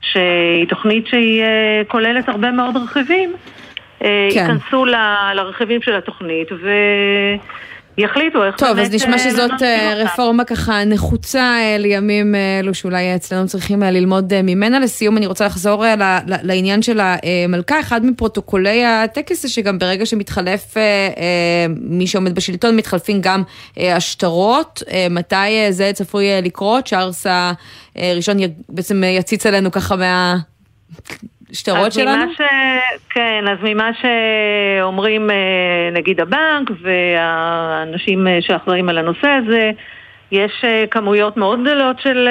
שהיא 0.00 0.68
תוכנית 0.68 1.06
שהיא 1.06 1.42
אה, 1.42 1.82
כוללת 1.88 2.28
הרבה 2.28 2.50
מאוד 2.50 2.76
רכיבים, 2.76 3.32
אה, 3.32 3.36
כן. 4.00 4.06
ייכנסו 4.30 4.84
לרכיבים 5.34 5.82
של 5.82 5.96
התוכנית 5.96 6.52
ו... 6.52 6.68
יחליטו 7.98 8.44
איך 8.44 8.56
טוב, 8.56 8.68
באמת... 8.68 8.78
טוב, 8.78 8.86
אז 8.86 8.94
נשמע 8.94 9.12
אה, 9.12 9.18
שזאת 9.18 9.50
רפורמה 9.96 10.44
ככה 10.44 10.84
נחוצה 10.84 11.56
לימים 11.78 12.34
אלו 12.34 12.74
שאולי 12.74 13.14
אצלנו 13.14 13.46
צריכים 13.46 13.82
ללמוד 13.82 14.42
ממנה. 14.42 14.78
לסיום, 14.78 15.16
אני 15.16 15.26
רוצה 15.26 15.46
לחזור 15.46 15.84
לעניין 16.26 16.82
של 16.82 17.00
המלכה. 17.00 17.80
אחד 17.80 18.06
מפרוטוקולי 18.06 18.84
הטקס 18.84 19.42
זה 19.42 19.48
שגם 19.48 19.78
ברגע 19.78 20.06
שמתחלף 20.06 20.74
מי 21.80 22.06
שעומד 22.06 22.34
בשלטון, 22.34 22.76
מתחלפים 22.76 23.20
גם 23.20 23.42
השטרות. 23.76 24.82
מתי 25.10 25.70
זה 25.70 25.90
צפוי 25.94 26.26
לקרות? 26.42 26.88
צ'ארלס 26.88 27.26
ראשון 28.16 28.36
בעצם 28.68 29.02
יציץ 29.04 29.46
עלינו 29.46 29.70
ככה 29.70 29.96
מה... 29.96 30.36
שטרות 31.52 31.92
שלנו? 31.92 32.32
ש... 32.32 32.40
כן, 33.10 33.44
אז 33.48 33.58
ממה 33.62 33.90
שאומרים 34.00 35.30
אה, 35.30 35.36
נגיד 35.92 36.20
הבנק 36.20 36.70
והאנשים 36.82 38.26
אה, 38.26 38.38
שאחראים 38.40 38.88
על 38.88 38.98
הנושא 38.98 39.28
הזה, 39.28 39.70
יש 40.32 40.64
אה, 40.64 40.84
כמויות 40.90 41.36
מאוד 41.36 41.60
גדולות 41.62 42.00
של 42.00 42.28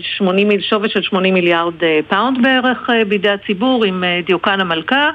80, 0.00 0.60
שווי 0.60 0.88
של 0.88 1.02
80 1.02 1.34
מיליארד 1.34 1.74
פאונד 2.08 2.42
בערך 2.42 2.90
בידי 3.08 3.30
הציבור 3.30 3.84
עם 3.84 4.04
דיוקן 4.26 4.60
המלכה. 4.60 5.10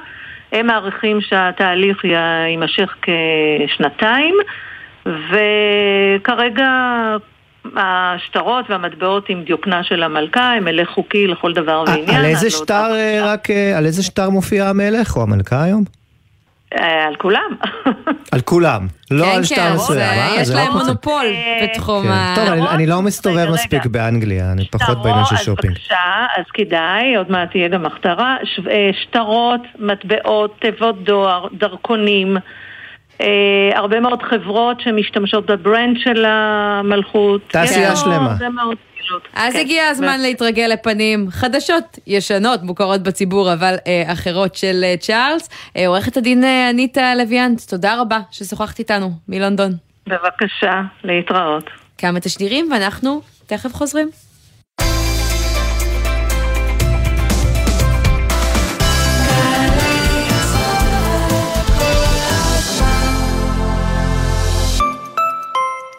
הם 0.52 0.66
מעריכים 0.66 1.20
שהתהליך 1.20 2.04
יימשך 2.04 2.96
כשנתיים, 3.02 4.34
וכרגע 5.06 6.68
השטרות 7.76 8.70
והמטבעות 8.70 9.28
עם 9.28 9.42
דיוקנה 9.44 9.84
של 9.84 10.02
המלכה 10.02 10.52
הם 10.52 10.64
הילך 10.64 10.88
חוקי 10.88 11.26
לכל 11.26 11.52
דבר 11.52 11.84
ועניין. 11.86 12.10
על 12.10 12.24
איזה 12.24 12.50
שטר 12.50 12.90
רק, 13.22 13.50
אה, 13.50 13.78
על 13.78 13.86
איזה 13.86 14.02
שטר 14.02 14.30
מופיע 14.30 14.68
המלך 14.68 15.16
או 15.16 15.22
המלכה 15.22 15.62
היום? 15.62 15.84
אה, 16.78 17.04
על 17.06 17.16
כולם. 17.16 17.56
על 18.32 18.40
כולם, 18.40 18.86
לא 19.10 19.24
כן, 19.24 19.36
על 19.36 19.44
שטר 19.44 19.56
כן, 19.56 19.74
מסוים. 19.74 20.00
אה, 20.00 20.34
יש 20.40 20.50
להם 20.50 20.72
מונופול 20.72 21.26
בתחום 21.62 22.08
ה... 22.08 22.34
טוב, 22.36 22.48
אני 22.48 22.86
לא 22.86 23.02
מסתובב 23.02 23.50
מספיק 23.52 23.86
באנגליה, 23.86 24.52
אני 24.52 24.68
פחות 24.70 25.02
בעניין 25.02 25.24
של 25.24 25.36
שופינג. 25.36 25.76
אז 25.76 25.78
בבקשה, 25.78 26.26
אז 26.36 26.44
כדאי, 26.54 27.16
עוד 27.16 27.30
מעט 27.30 27.50
תהיה 27.50 27.68
גם 27.68 27.86
הכתרה, 27.86 28.36
שטרות, 29.02 29.60
מטבעות, 29.78 30.56
תיבות 30.60 31.04
דואר, 31.04 31.46
דרכונים. 31.52 32.36
אה, 33.20 33.26
הרבה 33.74 34.00
מאוד 34.00 34.22
חברות 34.22 34.80
שמשתמשות 34.80 35.46
בברנד 35.46 35.96
של 35.98 36.24
המלכות. 36.28 37.40
תעשייה 37.48 37.96
שלמה. 37.96 38.34
זה 38.34 38.48
מאוד 38.48 38.76
אז 39.34 39.52
כן. 39.52 39.58
הגיע 39.58 39.88
הזמן 39.88 40.16
ו... 40.20 40.22
להתרגל 40.22 40.70
לפנים 40.72 41.26
חדשות, 41.30 41.98
ישנות, 42.06 42.62
מוכרות 42.62 43.02
בציבור, 43.02 43.52
אבל 43.52 43.74
אה, 43.86 44.12
אחרות 44.12 44.54
של 44.54 44.80
אה, 44.84 44.94
צ'ארלס. 44.96 45.48
אה, 45.76 45.86
עורכת 45.88 46.16
הדין 46.16 46.44
אה, 46.44 46.70
אניטה 46.70 47.14
לויאנט, 47.14 47.60
תודה 47.60 48.00
רבה 48.00 48.18
ששוחחת 48.30 48.78
איתנו 48.78 49.10
מלונדון. 49.28 49.72
בבקשה, 50.06 50.82
להתראות. 51.04 51.70
כמה 51.98 52.20
תשדירים 52.20 52.68
ואנחנו 52.72 53.20
תכף 53.46 53.72
חוזרים. 53.72 54.08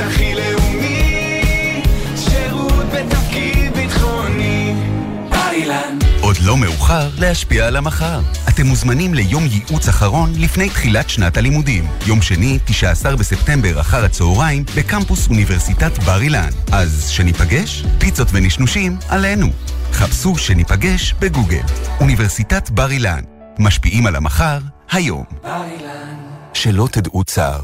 הכי 0.00 0.34
לאומי, 0.34 1.82
שירות 2.16 2.84
בתפקיד 2.92 3.72
ביטחוני. 3.74 4.74
עוד 6.20 6.36
לא 6.44 6.56
מאוחר 6.56 7.08
להשפיע 7.18 7.66
על 7.66 7.76
המחר. 7.76 8.20
אתם 8.48 8.66
מוזמנים 8.66 9.14
ליום 9.14 9.44
ייעוץ 9.46 9.88
אחרון 9.88 10.32
לפני 10.36 10.68
תחילת 10.70 11.10
שנת 11.10 11.36
הלימודים. 11.36 11.84
יום 12.06 12.22
שני, 12.22 12.58
19 12.64 13.16
בספטמבר 13.16 13.80
אחר 13.80 14.04
הצהריים, 14.04 14.64
בקמפוס 14.76 15.28
אוניברסיטת 15.28 15.98
בר 15.98 16.20
אילן. 16.20 16.50
אז 16.72 17.08
שניפגש? 17.08 17.84
פיצות 17.98 18.28
ונשנושים 18.32 18.96
עלינו. 19.08 19.46
חפשו 19.92 20.36
שניפגש 20.36 21.14
בגוגל. 21.20 21.62
אוניברסיטת 22.00 22.70
בר 22.70 22.90
אילן. 22.90 23.20
משפיעים 23.58 24.06
על 24.06 24.16
המחר, 24.16 24.58
היום. 24.90 25.24
שלא 26.54 26.88
תדעו 26.92 27.24
צער. 27.24 27.60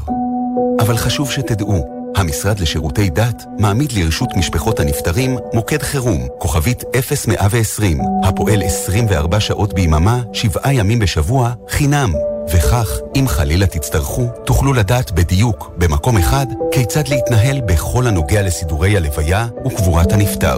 אבל 0.79 0.97
חשוב 0.97 1.31
שתדעו, 1.31 1.92
המשרד 2.15 2.59
לשירותי 2.59 3.09
דת 3.09 3.43
מעמיד 3.59 3.91
לרשות 3.91 4.29
משפחות 4.35 4.79
הנפטרים 4.79 5.37
מוקד 5.53 5.81
חירום, 5.81 6.27
כוכבית 6.39 6.83
0120, 6.93 7.99
הפועל 8.23 8.63
24 8.63 9.39
שעות 9.39 9.73
ביממה, 9.73 10.21
שבעה 10.33 10.73
ימים 10.73 10.99
בשבוע, 10.99 11.53
חינם. 11.69 12.13
וכך, 12.53 12.87
אם 13.15 13.27
חלילה 13.27 13.67
תצטרכו, 13.67 14.27
תוכלו 14.45 14.73
לדעת 14.73 15.11
בדיוק, 15.11 15.71
במקום 15.77 16.17
אחד, 16.17 16.45
כיצד 16.71 17.07
להתנהל 17.07 17.61
בכל 17.61 18.07
הנוגע 18.07 18.41
לסידורי 18.41 18.97
הלוויה 18.97 19.47
וקבורת 19.65 20.11
הנפטר. 20.11 20.57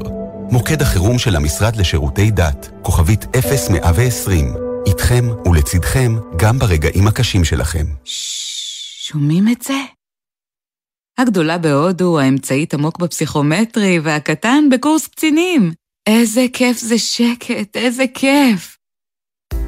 מוקד 0.51 0.81
החירום 0.81 1.19
של 1.19 1.35
המשרד 1.35 1.75
לשירותי 1.75 2.31
דת, 2.31 2.69
כוכבית 2.81 3.25
0120, 3.35 4.53
איתכם 4.87 5.25
ולצידכם 5.45 6.15
גם 6.35 6.59
ברגעים 6.59 7.07
הקשים 7.07 7.43
שלכם. 7.43 7.85
שומעים 8.99 9.47
את 9.47 9.61
זה? 9.61 9.73
הגדולה 11.17 11.57
בהודו, 11.57 12.19
האמצעית 12.19 12.73
עמוק 12.73 12.99
בפסיכומטרי, 12.99 13.99
והקטן 14.03 14.69
בקורס 14.71 15.07
קצינים. 15.07 15.71
איזה 16.07 16.45
כיף 16.53 16.77
זה 16.77 16.97
שקט, 16.97 17.77
איזה 17.77 18.03
כיף. 18.13 18.77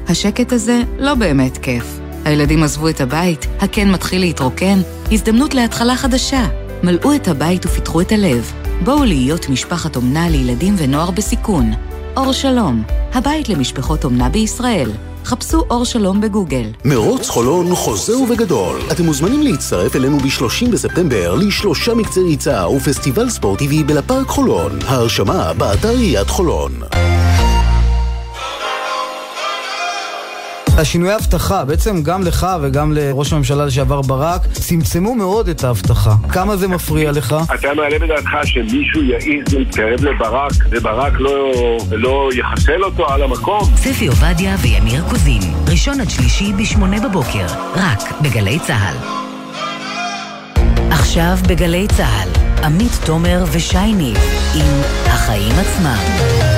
השקט 0.08 0.52
הזה 0.52 0.82
לא 0.98 1.14
באמת 1.14 1.58
כיף. 1.58 1.84
הילדים 2.24 2.62
עזבו 2.62 2.88
את 2.88 3.00
הבית, 3.00 3.46
הקן 3.60 3.90
מתחיל 3.90 4.20
להתרוקן, 4.20 4.78
הזדמנות 5.12 5.54
להתחלה 5.54 5.96
חדשה. 5.96 6.48
מלאו 6.82 7.14
את 7.14 7.28
הבית 7.28 7.66
ופיתחו 7.66 8.00
את 8.00 8.12
הלב. 8.12 8.52
בואו 8.84 9.04
להיות 9.04 9.48
משפחת 9.48 9.96
אומנה 9.96 10.28
לילדים 10.28 10.74
ונוער 10.78 11.10
בסיכון. 11.10 11.70
אור 12.16 12.32
שלום, 12.32 12.82
הבית 13.12 13.48
למשפחות 13.48 14.04
אומנה 14.04 14.28
בישראל. 14.28 14.90
חפשו 15.28 15.64
אור 15.70 15.84
שלום 15.84 16.20
בגוגל. 16.20 16.64
מרוץ 16.84 17.28
חולון 17.28 17.74
חוזר 17.74 18.18
ובגדול. 18.18 18.80
אתם 18.92 19.04
מוזמנים 19.04 19.42
להצטרף 19.42 19.96
אלינו 19.96 20.18
ב-30 20.18 20.70
בספטמבר 20.72 21.34
לשלושה 21.34 21.94
מקצי 21.94 22.20
ריצה 22.20 22.68
ופסטיבל 22.68 23.30
ספורטיבי 23.30 23.84
בלפארק 23.84 24.26
חולון. 24.26 24.78
ההרשמה 24.86 25.52
באתר 25.52 25.88
עיריית 25.88 26.30
חולון. 26.30 26.72
השינוי 30.78 31.12
האבטחה, 31.12 31.64
בעצם 31.64 32.02
גם 32.02 32.22
לך 32.22 32.46
וגם 32.62 32.92
לראש 32.92 33.32
הממשלה 33.32 33.66
לשעבר 33.66 34.02
ברק, 34.02 34.46
צמצמו 34.52 35.14
מאוד 35.14 35.48
את 35.48 35.64
האבטחה. 35.64 36.14
כמה 36.32 36.56
זה 36.56 36.68
מפריע 36.68 37.12
לך? 37.12 37.36
אתה 37.54 37.74
מעלה 37.74 37.98
בדעתך 37.98 38.30
שמישהו 38.44 39.02
יעז 39.02 39.54
להתקרב 39.54 40.04
לברק, 40.04 40.52
וברק 40.70 41.12
לא, 41.18 41.52
לא 41.90 42.28
יחסל 42.34 42.84
אותו 42.84 43.08
על 43.08 43.22
המקום? 43.22 43.62
ספי 43.76 44.06
עובדיה 44.06 44.56
וימיר 44.62 45.04
קוזין, 45.10 45.42
ראשון 45.70 46.00
עד 46.00 46.10
שלישי 46.10 46.52
בשמונה 46.52 47.08
בבוקר, 47.08 47.46
רק 47.74 48.20
בגלי 48.22 48.58
צה"ל. 48.58 48.96
עכשיו 50.90 51.36
בגלי 51.48 51.86
צה"ל, 51.96 52.28
עמית 52.64 52.92
תומר 53.06 53.44
ושי 53.52 53.92
ניב 53.92 54.18
עם 54.54 54.80
החיים 55.06 55.52
עצמם. 55.52 56.57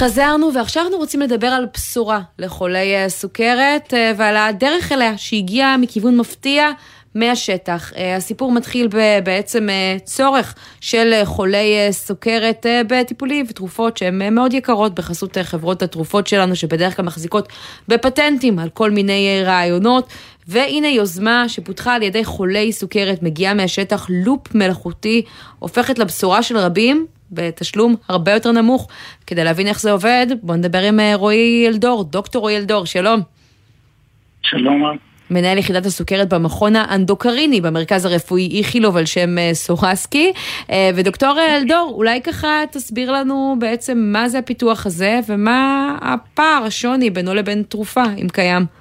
חזרנו 0.00 0.54
ועכשיו 0.54 0.82
אנחנו 0.82 0.98
רוצים 0.98 1.20
לדבר 1.20 1.46
על 1.46 1.66
בשורה 1.74 2.20
לחולי 2.38 2.96
אה, 2.96 3.08
סוכרת 3.08 3.94
אה, 3.94 4.12
ועל 4.16 4.36
הדרך 4.36 4.92
אליה 4.92 5.18
שהגיעה 5.18 5.76
מכיוון 5.76 6.16
מפתיע 6.16 6.70
מהשטח. 7.14 7.92
אה, 7.96 8.16
הסיפור 8.16 8.52
מתחיל 8.52 8.88
בעצם 9.24 9.68
צורך 10.04 10.54
של 10.80 11.12
חולי 11.24 11.74
סוכרת 11.90 12.66
בטיפולים 12.88 13.46
ותרופות 13.48 13.96
שהן 13.96 14.34
מאוד 14.34 14.54
יקרות 14.54 14.94
בחסות 14.94 15.38
חברות 15.42 15.82
התרופות 15.82 16.26
שלנו 16.26 16.56
שבדרך 16.56 16.96
כלל 16.96 17.04
מחזיקות 17.04 17.48
בפטנטים 17.88 18.58
על 18.58 18.68
כל 18.68 18.90
מיני 18.90 19.42
רעיונות. 19.44 20.08
והנה 20.48 20.88
יוזמה 20.88 21.48
שפותחה 21.48 21.94
על 21.94 22.02
ידי 22.02 22.24
חולי 22.24 22.72
סוכרת 22.72 23.22
מגיעה 23.22 23.54
מהשטח, 23.54 24.06
לופ 24.08 24.54
מלאכותי, 24.54 25.22
הופכת 25.58 25.98
לבשורה 25.98 26.42
של 26.42 26.56
רבים 26.56 27.06
בתשלום 27.32 27.94
הרבה 28.08 28.32
יותר 28.32 28.52
נמוך. 28.52 28.88
כדי 29.26 29.44
להבין 29.44 29.66
איך 29.66 29.80
זה 29.80 29.92
עובד, 29.92 30.26
בואו 30.42 30.58
נדבר 30.58 30.82
עם 30.82 31.00
אה, 31.00 31.14
רועי 31.14 31.68
אלדור, 31.68 32.04
דוקטור 32.04 32.42
רועי 32.42 32.56
אלדור, 32.56 32.86
שלום. 32.86 33.20
שלום. 34.42 34.96
מנהל 35.30 35.58
יחידת 35.58 35.86
הסוכרת 35.86 36.28
במכון 36.28 36.76
האנדוקריני 36.76 37.60
במרכז 37.60 38.04
הרפואי 38.04 38.58
איכילוב 38.58 38.96
על 38.96 39.04
שם 39.04 39.38
אה, 39.38 39.50
סורסקי. 39.54 40.32
אה, 40.70 40.90
ודוקטור 40.94 41.36
אלדור, 41.40 41.92
אולי 41.94 42.20
ככה 42.20 42.62
תסביר 42.70 43.12
לנו 43.12 43.56
בעצם 43.58 43.98
מה 43.98 44.28
זה 44.28 44.38
הפיתוח 44.38 44.86
הזה 44.86 45.20
ומה 45.28 45.96
הפער, 46.02 46.62
השוני 46.66 47.10
בינו 47.10 47.34
לבין 47.34 47.62
תרופה, 47.62 48.04
אם 48.22 48.28
קיים. 48.28 48.79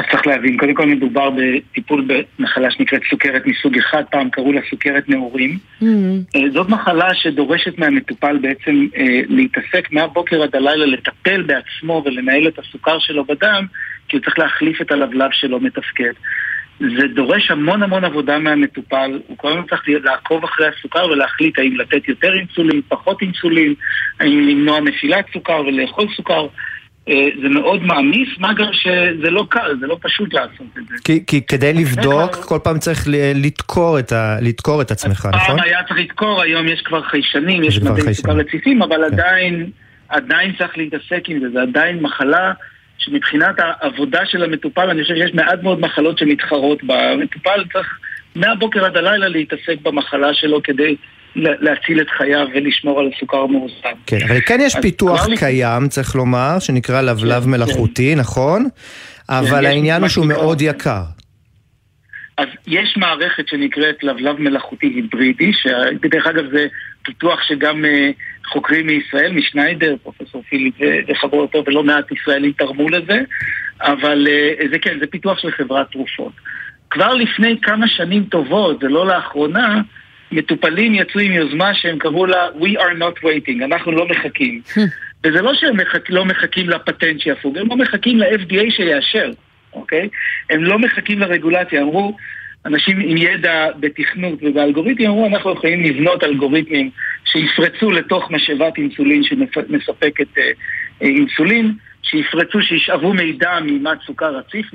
אז 0.00 0.06
צריך 0.10 0.26
להבין, 0.26 0.56
קודם 0.56 0.74
כל 0.74 0.86
מדובר 0.86 1.30
בטיפול 1.30 2.08
במחלה 2.38 2.70
שנקראת 2.70 3.02
סוכרת 3.10 3.46
מסוג 3.46 3.78
אחד, 3.78 4.02
פעם 4.10 4.30
קראו 4.30 4.52
לה 4.52 4.60
סוכרת 4.70 5.08
נעורים. 5.08 5.58
Mm-hmm. 5.82 6.36
אה, 6.36 6.50
זאת 6.52 6.68
מחלה 6.68 7.14
שדורשת 7.14 7.78
מהמטופל 7.78 8.38
בעצם 8.38 8.86
אה, 8.96 9.20
להתעסק 9.28 9.92
מהבוקר 9.92 10.42
עד 10.42 10.56
הלילה, 10.56 10.86
לטפל 10.86 11.42
בעצמו 11.42 12.02
ולנהל 12.04 12.48
את 12.48 12.58
הסוכר 12.58 12.98
שלו 12.98 13.24
בדם, 13.24 13.64
כי 14.08 14.16
הוא 14.16 14.24
צריך 14.24 14.38
להחליף 14.38 14.80
את 14.80 14.92
הלבלב 14.92 15.30
שלו 15.32 15.60
מתפקד. 15.60 16.12
זה 16.80 17.06
דורש 17.14 17.50
המון 17.50 17.82
המון 17.82 18.04
עבודה 18.04 18.38
מהמטופל, 18.38 19.20
הוא 19.26 19.38
כל 19.38 19.48
הזמן 19.48 19.62
צריך 19.70 19.82
לעקוב 20.04 20.44
אחרי 20.44 20.66
הסוכר 20.68 21.06
ולהחליט 21.06 21.58
האם 21.58 21.76
לתת 21.76 22.08
יותר 22.08 22.32
אינסולין, 22.32 22.80
פחות 22.88 23.22
אינסולין, 23.22 23.74
האם 24.20 24.48
למנוע 24.48 24.80
נפילת 24.80 25.24
סוכר 25.32 25.60
ולאכול 25.66 26.06
סוכר. 26.16 26.46
אה, 27.10 27.28
זה 27.42 27.48
מאוד 27.48 27.82
מעמיס, 27.82 28.28
מה 28.38 28.54
גם 28.54 28.72
שזה 28.72 29.30
לא 29.30 29.46
קל, 29.48 29.76
זה 29.80 29.86
לא 29.86 29.98
פשוט 30.02 30.34
לעשות 30.34 30.66
את 30.78 30.86
זה. 30.88 30.94
כי, 31.04 31.26
כי 31.26 31.46
כדי 31.46 31.72
לבדוק, 31.72 32.34
כל 32.34 32.58
פעם 32.64 32.78
צריך 32.78 33.04
לדקור 33.34 33.98
את, 33.98 34.12
ה, 34.12 34.36
לדקור 34.40 34.82
את 34.82 34.90
עצמך, 34.90 35.28
נכון? 35.32 35.56
פעם 35.56 35.60
היה 35.64 35.78
צריך 35.88 36.00
לדקור, 36.00 36.42
היום 36.42 36.68
יש 36.68 36.80
כבר 36.80 37.02
חיישנים, 37.02 37.64
יש 37.64 37.78
מדי 37.78 38.14
סוכר 38.14 38.32
רציפים, 38.32 38.82
אבל 38.82 38.96
כן. 38.96 39.02
עדיין, 39.02 39.70
עדיין 40.08 40.52
צריך 40.58 40.78
להתעסק 40.78 41.28
עם 41.28 41.40
זה, 41.40 41.46
זה 41.52 41.62
עדיין 41.62 42.02
מחלה 42.02 42.52
שמבחינת 42.98 43.54
העבודה 43.58 44.26
של 44.26 44.44
המטופל, 44.44 44.90
אני 44.90 45.02
חושב 45.02 45.14
שיש 45.14 45.34
מעט 45.34 45.62
מאוד 45.62 45.80
מחלות 45.80 46.18
שמתחרות 46.18 46.84
בה. 46.84 47.10
המטופל 47.10 47.64
צריך 47.72 47.98
מהבוקר 48.34 48.84
עד 48.84 48.96
הלילה 48.96 49.28
להתעסק 49.28 49.76
במחלה 49.82 50.34
שלו 50.34 50.62
כדי 50.62 50.96
להציל 51.36 52.00
את 52.00 52.10
חייו 52.10 52.46
ולשמור 52.54 53.00
על 53.00 53.10
סוכר 53.20 53.46
מאוזן. 53.46 53.88
כן, 54.06 54.18
אבל 54.28 54.40
כן 54.46 54.58
יש 54.62 54.76
פיתוח 54.82 55.26
קיים, 55.38 55.88
צריך 55.88 56.14
לומר, 56.14 56.58
שנקרא 56.58 57.00
לבלב 57.00 57.42
כן, 57.42 57.50
מלאכותי, 57.50 58.12
כן. 58.14 58.20
נכון? 58.20 58.68
אבל 59.28 59.66
העניין 59.66 60.00
הוא 60.00 60.08
שהוא 60.08 60.26
מאוד 60.26 60.60
יקר. 60.60 61.02
אז 62.38 62.48
יש 62.66 62.96
מערכת 62.96 63.48
שנקראת 63.48 64.04
לבלב 64.04 64.40
מלאכותי 64.40 64.86
היברידי, 64.86 65.52
שדרך 65.52 66.26
אגב 66.26 66.44
זה 66.50 66.66
פיתוח 67.02 67.42
שגם 67.42 67.84
uh, 67.84 68.48
חוקרים 68.52 68.86
מישראל, 68.86 69.32
משניידר, 69.32 69.94
פרופסור 70.02 70.42
פיליפ 70.48 70.74
וחברותו 71.08 71.62
ולא 71.66 71.84
מעט 71.84 72.12
ישראלים 72.12 72.52
תרמו 72.52 72.88
לזה, 72.88 73.20
אבל 73.80 74.26
uh, 74.26 74.64
זה 74.72 74.78
כן, 74.78 74.98
זה 75.00 75.06
פיתוח 75.06 75.38
של 75.38 75.50
חברת 75.50 75.90
תרופות. 75.90 76.32
כבר 76.90 77.14
לפני 77.14 77.58
כמה 77.62 77.88
שנים 77.88 78.24
טובות, 78.24 78.80
זה 78.80 78.88
לא 78.88 79.06
לאחרונה, 79.06 79.80
מטופלים 80.32 80.94
יצאו 80.94 81.20
עם 81.20 81.32
יוזמה 81.32 81.74
שהם 81.74 81.98
קראו 81.98 82.26
לה 82.26 82.48
We 82.60 82.78
are 82.78 82.98
not 82.98 83.24
waiting, 83.24 83.64
אנחנו 83.64 83.92
לא 83.92 84.08
מחכים. 84.08 84.60
וזה 85.24 85.42
לא 85.42 85.54
שהם 85.54 85.76
מחכ... 85.76 86.10
לא 86.10 86.24
מחכים 86.24 86.70
לפטנט 86.70 87.20
שיפוג, 87.20 87.58
הם 87.58 87.68
לא 87.68 87.76
מחכים 87.76 88.18
ל-FDA 88.18 88.70
שיאשר, 88.70 89.30
אוקיי? 89.72 90.08
הם 90.50 90.64
לא 90.64 90.78
מחכים 90.78 91.18
לרגולציה, 91.18 91.82
אמרו, 91.82 92.16
אנשים 92.66 93.00
עם 93.00 93.16
ידע 93.16 93.66
בתכנות 93.80 94.38
ובאלגוריתמים 94.42 95.10
אמרו, 95.10 95.26
אנחנו 95.26 95.52
יכולים 95.52 95.82
לבנות 95.82 96.24
אלגוריתמים 96.24 96.90
שיפרצו 97.24 97.90
לתוך 97.90 98.30
משאבת 98.30 98.78
אינסולין 98.78 99.22
שמספקת 99.24 100.38
אה, 100.38 100.42
אה, 101.02 101.08
אינסולין, 101.08 101.74
שיפרצו, 102.02 102.62
שישאבו 102.62 103.14
מידע 103.14 103.58
ממד 103.62 103.96
סוכר 104.06 104.36
רציף, 104.36 104.66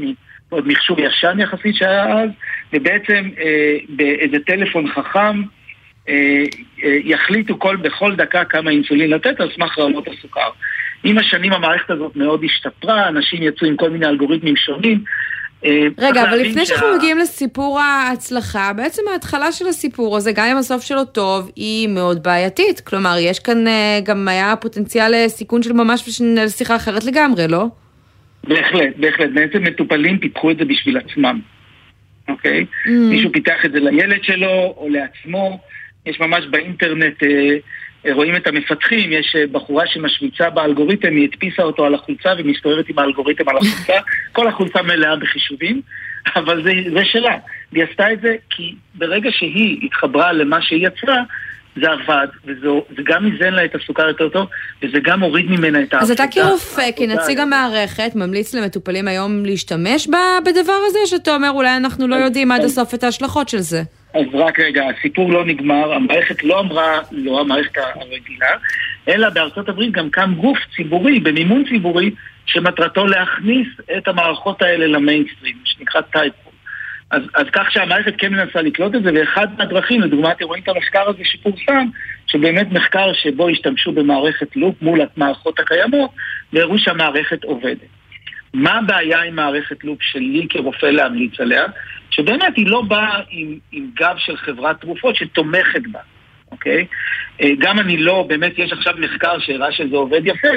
עוד 0.49 0.67
מכשור 0.67 1.01
ישן 1.01 1.39
יחסית 1.39 1.75
שהיה 1.75 2.19
אז, 2.19 2.29
ובעצם 2.73 3.29
אה, 3.39 3.77
באיזה 3.89 4.37
טלפון 4.47 4.91
חכם 4.91 5.41
אה, 6.09 6.43
אה, 6.83 6.97
יחליטו 7.03 7.59
כל, 7.59 7.75
בכל 7.75 8.15
דקה 8.15 8.45
כמה 8.45 8.71
אינסולין 8.71 9.09
לתת 9.09 9.39
על 9.39 9.49
סמך 9.55 9.79
רעלות 9.79 10.07
הסוכר. 10.07 10.49
עם 11.03 11.17
השנים 11.17 11.53
המערכת 11.53 11.89
הזאת 11.89 12.15
מאוד 12.15 12.43
השתפרה, 12.43 13.07
אנשים 13.07 13.43
יצאו 13.43 13.67
עם 13.67 13.75
כל 13.75 13.89
מיני 13.89 14.05
אלגוריתמים 14.05 14.55
שונים. 14.55 15.03
אה, 15.65 15.87
רגע, 15.97 16.23
אבל 16.23 16.37
לפני 16.37 16.65
שאנחנו 16.65 16.87
שה... 16.87 16.97
מגיעים 16.97 17.17
לסיפור 17.17 17.79
ההצלחה, 17.79 18.73
בעצם 18.73 19.01
ההתחלה 19.11 19.51
של 19.51 19.67
הסיפור 19.67 20.17
הזה, 20.17 20.31
גם 20.31 20.45
אם 20.45 20.57
הסוף 20.57 20.83
שלו 20.83 21.05
טוב, 21.05 21.51
היא 21.55 21.87
מאוד 21.87 22.23
בעייתית. 22.23 22.79
כלומר, 22.79 23.15
יש 23.19 23.39
כאן 23.39 23.67
אה, 23.67 23.99
גם 24.03 24.27
היה 24.27 24.55
פוטנציאל 24.55 25.27
סיכון 25.27 25.63
של 25.63 25.73
ממש 25.73 26.21
לשיחה 26.21 26.75
אחרת 26.75 27.03
לגמרי, 27.03 27.47
לא? 27.47 27.65
בהחלט, 28.47 28.95
בהחלט. 28.97 29.29
בעצם 29.33 29.63
מטופלים 29.63 30.19
פיתחו 30.19 30.51
את 30.51 30.57
זה 30.57 30.65
בשביל 30.65 30.97
עצמם, 30.97 31.39
אוקיי? 32.27 32.65
Mm. 32.85 32.89
מישהו 32.89 33.31
פיתח 33.31 33.65
את 33.65 33.71
זה 33.71 33.79
לילד 33.79 34.23
שלו 34.23 34.73
או 34.77 34.87
לעצמו. 34.89 35.59
יש 36.05 36.19
ממש 36.19 36.45
באינטרנט 36.45 37.23
אה, 37.23 37.57
רואים 38.13 38.35
את 38.35 38.47
המפתחים, 38.47 39.13
יש 39.13 39.35
בחורה 39.51 39.87
שמשוויצה 39.87 40.49
באלגוריתם, 40.49 41.15
היא 41.15 41.29
הדפיסה 41.31 41.63
אותו 41.63 41.85
על 41.85 41.95
החולצה 41.95 42.33
ומסתובבת 42.37 42.89
עם 42.89 42.99
האלגוריתם 42.99 43.49
על 43.49 43.57
החולצה, 43.57 43.93
כל 44.35 44.47
החולצה 44.47 44.81
מלאה 44.81 45.15
בחישובים, 45.15 45.81
אבל 46.35 46.63
זה, 46.63 46.71
זה 46.93 47.05
שלה. 47.05 47.37
והיא 47.71 47.85
עשתה 47.91 48.13
את 48.13 48.21
זה 48.21 48.35
כי 48.49 48.75
ברגע 48.95 49.29
שהיא 49.31 49.85
התחברה 49.85 50.33
למה 50.33 50.61
שהיא 50.61 50.87
יצרה, 50.87 51.23
זה 51.81 51.87
עבד, 51.91 52.27
וזה 52.45 52.67
גם 53.03 53.25
איזן 53.25 53.53
לה 53.53 53.65
את 53.65 53.75
הסוכר 53.75 54.07
יותר 54.07 54.29
טוב, 54.29 54.47
וזה 54.83 54.97
גם 55.03 55.23
הוריד 55.23 55.45
ממנה 55.45 55.83
את 55.83 55.93
העבודה. 55.93 55.99
אז 56.01 56.11
אתה 56.11 56.23
כרופא, 56.31 56.89
כנציג 56.95 57.39
המערכת, 57.39 58.11
ממליץ 58.15 58.55
למטופלים 58.55 59.07
היום 59.07 59.45
להשתמש 59.45 60.07
בדבר 60.45 60.79
הזה, 60.87 60.99
שאתה 61.05 61.35
אומר 61.35 61.49
אולי 61.49 61.77
אנחנו 61.77 62.07
לא 62.07 62.15
יודעים 62.15 62.51
עד 62.51 62.63
הסוף 62.63 62.93
את 62.93 63.03
ההשלכות 63.03 63.49
של 63.49 63.59
זה? 63.59 63.81
אז 64.13 64.25
רק 64.33 64.59
רגע, 64.59 64.83
הסיפור 64.97 65.31
לא 65.31 65.45
נגמר, 65.45 65.93
המערכת 65.93 66.43
לא 66.43 66.59
אמרה, 66.59 66.99
לא 67.11 67.41
המערכת 67.41 67.77
הרגילה, 67.77 68.51
אלא 69.07 69.29
בארצות 69.29 69.69
הברית 69.69 69.91
גם 69.91 70.09
קם 70.09 70.33
גוף 70.37 70.57
ציבורי, 70.75 71.19
במימון 71.19 71.63
ציבורי, 71.69 72.11
שמטרתו 72.45 73.07
להכניס 73.07 73.67
את 73.97 74.07
המערכות 74.07 74.61
האלה 74.61 74.87
למיינסטרים, 74.87 75.55
שנקרא 75.65 76.01
טייפו. 76.01 76.44
אז, 77.15 77.21
אז 77.33 77.45
כך 77.53 77.71
שהמערכת 77.71 78.13
כן 78.17 78.33
מנסה 78.33 78.61
לקלוט 78.61 78.95
את 78.95 79.03
זה, 79.03 79.09
ואחד 79.13 79.47
מהדרכים, 79.57 80.01
לדוגמה, 80.01 80.31
אתם 80.31 80.45
רואים 80.45 80.63
את 80.63 80.69
המחקר 80.69 81.09
הזה 81.09 81.21
שפורסם, 81.23 81.87
שבאמת 82.27 82.71
מחקר 82.71 83.13
שבו 83.13 83.49
השתמשו 83.49 83.91
במערכת 83.91 84.55
לופ 84.55 84.75
מול 84.81 84.99
המערכות 85.01 85.59
הקיימות, 85.59 86.09
והראו 86.53 86.77
שהמערכת 86.77 87.43
עובדת. 87.43 87.77
מה 88.53 88.77
הבעיה 88.77 89.21
עם 89.21 89.35
מערכת 89.35 89.83
לופ 89.83 89.97
שלי 90.01 90.47
כרופא 90.49 90.85
להמליץ 90.85 91.39
עליה? 91.39 91.63
שבאמת 92.09 92.55
היא 92.55 92.67
לא 92.67 92.81
באה 92.81 93.19
עם, 93.29 93.57
עם 93.71 93.87
גב 93.93 94.15
של 94.17 94.37
חברת 94.37 94.81
תרופות 94.81 95.15
שתומכת 95.15 95.81
בה, 95.91 95.99
אוקיי? 96.51 96.85
אה, 97.41 97.49
גם 97.57 97.79
אני 97.79 97.97
לא, 97.97 98.25
באמת 98.27 98.59
יש 98.59 98.73
עכשיו 98.73 98.93
מחקר 98.97 99.39
שהראה 99.39 99.71
שזה 99.71 99.95
עובד 99.95 100.21
יפה, 100.25 100.47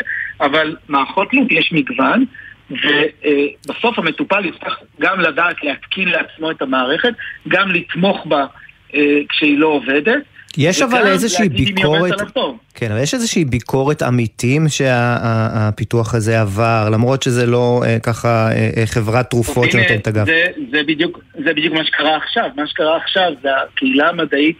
אבל 0.40 0.76
מערכות 0.88 1.34
לופ 1.34 1.52
יש 1.52 1.72
מגוון, 1.72 2.24
ובסוף 2.70 3.98
המטופל 3.98 4.44
יצטרך 4.44 4.78
גם 5.00 5.20
לדעת 5.20 5.56
להתקין 5.62 6.08
לעצמו 6.08 6.50
את 6.50 6.62
המערכת, 6.62 7.12
גם 7.48 7.70
לתמוך 7.70 8.26
בה 8.26 8.46
אה, 8.94 9.20
כשהיא 9.28 9.58
לא 9.58 9.66
עובדת. 9.66 10.22
יש 10.56 10.82
אבל 10.82 11.06
איזושהי 11.06 11.48
ביקורת, 11.48 12.12
כן, 12.74 12.90
אבל 12.90 13.02
יש 13.02 13.14
איזושהי 13.14 13.44
ביקורת 13.44 14.02
אמיתים 14.02 14.68
שהפיתוח 14.68 16.14
הזה 16.14 16.40
עבר, 16.40 16.88
למרות 16.92 17.22
שזה 17.22 17.46
לא 17.46 17.82
אה, 17.86 17.98
ככה 18.02 18.48
אה, 18.52 18.70
אה, 18.76 18.86
חברת 18.86 19.30
תרופות 19.30 19.70
שנותנת 19.70 20.00
את 20.00 20.06
הגב. 20.06 20.26
זה, 20.26 20.46
זה, 20.70 20.82
בדיוק, 20.86 21.20
זה 21.44 21.52
בדיוק 21.52 21.74
מה 21.74 21.84
שקרה 21.84 22.16
עכשיו, 22.16 22.50
מה 22.56 22.66
שקרה 22.66 22.96
עכשיו 22.96 23.32
זה 23.42 23.48
הקהילה 23.56 24.08
המדעית 24.08 24.56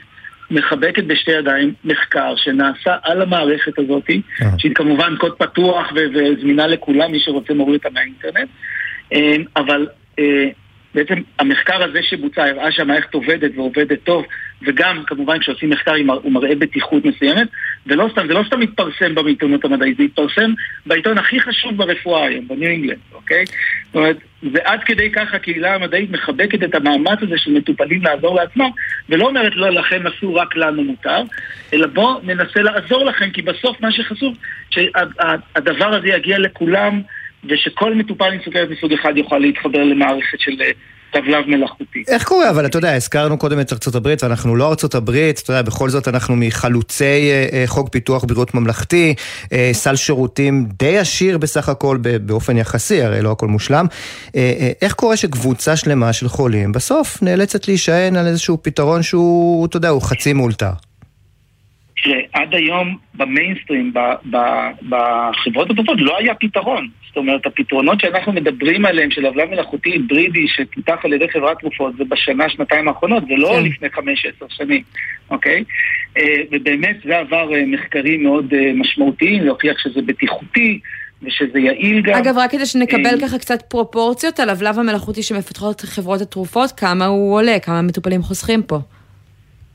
מחבקת 0.50 1.04
בשתי 1.04 1.30
ידיים 1.30 1.74
מחקר 1.84 2.34
שנעשה 2.36 2.96
על 3.02 3.22
המערכת 3.22 3.78
הזאת, 3.78 4.10
שהיא 4.58 4.74
כמובן 4.74 5.16
קוד 5.18 5.36
פתוח 5.36 5.92
וזמינה 5.94 6.66
לכולם, 6.66 7.12
מי 7.12 7.20
שרוצה 7.20 7.54
מוריד 7.54 7.74
אותה 7.74 7.88
מהאינטרנט, 7.90 8.48
אבל 9.56 9.86
בעצם 10.94 11.14
המחקר 11.38 11.84
הזה 11.84 12.02
שבוצע 12.02 12.44
הראה 12.44 12.72
שהמערכת 12.72 13.14
עובדת 13.14 13.50
ועובדת 13.54 13.98
טוב, 14.04 14.24
וגם 14.62 15.02
כמובן 15.06 15.38
כשעושים 15.38 15.70
מחקר 15.70 15.92
הוא 16.22 16.32
מראה 16.32 16.54
בטיחות 16.54 17.04
מסוימת, 17.04 17.48
ולא 17.86 18.08
סתם, 18.12 18.26
זה 18.26 18.34
לא 18.34 18.42
סתם 18.46 18.60
מתפרסם 18.60 19.14
בעיתונות 19.14 19.64
המדעית, 19.64 19.96
זה 19.96 20.02
מתפרסם 20.02 20.52
בעיתון 20.86 21.18
הכי 21.18 21.40
חשוב 21.40 21.76
ברפואה 21.76 22.26
היום, 22.26 22.48
בניו 22.48 22.68
אינגלנד, 22.68 22.98
אוקיי? 23.12 23.44
זאת 23.86 23.94
אומרת, 23.94 24.16
ועד 24.42 24.80
כדי 24.84 25.10
כך 25.12 25.34
הקהילה 25.34 25.74
המדעית 25.74 26.10
מחבקת 26.10 26.62
את 26.62 26.74
המאמץ 26.74 27.18
הזה 27.22 27.38
של 27.38 27.52
מטופלים 27.52 28.02
לעזור 28.02 28.36
לעצמם, 28.36 28.70
ולא 29.08 29.26
אומרת 29.26 29.52
לא, 29.54 29.70
לכם 29.70 30.06
אסור, 30.06 30.40
רק 30.40 30.56
לנו 30.56 30.84
מותר, 30.84 31.22
אלא 31.72 31.86
בואו 31.86 32.20
ננסה 32.22 32.62
לעזור 32.62 33.04
לכם, 33.04 33.30
כי 33.30 33.42
בסוף 33.42 33.80
מה 33.80 33.92
שחשוב, 33.92 34.36
שהדבר 34.70 35.94
הזה 35.94 36.08
יגיע 36.08 36.38
לכולם. 36.38 37.02
ושכל 37.44 37.94
מטופל 37.94 38.32
עם 38.32 38.38
סוכרת 38.44 38.70
מסוג 38.70 38.92
אחד 38.92 39.16
יוכל 39.16 39.38
להתחבר 39.38 39.84
למערכת 39.84 40.40
של 40.40 40.62
אה, 40.62 40.70
טבלב 41.10 41.44
מלאכותי. 41.46 42.02
איך 42.08 42.24
קורה? 42.24 42.50
אבל 42.50 42.66
אתה 42.66 42.78
יודע, 42.78 42.94
הזכרנו 42.94 43.38
קודם 43.38 43.60
את 43.60 43.72
ארצות 43.72 43.94
הברית, 43.94 44.22
ואנחנו 44.22 44.56
לא 44.56 44.68
ארצות 44.68 44.94
הברית, 44.94 45.40
אתה 45.44 45.52
יודע, 45.52 45.62
בכל 45.62 45.88
זאת 45.88 46.08
אנחנו 46.08 46.36
מחלוצי 46.36 47.04
אה, 47.04 47.46
אה, 47.52 47.64
חוק 47.66 47.88
פיתוח 47.88 48.24
בריאות 48.24 48.54
ממלכתי, 48.54 49.14
סל 49.72 49.96
שירותים 49.96 50.66
די 50.78 50.98
עשיר 50.98 51.38
בסך 51.38 51.68
הכל 51.68 51.98
באופן 52.22 52.56
יחסי, 52.56 53.02
הרי 53.02 53.22
לא 53.22 53.32
הכל 53.32 53.46
מושלם. 53.46 53.86
איך 54.82 54.92
קורה 54.92 55.16
שקבוצה 55.16 55.76
שלמה 55.76 56.12
של 56.12 56.28
חולים 56.28 56.72
בסוף 56.72 57.22
נאלצת 57.22 57.68
להישען 57.68 58.16
על 58.16 58.26
איזשהו 58.26 58.62
פתרון 58.62 59.02
שהוא, 59.02 59.66
אתה 59.66 59.76
יודע, 59.76 59.88
הוא 59.88 60.02
חצי 60.02 60.32
מאולתר? 60.32 60.70
תראה, 62.04 62.20
עד 62.32 62.54
היום 62.54 62.96
במיינסטרים, 63.14 63.92
בחברות 64.88 65.70
התרופות, 65.70 65.96
לא 65.98 66.18
היה 66.18 66.34
פתרון. 66.34 66.88
זאת 67.08 67.16
אומרת, 67.16 67.46
הפתרונות 67.46 68.00
שאנחנו 68.00 68.32
מדברים 68.32 68.84
עליהם, 68.84 69.10
של 69.10 69.26
הבלב 69.26 69.50
מלאכותי 69.50 69.90
היברידי 69.90 70.48
שפותח 70.48 71.04
על 71.04 71.12
ידי 71.12 71.28
חברת 71.28 71.58
תרופות, 71.58 71.96
זה 71.96 72.04
בשנה, 72.08 72.48
שנתיים 72.48 72.88
האחרונות, 72.88 73.22
זה 73.28 73.34
לא 73.36 73.52
כן. 73.56 73.64
לפני 73.64 73.90
חמש, 73.90 74.26
עשר 74.26 74.46
שנים, 74.48 74.82
אוקיי? 75.30 75.64
אה, 76.18 76.22
ובאמת 76.50 76.96
זה 77.04 77.18
עבר 77.18 77.54
אה, 77.54 77.66
מחקרים 77.66 78.22
מאוד 78.22 78.54
אה, 78.54 78.72
משמעותיים, 78.74 79.44
להוכיח 79.44 79.78
שזה 79.78 80.02
בטיחותי. 80.02 80.80
ושזה 81.22 81.58
יעיל 81.58 82.02
גם. 82.02 82.14
אגב, 82.14 82.38
רק 82.38 82.50
כדי 82.50 82.66
שנקבל 82.66 83.20
ככה 83.22 83.38
קצת 83.38 83.62
פרופורציות 83.62 84.40
על 84.40 84.50
הבלב 84.50 84.78
המלאכותי 84.78 85.22
שמפתחות 85.22 85.80
חברות 85.80 86.20
התרופות, 86.20 86.72
כמה 86.72 87.06
הוא 87.06 87.34
עולה, 87.34 87.58
כמה 87.58 87.82
מטופלים 87.82 88.22
חוסכים 88.22 88.62
פה. 88.62 88.78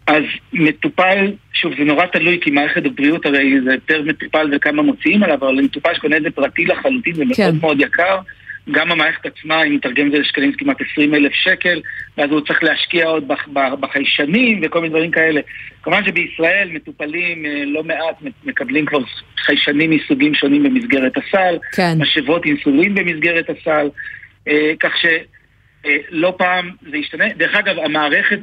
אז 0.08 0.24
מטופל, 0.54 1.32
שוב, 1.54 1.74
זה 1.78 1.84
נורא 1.84 2.06
תלוי, 2.06 2.40
כי 2.42 2.52
מערכת 2.52 2.86
הבריאות 2.86 3.26
הרי 3.26 3.62
זה 3.66 3.74
יותר 3.74 4.02
מטופל 4.02 4.50
וכמה 4.56 4.82
מוציאים 4.82 5.24
עליו, 5.24 5.38
אבל 5.38 5.62
מטופל 5.62 5.94
שקונה 5.94 6.18
את 6.18 6.24
זה 6.24 6.32
פרטי 6.32 6.66
לחלוטין, 6.66 7.14
זה 7.14 7.24
כן. 7.36 7.44
מאוד 7.44 7.56
מאוד 7.62 7.82
יקר. 7.82 8.18
גם 8.72 8.92
המערכת 8.92 9.26
עצמה, 9.26 9.64
אם 9.64 9.76
נתרגם 9.76 10.08
את 10.08 10.12
זה 10.12 10.20
לשקלים, 10.20 10.52
זה 10.52 10.58
כמעט 10.58 10.78
20 10.92 11.16
אלף 11.16 11.32
שקל, 11.34 11.82
ואז 12.18 12.32
הוא 12.32 12.42
צריך 12.42 12.64
להשקיע 12.64 13.08
עוד 13.08 13.28
בחיישנים 13.80 14.62
וכל 14.64 14.82
מיני 14.82 14.90
דברים 14.90 15.12
כאלה. 15.12 15.42
כמובן 15.84 16.06
שבישראל 16.06 16.70
מטופלים 16.74 17.46
אה, 17.46 17.64
לא 17.66 17.84
מעט 17.84 18.16
מקבלים 18.44 18.86
כבר 18.86 19.00
חיישנים 19.38 19.90
מסוגים 19.90 20.36
שונים 20.36 20.64
במסגרת 20.64 21.14
הסל, 21.18 21.58
כן. 21.72 21.98
משאבות 22.00 22.46
אינסולין 22.46 22.96
במסגרת 22.96 23.50
הסל, 23.50 23.90
אה, 24.48 24.72
כך 24.80 24.98
ש... 24.98 25.06
אה, 25.86 25.98
לא 26.10 26.34
פעם 26.38 26.70
זה 26.92 26.98
ישתנה. 26.98 27.26
דרך 27.38 27.56
אגב, 27.56 27.76
המערכת 27.80 28.40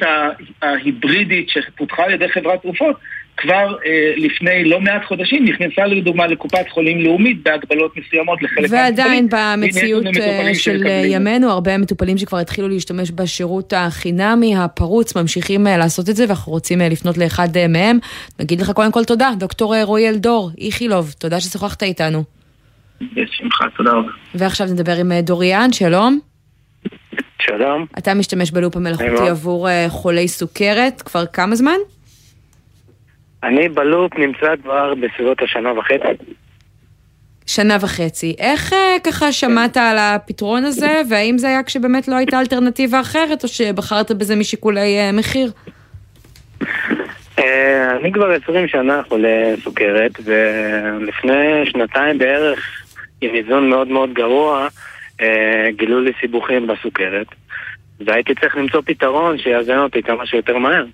ההיברידית 0.62 1.48
שפותחה 1.48 2.04
על 2.04 2.12
ידי 2.12 2.28
חברת 2.28 2.62
תרופות, 2.62 2.96
כבר 3.40 3.76
אה, 3.86 4.12
לפני 4.16 4.64
לא 4.64 4.80
מעט 4.80 5.04
חודשים 5.04 5.44
נכנסה 5.44 5.86
לדוגמה 5.86 6.26
לקופת 6.26 6.68
חולים 6.68 7.00
לאומית 7.00 7.42
בהגבלות 7.42 7.96
מסוימות 7.96 8.42
לחלק 8.42 8.70
ועדיין 8.70 9.28
במציאות 9.30 10.06
אה, 10.06 10.54
של 10.54 10.86
ימינו, 11.04 11.50
הרבה 11.50 11.78
מטופלים 11.78 12.18
שכבר 12.18 12.38
התחילו 12.38 12.68
להשתמש 12.68 13.10
בשירות 13.10 13.72
החינמי 13.76 14.56
הפרוץ, 14.56 15.16
ממשיכים 15.16 15.66
אה, 15.66 15.76
לעשות 15.76 16.08
את 16.08 16.16
זה, 16.16 16.24
ואנחנו 16.28 16.52
רוצים 16.52 16.80
לפנות 16.80 17.18
לאחד 17.18 17.48
מהם. 17.68 17.98
נגיד 18.40 18.60
לך 18.60 18.70
קודם 18.70 18.92
כל 18.92 19.04
תודה, 19.04 19.30
דוקטור 19.38 19.82
רועי 19.82 20.08
אלדור, 20.08 20.50
איכילוב, 20.58 21.14
תודה 21.18 21.40
ששוחחת 21.40 21.82
איתנו. 21.82 22.24
בשמחה, 23.00 23.64
תודה 23.76 23.90
רבה. 23.90 24.10
ועכשיו 24.34 24.66
נדבר 24.66 24.96
עם 25.00 25.12
דוריאן, 25.20 25.72
שלום. 25.72 26.29
שלום. 27.40 27.86
אתה 27.98 28.14
משתמש 28.14 28.50
בלופ 28.50 28.76
המלאכותי 28.76 29.28
עבור 29.30 29.68
uh, 29.68 29.70
חולי 29.88 30.28
סוכרת 30.28 31.02
כבר 31.02 31.26
כמה 31.26 31.54
זמן? 31.54 31.76
אני 33.42 33.68
בלופ 33.68 34.12
נמצא 34.18 34.56
כבר 34.62 34.94
בסביבות 34.94 35.42
השנה 35.42 35.72
וחצי. 35.78 36.32
שנה 37.46 37.76
וחצי. 37.80 38.36
איך 38.38 38.72
uh, 38.72 38.76
ככה 39.04 39.32
שמעת 39.32 39.76
על 39.76 39.98
הפתרון 39.98 40.64
הזה, 40.64 41.02
והאם 41.10 41.38
זה 41.38 41.48
היה 41.48 41.62
כשבאמת 41.62 42.08
לא 42.08 42.16
הייתה 42.16 42.40
אלטרנטיבה 42.40 43.00
אחרת, 43.00 43.42
או 43.42 43.48
שבחרת 43.48 44.12
בזה 44.12 44.36
משיקולי 44.36 45.10
uh, 45.10 45.16
מחיר? 45.16 45.52
אני 48.00 48.12
כבר 48.12 48.30
20 48.42 48.68
שנה 48.68 49.02
חולה 49.08 49.54
סוכרת, 49.64 50.12
ולפני 50.24 51.66
שנתיים 51.70 52.18
בערך, 52.18 52.84
עם 53.20 53.34
איזון 53.34 53.70
מאוד 53.70 53.88
מאוד 53.88 54.12
גרוע, 54.12 54.62
אה, 54.62 54.68
גילו 55.76 56.00
לי 56.00 56.12
סיבוכים 56.20 56.66
בסוכרת, 56.66 57.26
והייתי 58.00 58.34
צריך 58.34 58.56
למצוא 58.56 58.82
פתרון 58.84 59.38
שיאזן 59.38 59.78
אותי 59.78 60.02
כמה 60.02 60.26
שיותר 60.26 60.58
מהר. 60.58 60.84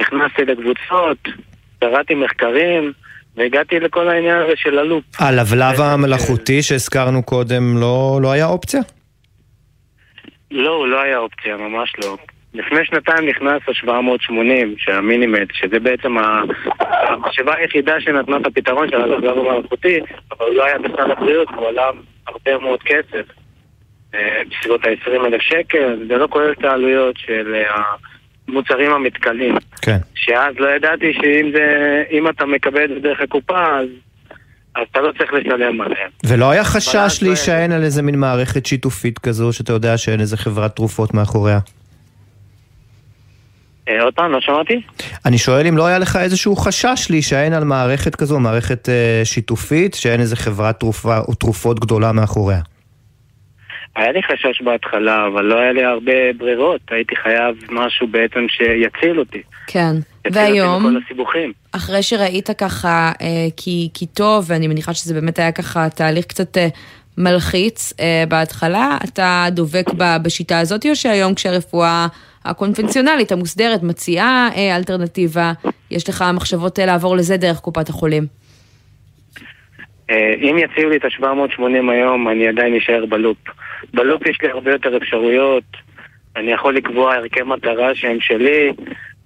נכנסתי 0.00 0.44
לקבוצות, 0.44 1.18
קראתי 1.80 2.14
מחקרים, 2.14 2.92
והגעתי 3.36 3.80
לכל 3.80 4.08
העניין 4.08 4.36
הזה 4.38 4.52
של 4.56 4.78
הלופ. 4.78 5.04
הלבלב 5.18 5.80
המלאכותי 5.80 6.62
שהזכרנו 6.62 7.22
קודם 7.22 7.78
לא, 7.80 8.18
לא 8.22 8.32
היה 8.32 8.46
אופציה? 8.46 8.80
לא, 10.50 10.74
הוא 10.74 10.86
לא 10.86 11.00
היה 11.00 11.18
אופציה, 11.18 11.56
ממש 11.56 11.92
לא. 12.04 12.16
לפני 12.54 12.84
שנתיים 12.84 13.28
נכנס 13.28 13.62
ה-780, 13.68 14.66
שהמינימט, 14.78 15.48
שזה 15.52 15.80
בעצם 15.80 16.16
המחשבה 16.80 17.54
היחידה 17.56 18.00
שנתנה 18.00 18.36
את 18.36 18.46
הפתרון 18.46 18.90
של 18.90 19.00
הלבלב 19.00 19.38
המלאכותי, 19.38 20.00
אבל 20.30 20.46
הוא 20.46 20.54
לא 20.54 20.64
היה 20.64 20.78
בסל 20.78 21.10
הבריאות, 21.10 21.48
הוא 21.56 21.68
עלה 21.68 21.90
הרבה 22.26 22.58
מאוד 22.58 22.82
כסף. 22.82 23.26
בסביבות 24.50 24.84
ה-20 24.84 25.26
אלף 25.26 25.40
שקל, 25.40 25.98
זה 26.08 26.16
לא 26.16 26.26
כולל 26.30 26.52
את 26.52 26.64
העלויות 26.64 27.16
של 27.16 27.54
המוצרים 28.48 28.90
המתכלים. 28.92 29.54
כן. 29.82 29.98
שאז 30.14 30.54
לא 30.58 30.68
ידעתי 30.76 31.12
שאם 31.12 31.50
זה, 31.54 32.02
אם 32.10 32.28
אתה 32.28 32.46
מקבל 32.46 32.84
את 32.84 32.88
זה 32.88 33.00
דרך 33.00 33.20
הקופה, 33.20 33.78
אז, 33.78 33.86
אז 34.76 34.86
אתה 34.92 35.00
לא 35.00 35.12
צריך 35.18 35.32
לשלם 35.32 35.80
עליהם. 35.80 36.10
ולא 36.26 36.50
היה 36.50 36.64
חשש 36.64 36.96
אז 36.96 37.22
לא 37.22 37.28
להישען 37.28 37.72
על 37.72 37.82
איזה 37.82 38.02
מין 38.02 38.18
מערכת 38.18 38.66
שיתופית 38.66 39.18
כזו, 39.18 39.52
שאתה 39.52 39.72
יודע 39.72 39.98
שאין 39.98 40.20
איזה 40.20 40.36
חברת 40.36 40.76
תרופות 40.76 41.14
מאחוריה? 41.14 41.58
אה, 43.88 44.02
עוד 44.02 44.14
פעם, 44.14 44.32
לא 44.32 44.40
שמעתי? 44.40 44.82
אני 45.26 45.38
שואל 45.38 45.66
אם 45.66 45.76
לא 45.76 45.86
היה 45.86 45.98
לך 45.98 46.16
איזשהו 46.16 46.56
חשש 46.56 47.06
להישען 47.10 47.52
על 47.52 47.64
מערכת 47.64 48.14
כזו, 48.14 48.40
מערכת 48.40 48.88
אה, 48.88 49.20
שיתופית, 49.24 49.94
שאין 49.94 50.20
איזה 50.20 50.36
חברת 50.36 50.80
תרופה 50.80 51.18
או 51.18 51.34
תרופות 51.34 51.80
גדולה 51.80 52.12
מאחוריה. 52.12 52.60
היה 53.98 54.12
לי 54.12 54.22
חשש 54.22 54.62
בהתחלה, 54.62 55.26
אבל 55.26 55.44
לא 55.44 55.58
היה 55.58 55.72
לי 55.72 55.84
הרבה 55.84 56.32
ברירות. 56.36 56.80
הייתי 56.90 57.16
חייב 57.16 57.56
משהו 57.70 58.06
בעצם 58.06 58.46
שיציל 58.48 59.18
אותי. 59.18 59.42
כן. 59.66 59.94
יציל 60.26 60.26
אותי 60.26 60.38
והיום, 60.38 60.86
מכל 60.86 61.00
הסיבוכים. 61.04 61.52
אחרי 61.72 62.02
שראית 62.02 62.50
ככה 62.50 63.12
אה, 63.20 63.26
כי, 63.56 63.88
כי 63.94 64.06
טוב, 64.06 64.44
ואני 64.48 64.68
מניחה 64.68 64.94
שזה 64.94 65.14
באמת 65.14 65.38
היה 65.38 65.52
ככה 65.52 65.90
תהליך 65.90 66.24
קצת 66.24 66.56
אה, 66.56 66.68
מלחיץ 67.18 67.92
אה, 68.00 68.24
בהתחלה, 68.28 68.98
אתה 69.04 69.46
דבק 69.50 69.86
ב, 69.96 70.16
בשיטה 70.22 70.58
הזאת, 70.58 70.86
או 70.86 70.96
שהיום 70.96 71.34
כשהרפואה 71.34 72.06
הקונבנציונלית, 72.44 73.32
המוסדרת, 73.32 73.82
מציעה 73.82 74.48
אה, 74.56 74.76
אלטרנטיבה, 74.76 75.52
יש 75.90 76.08
לך 76.08 76.24
מחשבות 76.34 76.78
אה, 76.78 76.86
לעבור 76.86 77.16
לזה 77.16 77.36
דרך 77.36 77.58
קופת 77.58 77.88
החולים? 77.88 78.26
אה, 80.10 80.34
אם 80.40 80.56
יציעו 80.58 80.90
לי 80.90 80.96
את 80.96 81.04
ה-780 81.04 81.92
היום, 81.92 82.28
אני 82.28 82.48
עדיין 82.48 82.74
אשאר 82.74 83.06
בלופ. 83.06 83.38
בלופ 83.94 84.26
יש 84.26 84.38
לי 84.42 84.50
הרבה 84.50 84.70
יותר 84.70 84.96
אפשרויות. 84.96 85.64
אני 86.36 86.52
יכול 86.52 86.76
לקבוע 86.76 87.14
ערכי 87.14 87.42
מטרה 87.42 87.94
שהם 87.94 88.20
שלי. 88.20 88.72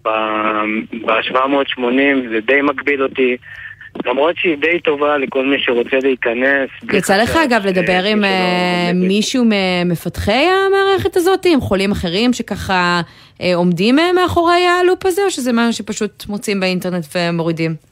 ב-780 0.04 1.80
זה 2.30 2.40
די 2.46 2.62
מגביל 2.62 3.02
אותי. 3.02 3.36
למרות 4.06 4.36
שהיא 4.36 4.58
די 4.58 4.80
טובה 4.80 5.18
לכל 5.18 5.46
מי 5.46 5.56
שרוצה 5.58 5.96
להיכנס. 6.02 6.68
יצא 6.92 7.16
לך 7.16 7.36
אגב 7.36 7.66
לדבר 7.66 8.04
עם 8.04 8.24
אה, 8.24 8.90
מישהו 8.94 9.44
ממפתחי 9.44 10.46
המערכת 10.66 11.16
הזאת, 11.16 11.46
עם 11.46 11.60
חולים 11.60 11.92
אחרים 11.92 12.32
שככה 12.32 13.00
אה, 13.40 13.54
עומדים 13.54 13.98
אה, 13.98 14.12
מאחורי 14.12 14.66
הלופ 14.66 15.06
הזה, 15.06 15.22
או 15.24 15.30
שזה 15.30 15.52
משהו 15.52 15.72
שפשוט 15.72 16.24
מוצאים 16.28 16.60
באינטרנט 16.60 17.04
ומורידים? 17.14 17.91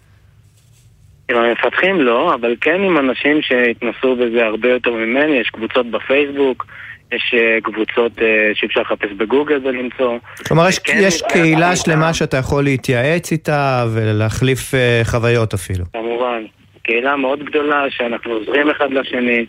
עם 1.30 1.36
המפתחים? 1.36 2.00
לא, 2.00 2.34
אבל 2.34 2.56
כן 2.60 2.80
עם 2.82 2.98
אנשים 2.98 3.42
שהתנסו 3.42 4.16
בזה 4.16 4.46
הרבה 4.46 4.68
יותר 4.68 4.90
ממני, 4.90 5.36
יש 5.36 5.50
קבוצות 5.50 5.90
בפייסבוק, 5.90 6.66
יש 7.12 7.34
אה, 7.34 7.58
קבוצות 7.62 8.12
אה, 8.22 8.50
שאפשר 8.54 8.80
לחפש 8.80 9.10
בגוגל 9.16 9.60
ולמצוא. 9.64 10.18
כלומר, 10.48 10.68
יש, 10.68 10.78
וכן, 10.78 10.98
יש 11.02 11.22
מתייעצים 11.22 11.42
קהילה 11.42 11.76
שלמה 11.76 12.14
שאתה 12.14 12.36
יכול 12.36 12.64
להתייעץ 12.64 13.32
איתה 13.32 13.84
ולהחליף 13.94 14.74
אה, 14.74 15.00
חוויות 15.04 15.54
אפילו. 15.54 15.84
כמובן, 15.92 16.42
קהילה 16.82 17.16
מאוד 17.16 17.44
גדולה 17.44 17.84
שאנחנו 17.90 18.32
עוזרים 18.32 18.70
אחד 18.70 18.92
לשני, 18.92 19.46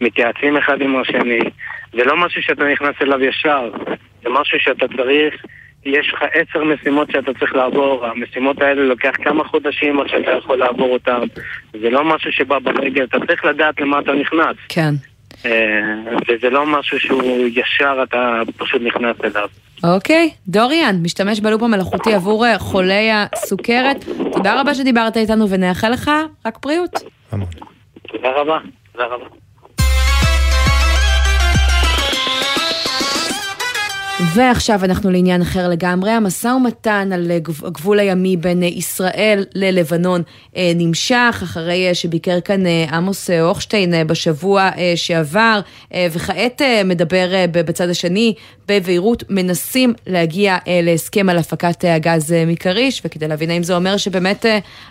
מתייעצים 0.00 0.56
אחד 0.56 0.80
עם 0.80 0.96
השני, 0.96 1.40
זה 1.92 2.04
לא 2.04 2.16
משהו 2.16 2.42
שאתה 2.42 2.64
נכנס 2.64 2.94
אליו 3.02 3.24
ישר, 3.24 3.70
זה 4.22 4.28
משהו 4.30 4.58
שאתה 4.60 4.86
צריך, 4.96 5.34
יש 5.86 6.12
לך 6.12 6.22
עשר 6.34 6.64
משימות 6.64 7.10
שאתה 7.10 7.34
צריך 7.38 7.54
לעבור, 7.54 8.06
המשימות 8.06 8.62
האלה 8.62 8.82
לוקח 8.82 9.12
כמה 9.24 9.44
חודשים 9.44 10.00
עד 10.00 10.08
שאתה 10.08 10.30
יכול 10.30 10.58
לעבור 10.58 10.92
אותן, 10.92 11.20
זה 11.80 11.90
לא 11.90 12.04
משהו 12.04 12.32
שבא 12.32 12.58
ברגל, 12.58 13.04
אתה 13.04 13.18
צריך 13.26 13.44
לדעת 13.44 13.80
למה 13.80 13.98
אתה 13.98 14.12
נכנס. 14.12 14.56
כן. 14.68 14.94
אה, 15.46 15.50
וזה 16.28 16.50
לא 16.50 16.66
משהו 16.66 17.00
שהוא 17.00 17.48
ישר 17.54 18.02
אתה 18.02 18.40
פשוט 18.56 18.82
נכנס 18.82 19.16
אליו. 19.24 19.48
אוקיי, 19.84 20.30
דוריאן, 20.48 20.96
משתמש 21.02 21.40
בלופ 21.40 21.62
המלאכותי 21.62 22.14
עבור 22.14 22.46
אה, 22.46 22.58
חולי 22.58 23.10
הסוכרת. 23.12 24.04
תודה 24.32 24.60
רבה 24.60 24.74
שדיברת 24.74 25.16
איתנו 25.16 25.50
ונאחל 25.50 25.90
לך 25.90 26.10
רק 26.46 26.58
בריאות. 26.62 26.90
תודה 28.08 28.30
רבה, 28.36 28.58
תודה 28.92 29.06
רבה. 29.06 29.43
ועכשיו 34.20 34.84
אנחנו 34.84 35.10
לעניין 35.10 35.42
אחר 35.42 35.68
לגמרי, 35.68 36.10
המשא 36.10 36.48
ומתן 36.48 37.10
על 37.14 37.32
גב- 37.38 37.64
הגבול 37.64 37.98
הימי 37.98 38.36
בין 38.36 38.62
אה, 38.62 38.68
ישראל 38.68 39.44
ללבנון 39.54 40.22
אה, 40.56 40.72
נמשך, 40.74 41.40
אחרי 41.42 41.88
אה, 41.88 41.94
שביקר 41.94 42.40
כאן 42.40 42.66
עמוס 42.92 43.30
הוכשטיין 43.30 44.06
בשבוע 44.06 44.70
שעבר, 44.96 45.60
וכעת 46.10 46.62
מדבר 46.84 47.28
בצד 47.52 47.88
השני 47.88 48.34
בבהירות, 48.68 49.24
מנסים 49.30 49.94
להגיע 50.06 50.56
להסכם 50.82 51.28
על 51.28 51.38
הפקת 51.38 51.84
הגז 51.88 52.34
מכריש, 52.46 53.02
וכדי 53.04 53.28
להבין 53.28 53.50
האם 53.50 53.62
זה 53.62 53.76
אומר 53.76 53.96
שבאמת 53.96 54.46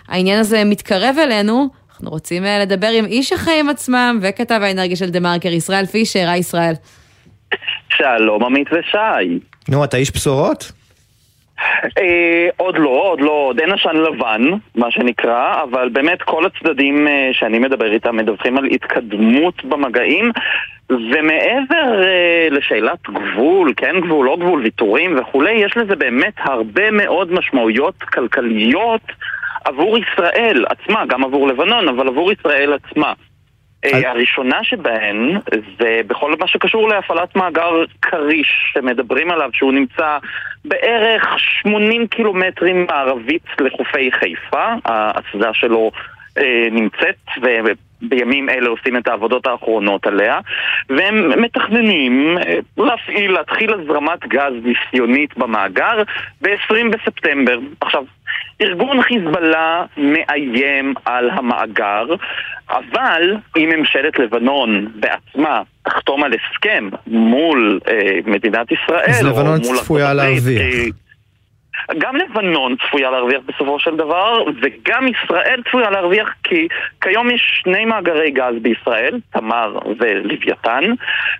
העניין 0.08 0.40
הזה 0.40 0.64
מתקרב 0.64 1.16
אלינו, 1.22 1.68
אנחנו 1.90 2.10
רוצים 2.10 2.44
לדבר 2.44 2.88
עם 2.88 3.04
איש 3.04 3.32
החיים 3.32 3.68
עצמם 3.68 4.18
וכתב 4.22 4.60
האנרגיה 4.62 4.96
של 4.96 5.10
דה 5.10 5.20
מרקר, 5.20 5.52
ישראל 5.52 5.86
פישר, 5.86 6.28
היי 6.28 6.38
ישראל. 6.38 6.74
שלום 7.96 8.44
עמית 8.44 8.68
ושי. 8.72 9.38
נו, 9.68 9.84
אתה 9.84 9.96
איש 9.96 10.10
בשורות? 10.10 10.72
אה, 11.98 12.48
עוד 12.56 12.78
לא, 12.78 12.88
עוד 12.88 13.20
לא, 13.20 13.30
עוד 13.30 13.60
אין 13.60 13.72
עשן 13.72 13.96
לבן, 13.96 14.42
מה 14.74 14.90
שנקרא, 14.90 15.62
אבל 15.62 15.88
באמת 15.88 16.22
כל 16.22 16.46
הצדדים 16.46 17.08
אה, 17.08 17.30
שאני 17.32 17.58
מדבר 17.58 17.92
איתם 17.92 18.16
מדווחים 18.16 18.58
על 18.58 18.64
התקדמות 18.64 19.64
במגעים, 19.64 20.30
ומעבר 20.90 22.02
אה, 22.04 22.48
לשאלת 22.50 22.98
גבול, 23.08 23.72
כן 23.76 24.00
גבול, 24.00 24.26
לא 24.26 24.36
גבול, 24.40 24.62
ויתורים 24.62 25.18
וכולי, 25.18 25.52
יש 25.52 25.76
לזה 25.76 25.96
באמת 25.96 26.34
הרבה 26.38 26.90
מאוד 26.90 27.32
משמעויות 27.32 28.02
כלכליות 28.02 29.02
עבור 29.64 29.98
ישראל 29.98 30.64
עצמה, 30.68 31.06
גם 31.06 31.24
עבור 31.24 31.48
לבנון, 31.48 31.88
אבל 31.88 32.08
עבור 32.08 32.32
ישראל 32.32 32.72
עצמה. 32.72 33.12
אה, 33.84 34.10
הראשונה 34.10 34.64
שבהן 34.64 35.38
זה 35.78 36.00
בכל 36.06 36.34
מה 36.40 36.48
שקשור 36.48 36.88
להפעלת 36.88 37.36
מאגר 37.36 37.84
כריש 38.02 38.72
שמדברים 38.72 39.30
עליו 39.30 39.50
שהוא 39.52 39.72
נמצא 39.72 40.18
בערך 40.64 41.38
80 41.38 42.06
קילומטרים 42.06 42.86
מערבית 42.86 43.46
לחופי 43.60 44.12
חיפה, 44.12 44.74
האסדה 44.84 45.54
שלו 45.54 45.90
אה, 46.38 46.66
נמצאת 46.70 47.16
ובימים 48.02 48.48
אלה 48.48 48.68
עושים 48.68 48.96
את 48.96 49.08
העבודות 49.08 49.46
האחרונות 49.46 50.06
עליה 50.06 50.40
והם 50.88 51.42
מתכננים 51.42 52.38
אה, 52.38 52.58
להפעיל, 52.78 53.32
להתחיל 53.32 53.74
הזרמת 53.74 54.26
גז 54.26 54.52
ניסיונית 54.64 55.38
במאגר 55.38 56.02
ב-20 56.40 56.88
בספטמבר. 56.90 57.58
עכשיו 57.80 58.04
ארגון 58.60 59.02
חיזבאללה 59.02 59.84
מאיים 59.96 60.94
על 61.04 61.30
המאגר, 61.30 62.04
אבל 62.70 63.36
אם 63.56 63.72
ממשלת 63.76 64.18
לבנון 64.18 64.88
בעצמה 64.94 65.62
תחתום 65.82 66.24
על 66.24 66.32
הסכם 66.34 66.88
מול 67.06 67.80
אה, 67.88 68.18
מדינת 68.26 68.72
ישראל, 68.72 69.10
אז 69.10 69.22
לבנון 69.22 69.60
מול 69.64 69.76
צפויה 69.76 70.14
להרוויח. 70.14 70.94
אה, 71.90 71.94
גם 71.98 72.16
לבנון 72.16 72.76
צפויה 72.76 73.10
להרוויח 73.10 73.40
בסופו 73.46 73.78
של 73.78 73.96
דבר, 73.96 74.44
וגם 74.62 75.08
ישראל 75.08 75.62
צפויה 75.68 75.90
להרוויח 75.90 76.28
כי 76.44 76.68
כיום 77.00 77.30
יש 77.30 77.60
שני 77.62 77.84
מאגרי 77.84 78.30
גז 78.30 78.54
בישראל, 78.62 79.20
תמר 79.32 79.78
ולוויתן, 79.98 80.84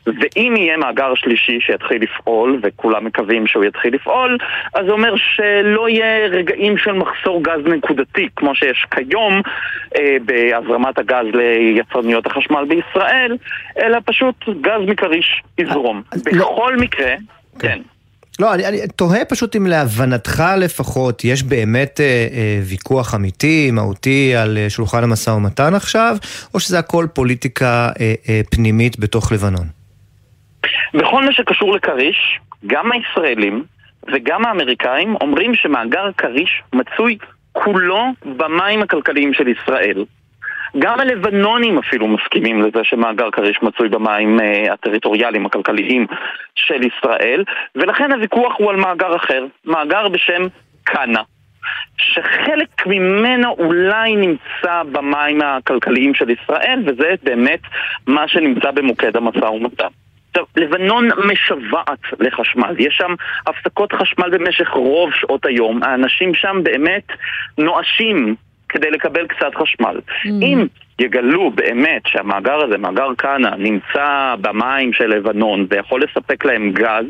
ואם 0.06 0.54
יהיה 0.56 0.76
מאגר 0.76 1.14
שלישי 1.14 1.58
שיתחיל 1.60 2.02
לפעול, 2.02 2.58
וכולם 2.62 3.04
מקווים 3.04 3.46
שהוא 3.46 3.64
יתחיל 3.64 3.94
לפעול, 3.94 4.38
אז 4.74 4.86
זה 4.86 4.92
אומר 4.92 5.14
שלא 5.16 5.88
יהיה 5.88 6.26
רגעים 6.26 6.78
של 6.78 6.92
מחסור 6.92 7.42
גז 7.42 7.66
נקודתי, 7.66 8.28
כמו 8.36 8.54
שיש 8.54 8.86
כיום 8.90 9.42
אה, 9.96 10.16
בהזרמת 10.24 10.98
הגז 10.98 11.26
ליצרניות 11.34 12.26
החשמל 12.26 12.64
בישראל, 12.68 13.36
אלא 13.78 13.98
פשוט 14.04 14.48
גז 14.60 14.80
מכריש 14.86 15.42
יזרום. 15.58 16.02
בכל 16.24 16.76
מקרה, 16.76 17.14
כן. 17.58 17.78
לא, 18.40 18.54
אני, 18.54 18.66
אני 18.66 18.78
תוהה 18.96 19.24
פשוט 19.24 19.56
אם 19.56 19.66
להבנתך 19.66 20.42
לפחות 20.58 21.24
יש 21.24 21.42
באמת 21.42 22.00
אה, 22.00 22.04
אה, 22.32 22.60
ויכוח 22.62 23.14
אמיתי, 23.14 23.70
מהותי, 23.70 24.36
על 24.36 24.58
אה, 24.58 24.70
שולחן 24.70 25.04
המשא 25.04 25.30
ומתן 25.30 25.74
עכשיו, 25.74 26.16
או 26.54 26.60
שזה 26.60 26.78
הכל 26.78 27.06
פוליטיקה 27.12 27.88
אה, 28.00 28.14
אה, 28.28 28.40
פנימית 28.50 28.98
בתוך 28.98 29.32
לבנון? 29.32 29.66
בכל 30.94 31.24
מה 31.24 31.32
שקשור 31.32 31.76
לכריש, 31.76 32.40
גם 32.66 32.92
הישראלים 32.92 33.64
וגם 34.12 34.46
האמריקאים 34.46 35.16
אומרים 35.20 35.54
שמאגר 35.54 36.10
כריש 36.18 36.62
מצוי 36.72 37.18
כולו 37.52 38.04
במים 38.38 38.82
הכלכליים 38.82 39.34
של 39.34 39.48
ישראל. 39.48 40.04
גם 40.78 41.00
הלבנונים 41.00 41.78
אפילו 41.78 42.08
מסכימים 42.08 42.62
לזה 42.62 42.80
שמאגר 42.82 43.30
כריש 43.30 43.62
מצוי 43.62 43.88
במים 43.88 44.40
אה, 44.40 44.72
הטריטוריאליים 44.72 45.46
הכלכליים 45.46 46.06
של 46.54 46.80
ישראל, 46.86 47.44
ולכן 47.74 48.12
הוויכוח 48.12 48.54
הוא 48.58 48.70
על 48.70 48.76
מאגר 48.76 49.16
אחר, 49.16 49.46
מאגר 49.64 50.08
בשם 50.08 50.42
קאנה. 50.84 51.22
שחלק 51.98 52.86
ממנו 52.86 53.50
אולי 53.58 54.16
נמצא 54.16 54.82
במים 54.92 55.42
הכלכליים 55.42 56.14
של 56.14 56.30
ישראל, 56.30 56.82
וזה 56.86 57.14
באמת 57.22 57.60
מה 58.06 58.28
שנמצא 58.28 58.70
במוקד 58.70 59.16
המשא 59.16 59.44
ומתן. 59.44 59.88
עכשיו, 60.30 60.44
לבנון 60.56 61.08
משוועת 61.32 62.00
לחשמל, 62.20 62.74
יש 62.78 62.94
שם 62.96 63.14
הפסקות 63.46 63.92
חשמל 63.92 64.30
במשך 64.30 64.68
רוב 64.70 65.10
שעות 65.14 65.46
היום, 65.46 65.82
האנשים 65.82 66.34
שם 66.34 66.60
באמת 66.62 67.06
נואשים 67.58 68.34
כדי 68.74 68.90
לקבל 68.90 69.26
קצת 69.26 69.54
חשמל. 69.62 70.00
Mm. 70.06 70.28
אם 70.42 70.66
יגלו 70.98 71.50
באמת 71.50 72.02
שהמאגר 72.06 72.64
הזה, 72.64 72.78
מאגר 72.78 73.14
כנא, 73.18 73.50
נמצא 73.58 74.34
במים 74.40 74.92
של 74.92 75.06
לבנון 75.06 75.66
ויכול 75.70 76.02
לספק 76.02 76.44
להם 76.44 76.72
גז, 76.72 77.04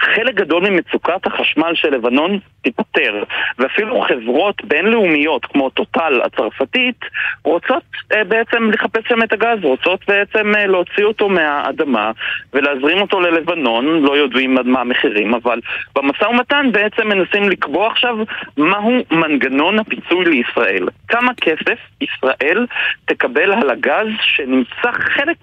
חלק 0.00 0.34
גדול 0.34 0.70
ממצוקת 0.70 1.26
החשמל 1.26 1.74
של 1.74 1.94
לבנון 1.94 2.38
תיפטר. 2.62 3.22
ואפילו 3.58 4.00
חברות 4.00 4.64
בינלאומיות 4.64 5.46
כמו 5.46 5.70
טוטל 5.70 6.20
הצרפתית 6.24 7.04
רוצות 7.44 7.82
אה, 8.12 8.24
בעצם 8.24 8.70
לחפש 8.70 9.08
שם 9.08 9.22
את 9.22 9.32
הגז, 9.32 9.58
רוצות 9.62 10.00
בעצם 10.08 10.54
אה, 10.54 10.66
להוציא 10.66 11.04
אותו 11.04 11.28
מהאדמה 11.28 12.10
ולהזרים 12.52 13.00
אותו 13.00 13.20
ללבנון, 13.20 14.02
לא 14.02 14.16
יודעים 14.16 14.58
עד 14.58 14.66
מה 14.66 14.80
המחירים, 14.80 15.34
אבל 15.34 15.60
במשא 15.96 16.24
ומתן 16.24 16.66
בעצם 16.72 17.08
מנסים 17.08 17.48
לקבוע 17.48 17.86
עכשיו 17.86 18.16
מהו 18.56 18.92
מנגנון 19.10 19.78
הפיצוי 19.78 20.24
לישראל. 20.24 20.88
כמה 21.08 21.32
כסף 21.34 21.78
ישראל 22.00 22.66
תקבל 23.08 23.52
על 23.52 23.70
הגז 23.70 24.06
שנמצא 24.20 24.90
חלק 24.92 25.36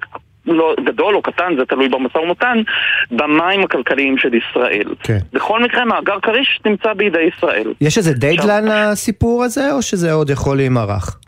לא 0.46 0.76
גדול 0.86 1.16
או 1.16 1.22
קטן, 1.22 1.54
זה 1.60 1.66
תלוי 1.66 1.90
במשא 1.90 2.18
ומתן, 2.18 2.58
במים 3.12 3.64
הכלכליים 3.64 4.18
של 4.18 4.34
ישראל. 4.34 4.96
כן. 5.04 5.18
בכל 5.34 5.64
מקרה, 5.64 5.86
מאגר 5.86 6.20
כריש 6.20 6.62
נמצא 6.66 6.94
בידי 6.94 7.30
ישראל. 7.38 7.74
יש 7.82 7.98
איזה 7.98 8.14
דדליין 8.14 8.66
לסיפור 8.68 9.44
הזה, 9.44 9.74
או 9.74 9.82
שזה 9.82 10.14
עוד 10.14 10.30
יכול 10.30 10.58
להימרח? 10.58 11.20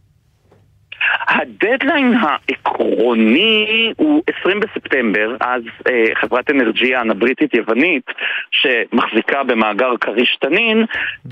הדדליין 1.28 2.14
העקרוני 2.22 3.94
הוא 3.98 4.24
20 4.40 4.60
בספטמבר, 4.60 5.36
אז 5.40 5.62
אה, 5.90 6.06
חברת 6.16 6.50
אנרג'יאן 6.50 7.10
הבריטית-יוונית, 7.12 8.04
שמחזיקה 8.52 9.44
במאגר 9.44 9.98
כריש 10.02 10.38
תנין, 10.42 10.86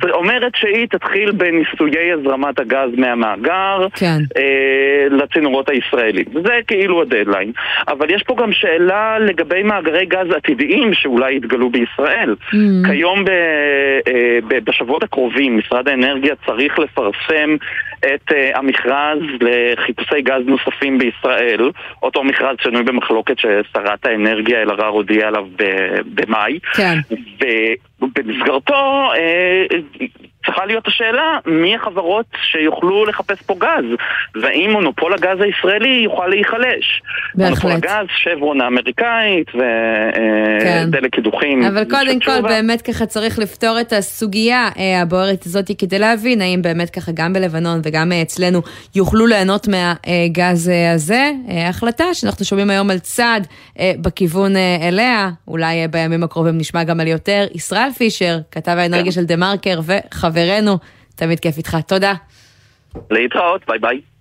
אומרת 0.10 0.56
שהיא 0.56 0.88
תתחיל 0.88 1.32
בניסויי 1.32 2.12
הזרמת 2.12 2.60
הגז 2.60 2.90
מהמאגר 2.98 3.88
כן. 3.96 4.18
אה, 4.38 5.08
לצינורות 5.10 5.70
הישראלים. 5.70 6.26
זה 6.44 6.60
כאילו 6.68 7.02
הדדליין. 7.02 7.52
אבל 7.88 8.10
יש 8.10 8.24
פה 8.24 8.36
גם 8.38 8.54
שאלה 8.54 9.20
לגבי 9.20 9.64
מאגרי 9.64 10.06
גז 10.06 10.32
עתידיים 10.36 10.94
שאולי 10.94 11.36
יתגלו 11.36 11.70
בישראל. 11.70 12.36
Mm. 12.54 12.88
כיום 12.88 13.26
ב, 13.26 13.30
אה, 14.08 14.40
ב, 14.48 14.60
בשבועות 14.64 15.04
הקרובים 15.04 15.58
משרד 15.58 15.88
האנרגיה 15.88 16.36
צריך 16.46 16.80
לפרסם 16.80 17.56
את 18.00 18.32
אה, 18.32 18.58
המכרז 18.58 19.20
לחיפושי 19.74 20.22
גז 20.22 20.42
נוספים 20.46 20.98
בישראל, 20.98 21.72
אותו 22.04 22.24
מכרז 22.24 22.58
שנוי 22.62 22.84
במחלוקת 22.84 23.40
ששרת 23.40 24.06
האנרגיה 24.06 24.62
אלהרר 24.62 24.88
הודיעה 24.88 25.28
עליו 25.28 25.48
במאי. 26.06 26.60
כן. 26.74 26.98
ובמסגרתו 28.02 29.12
אה, 29.18 29.66
צריכה 30.46 30.66
להיות 30.66 30.88
השאלה 30.88 31.38
מי 31.46 31.76
החברות 31.76 32.26
שיוכלו 32.52 33.06
לחפש 33.06 33.42
פה 33.42 33.56
גז, 33.60 33.86
והאם 34.42 34.72
מונופול 34.72 35.14
הגז 35.14 35.42
הישראלי 35.42 36.02
יוכל 36.04 36.28
להיחלש. 36.28 37.02
בהחלט. 37.36 37.64
מונופול 37.64 37.72
הגז, 37.72 38.08
שברון 38.18 38.62
האמריקאית 38.62 39.50
כן. 40.64 40.86
ודלק 40.88 41.16
קידוחים. 41.16 41.64
אבל 41.64 41.84
קודם 41.90 42.20
כל. 42.20 42.42
באמת 42.42 42.82
ככה 42.82 43.06
צריך 43.06 43.40
לפתור 43.40 43.78
את 43.82 43.94
הסוגיה 43.94 44.70
אה, 44.78 45.02
הבוערת 45.02 45.46
הזאת 45.46 45.72
כדי 45.78 46.00
להבין 46.00 46.42
האם 46.42 46.62
באמת 46.62 46.90
ככה 46.90 47.12
גם 47.14 47.34
בלבנון 47.34 47.82
וגם 47.84 48.12
אה, 48.12 48.22
אצלנו 48.22 48.62
יוכלו 48.96 49.26
ליהנות 49.26 49.68
מהגז 49.68 50.70
אה, 50.70 50.92
הזה. 50.92 51.32
אה, 51.50 51.70
החלטה 51.70 52.14
שאנחנו 52.14 52.46
שומעים 52.46 52.70
היום 52.70 52.90
על 52.90 53.00
צעד 53.00 53.48
אה, 53.80 53.92
בכיוון 54.02 54.56
אה, 54.56 54.88
אליה, 54.88 55.30
אולי 55.48 55.82
אה, 55.82 55.88
בימים 55.88 56.24
הקרובים 56.24 56.58
נשמע 56.58 56.84
גם 56.84 57.00
על 57.00 57.08
יותר. 57.08 57.48
ישראל 57.54 57.90
פישר, 57.98 58.40
כתב 58.52 58.76
האנרגיה 58.78 59.12
של 59.12 59.26
דה 59.26 59.36
מרקר 59.36 59.80
וחברנו, 60.36 60.78
תמיד 61.16 61.40
כיף 61.40 61.58
איתך, 61.58 61.78
תודה. 61.88 62.14
להתראות, 63.12 63.62
ביי 63.68 63.80
ביי. 63.80 64.15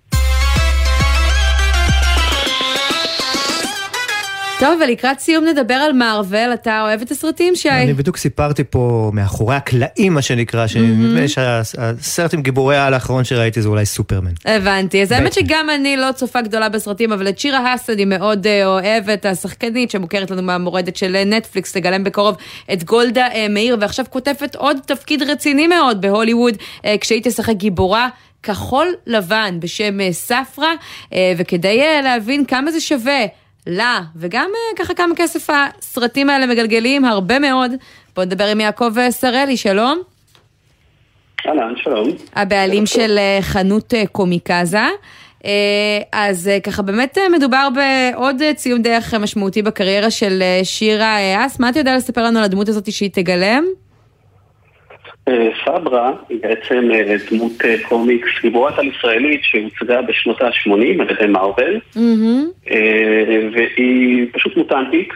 טוב, 4.59 4.79
ולקראת 4.81 5.19
סיום 5.19 5.45
נדבר 5.45 5.73
על 5.73 5.93
מארוול, 5.93 6.53
אתה 6.53 6.81
אוהב 6.81 7.01
את 7.01 7.11
הסרטים, 7.11 7.55
שי? 7.55 7.69
אני 7.69 7.93
בדיוק 7.93 8.17
סיפרתי 8.17 8.63
פה 8.63 9.11
מאחורי 9.13 9.55
הקלעים, 9.55 10.13
מה 10.13 10.21
שנקרא, 10.21 10.67
שנדמה 10.67 11.19
לי 11.19 11.27
שהסרט 11.27 12.33
עם 12.33 12.41
גיבורי 12.41 12.77
העל 12.77 12.93
האחרון 12.93 13.23
שראיתי 13.23 13.61
זה 13.61 13.69
אולי 13.69 13.85
סופרמן. 13.85 14.31
הבנתי, 14.45 15.01
אז 15.01 15.11
האמת 15.11 15.33
שגם 15.33 15.69
אני 15.75 15.97
לא 15.97 16.11
צופה 16.11 16.41
גדולה 16.41 16.69
בסרטים, 16.69 17.11
אבל 17.13 17.29
את 17.29 17.39
שירה 17.39 17.59
האסד 17.59 17.99
היא 17.99 18.07
מאוד 18.07 18.47
אה, 18.47 18.65
אוהבת, 18.65 19.25
השחקנית 19.25 19.91
שמוכרת 19.91 20.31
לנו 20.31 20.41
מהמורדת 20.41 20.95
של 20.95 21.23
נטפליקס, 21.25 21.71
תגלם 21.71 22.03
בקרוב 22.03 22.35
את 22.73 22.83
גולדה 22.83 23.27
אה, 23.27 23.47
מאיר, 23.49 23.77
ועכשיו 23.81 24.05
כותבת 24.09 24.55
עוד 24.55 24.77
תפקיד 24.85 25.23
רציני 25.23 25.67
מאוד 25.67 26.01
בהוליווד, 26.01 26.57
אה, 26.85 26.95
כשהיא 27.01 27.21
תשחק 27.23 27.55
גיבורה. 27.55 28.09
כחול 28.43 28.93
לבן 29.07 29.57
בשם 29.59 30.11
ספרה, 30.11 30.73
אה, 31.13 31.33
וכדי 31.37 31.81
להבין 32.03 32.45
כמה 32.45 32.71
זה 32.71 32.79
שווה 32.81 33.25
לה, 33.67 34.01
וגם 34.15 34.49
אה, 34.55 34.83
ככה 34.83 34.93
כמה 34.93 35.15
כסף 35.15 35.49
הסרטים 35.49 36.29
האלה 36.29 36.47
מגלגלים, 36.47 37.05
הרבה 37.05 37.39
מאוד. 37.39 37.71
בואו 38.15 38.25
נדבר 38.25 38.45
עם 38.45 38.59
יעקב 38.59 38.97
אה, 38.97 39.11
שרלי, 39.11 39.57
שלום. 39.57 40.01
אהלן, 41.47 41.73
שלום. 41.75 42.07
הבעלים 42.35 42.85
של 42.85 43.17
אה, 43.17 43.37
חנות 43.41 43.93
קומיקזה. 44.11 44.87
אז 46.11 46.49
ככה 46.63 46.81
באמת 46.81 47.17
מדובר 47.35 47.67
בעוד 47.75 48.41
ציון 48.55 48.81
דרך 48.81 49.13
משמעותי 49.13 49.61
בקריירה 49.61 50.11
של 50.11 50.43
שירה 50.63 51.17
אס. 51.45 51.59
מה 51.59 51.69
אתה 51.69 51.79
יודע 51.79 51.95
לספר 51.95 52.23
לנו 52.23 52.39
על 52.39 52.45
הדמות 52.45 52.69
הזאת 52.69 52.91
שהיא 52.91 53.09
תגלם? 53.13 53.63
אה, 55.27 55.49
סברה 55.65 56.11
היא 56.29 56.39
בעצם 56.41 56.89
אה, 56.93 57.15
דמות 57.31 57.51
אה, 57.65 57.75
קומיקס 57.89 58.29
גיבורת 58.41 58.79
על 58.79 58.87
ישראלית 58.87 59.41
שהוצגה 59.43 60.01
בשנות 60.01 60.41
ה-80 60.41 60.71
על 61.01 61.09
ידי 61.11 61.27
מארוול, 61.27 61.79
אה, 62.71 63.39
והיא 63.53 64.27
פשוט 64.33 64.57
מוטנטית, 64.57 65.09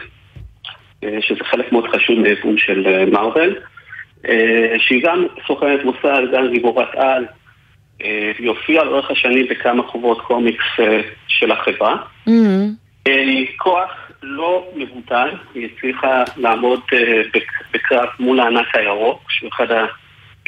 שזה 1.20 1.44
חלק 1.44 1.72
מאוד 1.72 1.86
חשוב 1.88 2.18
מארגון 2.18 2.58
של 2.58 3.04
מארוול, 3.12 3.56
שהיא 4.78 5.02
גם 5.04 5.26
סוכנת 5.46 5.84
מוסד, 5.84 6.22
גם 6.32 6.52
גיבורת 6.52 6.94
על, 6.94 7.24
היא 8.38 8.48
הופיעה 8.48 8.84
לאורך 8.84 9.10
השנים 9.10 9.46
בכמה 9.50 9.82
חובות 9.82 10.20
קומיקס 10.20 10.64
של 11.28 11.52
החברה. 11.52 11.96
אה, 13.06 13.12
כוח 13.56 13.90
לא 14.22 14.66
מבוטל, 14.76 15.28
היא 15.54 15.68
הצליחה 15.76 16.22
לעמוד 16.36 16.80
בק- 17.34 17.62
בקרב 17.74 18.08
מול 18.18 18.40
הענק 18.40 18.76
הירוק, 18.76 19.20
שהוא 19.28 19.50
אחד 19.54 19.70
ה... 19.70 19.86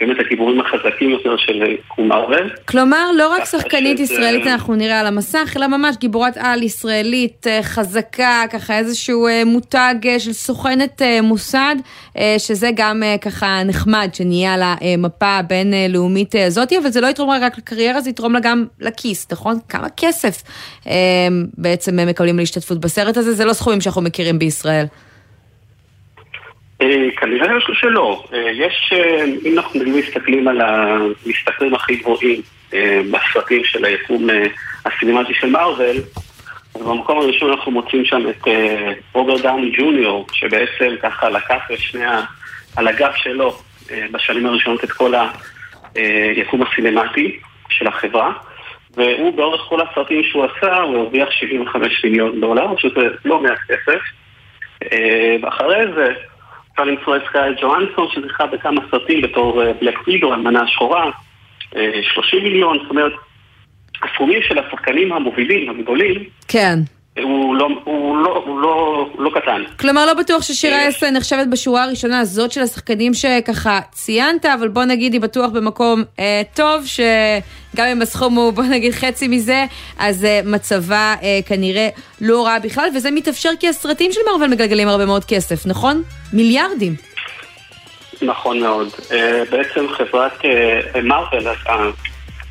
באמת 0.07 0.17
הגיבורים 0.21 0.61
החזקים 0.61 1.11
יותר 1.11 1.37
של 1.37 1.63
קום 1.89 2.09
מארוול. 2.09 2.51
כלומר, 2.65 3.11
לא 3.17 3.29
רק 3.29 3.45
שחקנית 3.45 4.01
ישראלית 4.01 4.47
אנחנו 4.47 4.75
נראה 4.75 5.01
על 5.01 5.07
המסך, 5.07 5.55
אלא 5.57 5.67
ממש 5.67 5.97
גיבורת 5.97 6.37
על 6.37 6.63
ישראלית 6.63 7.47
אה, 7.47 7.63
חזקה, 7.63 8.45
ככה 8.53 8.79
איזשהו 8.79 9.27
אה, 9.27 9.43
מותג 9.47 9.95
אה, 10.05 10.21
של 10.21 10.33
סוכנת 10.33 11.03
מוסד, 11.23 11.77
שזה 12.39 12.71
גם 12.75 13.03
ככה 13.21 13.63
נחמד 13.65 14.09
שנהיה 14.13 14.57
לה 14.57 14.75
אה, 14.83 14.95
מפה 14.99 15.27
הבינלאומית 15.27 16.35
הזאתי, 16.47 16.79
אבל 16.79 16.91
זה 16.91 17.01
לא 17.01 17.07
יתרום 17.07 17.31
רק 17.31 17.59
לקריירה, 17.59 18.01
זה 18.01 18.11
יתרום 18.11 18.33
לה 18.33 18.41
גם 18.41 18.65
לכיס, 18.81 19.27
נכון? 19.33 19.59
כמה 19.69 19.87
כסף 19.97 20.43
בעצם 21.59 22.09
מקבלים 22.09 22.39
להשתתפות 22.39 22.81
בסרט 22.81 23.17
הזה, 23.17 23.33
זה 23.33 23.45
לא 23.45 23.53
סכומים 23.53 23.81
שאנחנו 23.81 24.03
מכירים 24.03 24.39
בישראל. 24.39 24.87
אה, 26.83 27.11
כנראה 27.17 27.49
שלא. 27.73 28.25
אה, 28.33 28.51
יש, 28.51 28.93
אה, 28.93 29.25
אם 29.45 29.59
אנחנו 29.59 29.81
מסתכלים 29.87 30.49
על 30.49 30.61
המשתכרים 30.61 31.75
הכי 31.75 31.97
גבוהים 31.97 32.41
אה, 32.75 33.01
בסרטים 33.11 33.65
של 33.65 33.85
היקום 33.85 34.31
אה, 34.31 34.45
הסינמטי 34.87 35.35
של 35.35 35.51
מארוול, 35.51 35.97
במקום 36.75 37.19
הראשון 37.19 37.51
אנחנו 37.51 37.73
מוצאים 37.73 38.05
שם 38.05 38.23
את 38.31 38.49
אה, 38.49 38.93
רוברט 39.13 39.41
דאוני 39.41 39.71
ג'וניור, 39.71 40.27
שבעצם 40.33 40.95
ככה 41.03 41.31
לקח 41.31 41.71
לשני. 41.71 42.05
על 42.77 42.89
הגב 42.89 43.13
שלו 43.17 43.59
אה, 43.91 44.07
בשנים 44.13 44.47
הראשונות 44.47 44.85
את 44.85 44.93
כל 44.93 45.13
היקום 45.95 46.63
הסינמטי 46.63 47.39
של 47.69 47.87
החברה. 47.87 48.33
והוא 48.97 49.35
באורך 49.35 49.61
כל 49.69 49.81
הסרטים 49.81 50.23
שהוא 50.23 50.45
עשה, 50.45 50.77
הוא 50.77 50.99
הרוויח 50.99 51.31
75 51.31 52.05
מיליון 52.05 52.41
דולר, 52.41 52.77
שזה 52.79 53.09
לא 53.25 53.41
מעט 53.41 53.59
כסף. 53.69 54.01
אה, 54.93 55.37
ואחרי 55.43 55.85
זה 55.95 56.13
אפשר 56.73 56.85
למצוא 56.85 57.17
את 57.17 57.23
סקאי 57.29 57.55
ג'ואנסון 57.61 58.09
שזכה 58.13 58.47
בכמה 58.47 58.81
סרטים 58.91 59.23
בתור 59.23 59.63
אה, 59.63 59.73
בלק 59.81 60.09
וידו, 60.09 60.33
המנה 60.33 60.63
השחורה, 60.63 61.11
אה, 61.77 61.91
30 62.03 62.43
מיליון, 62.43 62.79
זאת 62.83 62.91
אומרת, 62.91 63.13
הסכומים 64.03 64.43
של 64.43 64.59
השחקנים 64.59 65.13
המובילים, 65.13 65.71
הגדולים, 65.71 66.25
כן. 66.49 66.79
הוא 67.19 67.57
לא, 67.57 67.69
הוא 67.85 68.17
לא, 68.17 68.43
הוא 68.47 68.61
לא, 68.61 69.07
לא 69.19 69.31
קטן. 69.41 69.63
כלומר, 69.77 70.07
לא 70.07 70.15
בטוח 70.15 70.43
ששירה 70.43 70.89
אס 70.89 71.03
נחשבת 71.03 71.47
בשורה 71.51 71.85
הראשונה 71.85 72.21
הזאת 72.21 72.53
של 72.53 72.61
השחקנים 72.61 73.15
שככה 73.15 73.81
ציינת, 73.91 74.47
אבל 74.47 74.69
בוא 74.69 74.85
נגיד 74.85 75.13
היא 75.13 75.21
בטוח 75.21 75.51
במקום 75.51 76.03
אה, 76.19 76.43
טוב, 76.55 76.85
שגם 76.87 77.87
אם 77.87 78.03
הסכום 78.03 78.35
הוא 78.35 78.53
בוא 78.53 78.65
נגיד 78.65 78.93
חצי 78.93 79.29
מזה, 79.29 79.65
אז 79.99 80.25
אה, 80.25 80.41
מצבה 80.45 81.15
אה, 81.23 81.41
כנראה 81.47 81.89
לא 82.21 82.47
רע 82.47 82.59
בכלל, 82.59 82.89
וזה 82.97 83.11
מתאפשר 83.11 83.51
כי 83.61 83.69
הסרטים 83.69 84.13
של 84.13 84.21
מרוויל 84.31 84.51
מגלגלים 84.51 84.89
הרבה 84.89 85.07
מאוד 85.07 85.25
כסף, 85.25 85.67
נכון? 85.67 86.03
מיליארדים. 86.33 86.95
נכון 88.23 88.61
מאוד. 88.61 88.89
אה, 89.13 89.43
בעצם 89.51 89.89
חברת 89.89 90.39
מרוויל, 91.03 91.49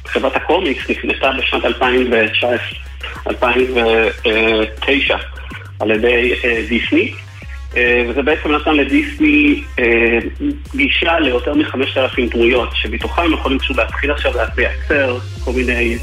חברת 0.06 0.36
הקומיקס, 0.36 0.90
נכנסה 0.90 1.32
בשנת 1.32 1.66
2019. 1.66 2.91
2009 3.28 5.18
על 5.80 5.92
ידי 5.92 6.34
אה, 6.44 6.62
דיסני. 6.70 7.14
אה, 7.78 8.04
וזה 8.10 8.22
בעצם 8.22 8.52
נתן 8.52 8.76
לדיסני 8.76 9.64
אה, 9.80 10.20
גישה 10.76 11.20
ליותר 11.20 11.54
מחמשת 11.54 11.98
אלפים 11.98 12.28
דמויות, 12.28 12.70
שבתוכם 12.74 13.22
הם 13.22 13.34
יכולים 13.34 13.60
פשוט 13.60 13.78
להתחיל 13.78 14.12
עכשיו 14.12 14.32
לייצר 14.58 15.18
כל 15.44 15.52
מיני 15.52 15.98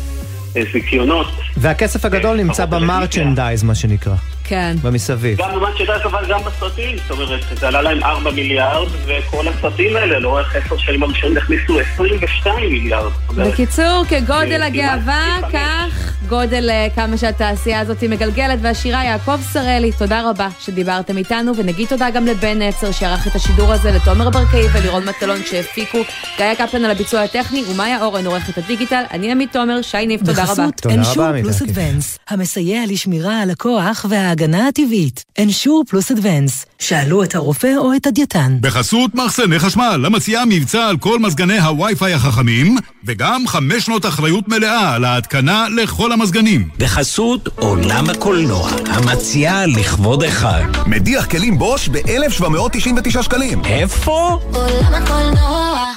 זיכיונות. 0.73 1.27
והכסף 1.57 2.05
הגדול 2.05 2.37
נמצא 2.37 2.67
במרצ'נדייז, 2.67 3.63
מה 3.63 3.75
שנקרא. 3.75 4.15
כן. 4.49 4.77
במסביב. 4.83 5.39
גם 5.39 5.51
במרצ'נדייז, 5.55 6.03
אבל 6.05 6.25
גם 6.29 6.41
בסרטים. 6.45 6.97
זאת 6.99 7.11
אומרת, 7.11 7.41
זה 7.61 7.69
עלה 7.69 7.83
להם 7.83 8.05
4 8.05 8.31
מיליארד, 8.31 8.89
וכל 9.07 9.49
הסרטים 9.49 9.97
האלה, 9.97 10.19
לאורך 10.19 10.57
עשר 10.57 10.77
שנים 10.79 11.03
הראשונים, 11.03 11.37
הכניסו 11.37 11.81
22 11.81 12.73
מיליארד. 12.73 13.13
בקיצור, 13.37 14.05
כגודל 14.09 14.63
הגאווה, 14.63 15.39
כך 15.53 16.13
גודל 16.29 16.71
אה, 16.71 16.87
כמה 16.95 17.17
שהתעשייה 17.17 17.81
הזאת 17.81 18.03
מגלגלת. 18.03 18.59
והשירה 18.63 19.05
יעקב 19.05 19.39
שרלי, 19.53 19.93
תודה 19.93 20.31
רבה 20.31 20.49
שדיברתם 20.61 21.17
איתנו, 21.17 21.53
ונגיד 21.57 21.89
תודה 21.89 22.11
גם 22.11 22.27
לבן 22.27 22.63
נצר 22.63 22.93
שערך 22.93 23.27
את 23.27 23.35
השידור 23.35 23.73
הזה, 23.73 23.91
לתומר 23.91 24.31
ברקאי 24.31 24.67
ולירון 24.73 25.05
מטלון 25.09 25.41
שהפיקו, 25.51 25.99
גיא 26.37 26.55
קפלן 26.55 26.85
על 26.85 26.91
הביצוע 26.91 27.21
הטכני, 27.21 27.65
ומאיה 27.71 28.03
אורן 28.03 28.27
עורכת 28.27 28.59
הדיגיטל. 28.59 29.03
אני 29.11 29.33
עמית 29.33 29.53
תומר, 29.53 29.83
שי 29.83 30.07
ניב, 30.07 30.21
תודה 30.21 30.43
רבה. 30.43 30.53
בחסות 30.53 30.87
אנשור 30.87 31.25
פלוס 31.43 31.63
אדוונס, 31.63 32.19
המסייע 32.29 32.81
לשמירה 32.89 33.43
על 33.43 33.51
הכוח 33.51 34.07
וההגנה 34.09 34.38
הטבעית. 34.69 35.25
אנשור 35.39 35.85
פלוס 35.89 36.11
אדוונס, 36.11 36.67
שאלו 36.79 37.23
את 37.23 37.35
הרופא 37.35 37.75
או 37.77 37.97
את 37.97 38.07
הדייתן. 38.07 38.57
בחסות 38.61 39.15
מחסני 39.15 39.59
חשמל, 39.59 40.03
המציעה 40.07 40.45
מבצע 40.45 40.87
על 40.87 40.97
כל 40.97 41.19
מזגני 41.19 41.59
הווי-פיי 41.61 42.13
החכמים, 42.13 42.77
וגם 43.05 43.47
חמש 43.47 43.85
שנות 43.87 44.07
אחריות 44.07 44.49
מלאה 44.49 44.95
על 44.95 45.05
ההתקנה 45.05 45.67
לכל 45.77 46.13
המזגנים. 46.13 46.69
בחסות 46.79 47.49
עולם 47.57 48.11
הקולנוע, 48.11 48.71
המציעה 48.87 49.67
לכבוד 49.67 50.23
החג. 50.23 50.65
מדיח 50.87 51.27
כלים 51.27 51.59
בוש 51.59 51.89
ב-1799 51.89 53.23
שקלים. 53.23 53.65
איפה? 53.65 54.39
עולם 54.53 54.95
הקולנוע 54.95 55.93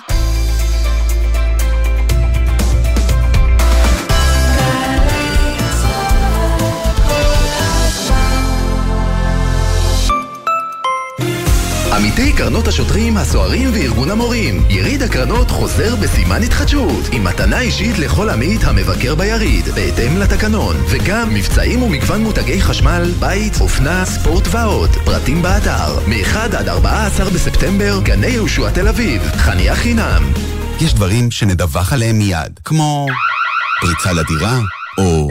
עמיתי 11.96 12.34
קרנות 12.34 12.68
השוטרים, 12.68 13.18
הסוהרים 13.18 13.70
וארגון 13.74 14.12
המורים. 14.12 14.64
יריד 14.70 15.02
הקרנות 15.02 15.52
חוזר 15.52 15.96
בסימן 15.96 16.44
התחדשות, 16.44 17.10
עם 17.12 17.24
מתנה 17.24 17.60
אישית 17.60 18.00
לכל 18.00 18.30
עמית 18.30 18.64
המבקר 18.64 19.16
ביריד, 19.16 19.66
בהתאם 19.66 20.18
לתקנון, 20.18 20.76
וגם 20.89 21.34
מבצעים 21.34 21.84
ומגוון 21.84 22.24
מותגי 22.24 22.62
חשמל, 22.62 23.12
בית, 23.20 23.62
אופנה, 23.62 24.06
ספורט 24.06 24.44
ועוד. 24.52 24.89
פרטים 24.89 25.42
באתר, 25.42 26.00
מ-1 26.08 26.58
עד 26.58 26.68
14 26.68 27.30
בספטמבר, 27.30 28.00
גני 28.04 28.28
יהושע 28.28 28.70
תל 28.70 28.88
אביב, 28.88 29.22
חניה 29.38 29.76
חינם. 29.76 30.24
יש 30.82 30.94
דברים 30.94 31.32
שנדווח 31.32 31.94
עליהם 31.94 32.18
מיד, 32.18 32.60
כמו 32.66 33.08
פריצה 33.82 34.14
לדירה, 34.14 34.60
או 34.98 35.30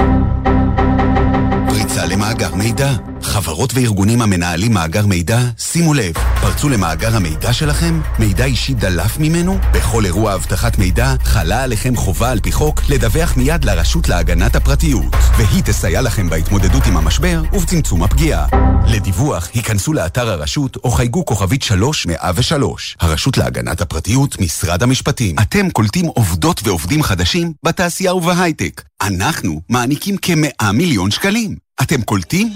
פריצה 1.69 2.07
למאגר 2.07 2.55
מידע. 2.55 3.10
חברות 3.23 3.75
וארגונים 3.75 4.23
המנהלים 4.23 4.73
מאגר 4.73 5.07
מידע, 5.07 5.39
שימו 5.59 5.95
לב, 5.95 6.13
פרצו 6.41 6.69
למאגר 6.69 7.17
המידע 7.17 7.53
שלכם? 7.53 8.01
מידע 8.19 8.45
אישי 8.45 8.75
דלף 8.75 9.19
ממנו? 9.19 9.59
בכל 9.73 10.05
אירוע 10.05 10.35
אבטחת 10.35 10.79
מידע 10.79 11.15
חלה 11.25 11.63
עליכם 11.63 11.97
חובה 11.97 12.31
על 12.31 12.41
פי 12.41 12.53
חוק 12.53 12.81
לדווח 12.89 13.37
מיד 13.37 13.65
לרשות 13.65 14.09
להגנת 14.09 14.57
הפרטיות, 14.57 15.15
והיא 15.39 15.63
תסייע 15.63 16.03
לכם 16.03 16.29
בהתמודדות 16.31 16.87
עם 16.87 16.97
המשבר 16.97 17.43
ובצמצום 17.53 18.03
הפגיעה. 18.03 18.47
לדיווח, 18.87 19.49
היכנסו 19.55 19.93
לאתר 19.93 20.31
הרשות 20.31 20.77
או 20.77 20.91
חייגו 20.91 21.25
כוכבית 21.25 21.63
3103. 21.63 22.97
הרשות 23.01 23.39
להגנת 23.39 23.81
הפרטיות, 23.81 24.41
משרד 24.41 24.83
המשפטים. 24.83 25.37
אתם 25.39 25.71
קולטים 25.71 26.07
עובדות 26.07 26.61
ועובדים 26.65 27.03
חדשים 27.03 27.53
בתעשייה 27.63 28.15
ובהייטק. 28.15 28.83
אנחנו 29.03 29.61
מעניקים 29.69 30.17
כמאה 30.17 30.73
מיליון 30.73 31.11
שקלים. 31.11 31.71
אתם 31.83 32.03
קולטים? 32.03 32.53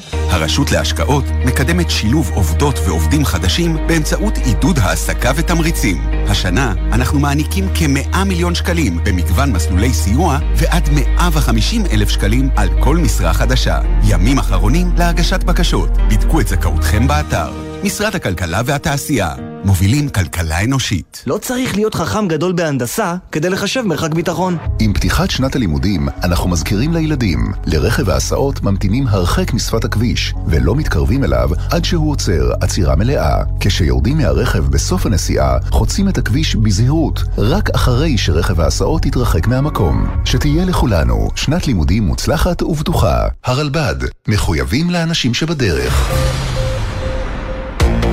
הרשות 0.55 0.73
להשקעות 0.73 1.25
מקדמת 1.45 1.91
שילוב 1.91 2.31
עובדות 2.35 2.79
ועובדים 2.87 3.25
חדשים 3.25 3.77
באמצעות 3.87 4.37
עידוד 4.37 4.79
העסקה 4.79 5.33
ותמריצים. 5.37 6.07
השנה 6.29 6.75
אנחנו 6.93 7.21
מעניקים 7.21 7.69
כ-100 7.75 8.25
מיליון 8.25 8.55
שקלים 8.55 8.99
במגוון 9.05 9.53
מסלולי 9.53 9.93
סיוע 9.93 10.39
ועד 10.57 10.89
150 10.93 11.87
אלף 11.93 12.09
שקלים 12.09 12.51
על 12.57 12.69
כל 12.81 12.97
משרה 12.97 13.35
חדשה. 13.35 13.81
ימים 14.05 14.39
אחרונים 14.39 14.93
להגשת 14.97 15.45
בקשות. 15.45 15.91
בדקו 16.11 16.41
את 16.41 16.49
זכאותכם 16.49 17.09
באתר. 17.09 17.74
משרד 17.85 18.15
הכלכלה 18.15 18.61
והתעשייה. 18.65 19.35
מובילים 19.65 20.09
כלכלה 20.09 20.65
אנושית. 20.65 21.25
לא 21.27 21.39
צריך 21.39 21.75
להיות 21.75 21.95
חכם 21.95 22.29
גדול 22.29 22.53
בהנדסה 22.53 23.15
כדי 23.33 23.51
לחשב 23.51 23.83
מרחק 23.83 24.15
ביטחון. 24.15 24.57
עם 24.81 24.93
פתיחת 24.93 25.31
שנת 25.31 25.57
הלימודים, 25.57 26.09
אנחנו 26.23 26.49
מזכירים 26.51 26.93
לילדים, 26.93 27.53
לרכב 27.67 28.11
ההסעות 28.11 28.63
ממתינים 28.63 29.09
הרחק 29.09 29.55
משפת 29.55 29.85
הכביש, 29.85 30.35
ולא 30.47 30.77
מתקרבים 30.77 31.25
אליו 31.25 31.51
עד 31.71 31.85
שהוא 31.85 32.11
עוצר 32.11 32.53
עצירה 32.61 32.97
מלאה. 32.97 33.43
כשיורדים 33.61 34.19
מהרכב 34.19 34.67
בסוף 34.67 35.07
הנסיעה, 35.07 35.59
חוצים 35.71 36.09
את 36.09 36.19
הכביש 36.19 36.57
בזהירות, 36.57 37.23
רק 37.39 37.71
אחרי 37.71 38.19
שרכב 38.19 38.61
ההסעות 38.61 39.07
יתרחק 39.07 39.47
מהמקום. 39.47 40.07
שתהיה 40.25 40.65
לכולנו 40.65 41.29
שנת 41.35 41.67
לימודים 41.67 42.03
מוצלחת 42.03 42.63
ובטוחה. 42.63 43.27
הרלב"ד, 43.45 43.97
מחויבים 44.29 44.91
לאנשים 44.91 45.35
שבדרך. 45.35 46.11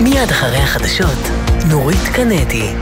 מיד 0.04 0.30
אחרי 0.32 0.58
החדשות, 0.58 1.20
נורית 1.70 2.08
קנדי. 2.14 2.74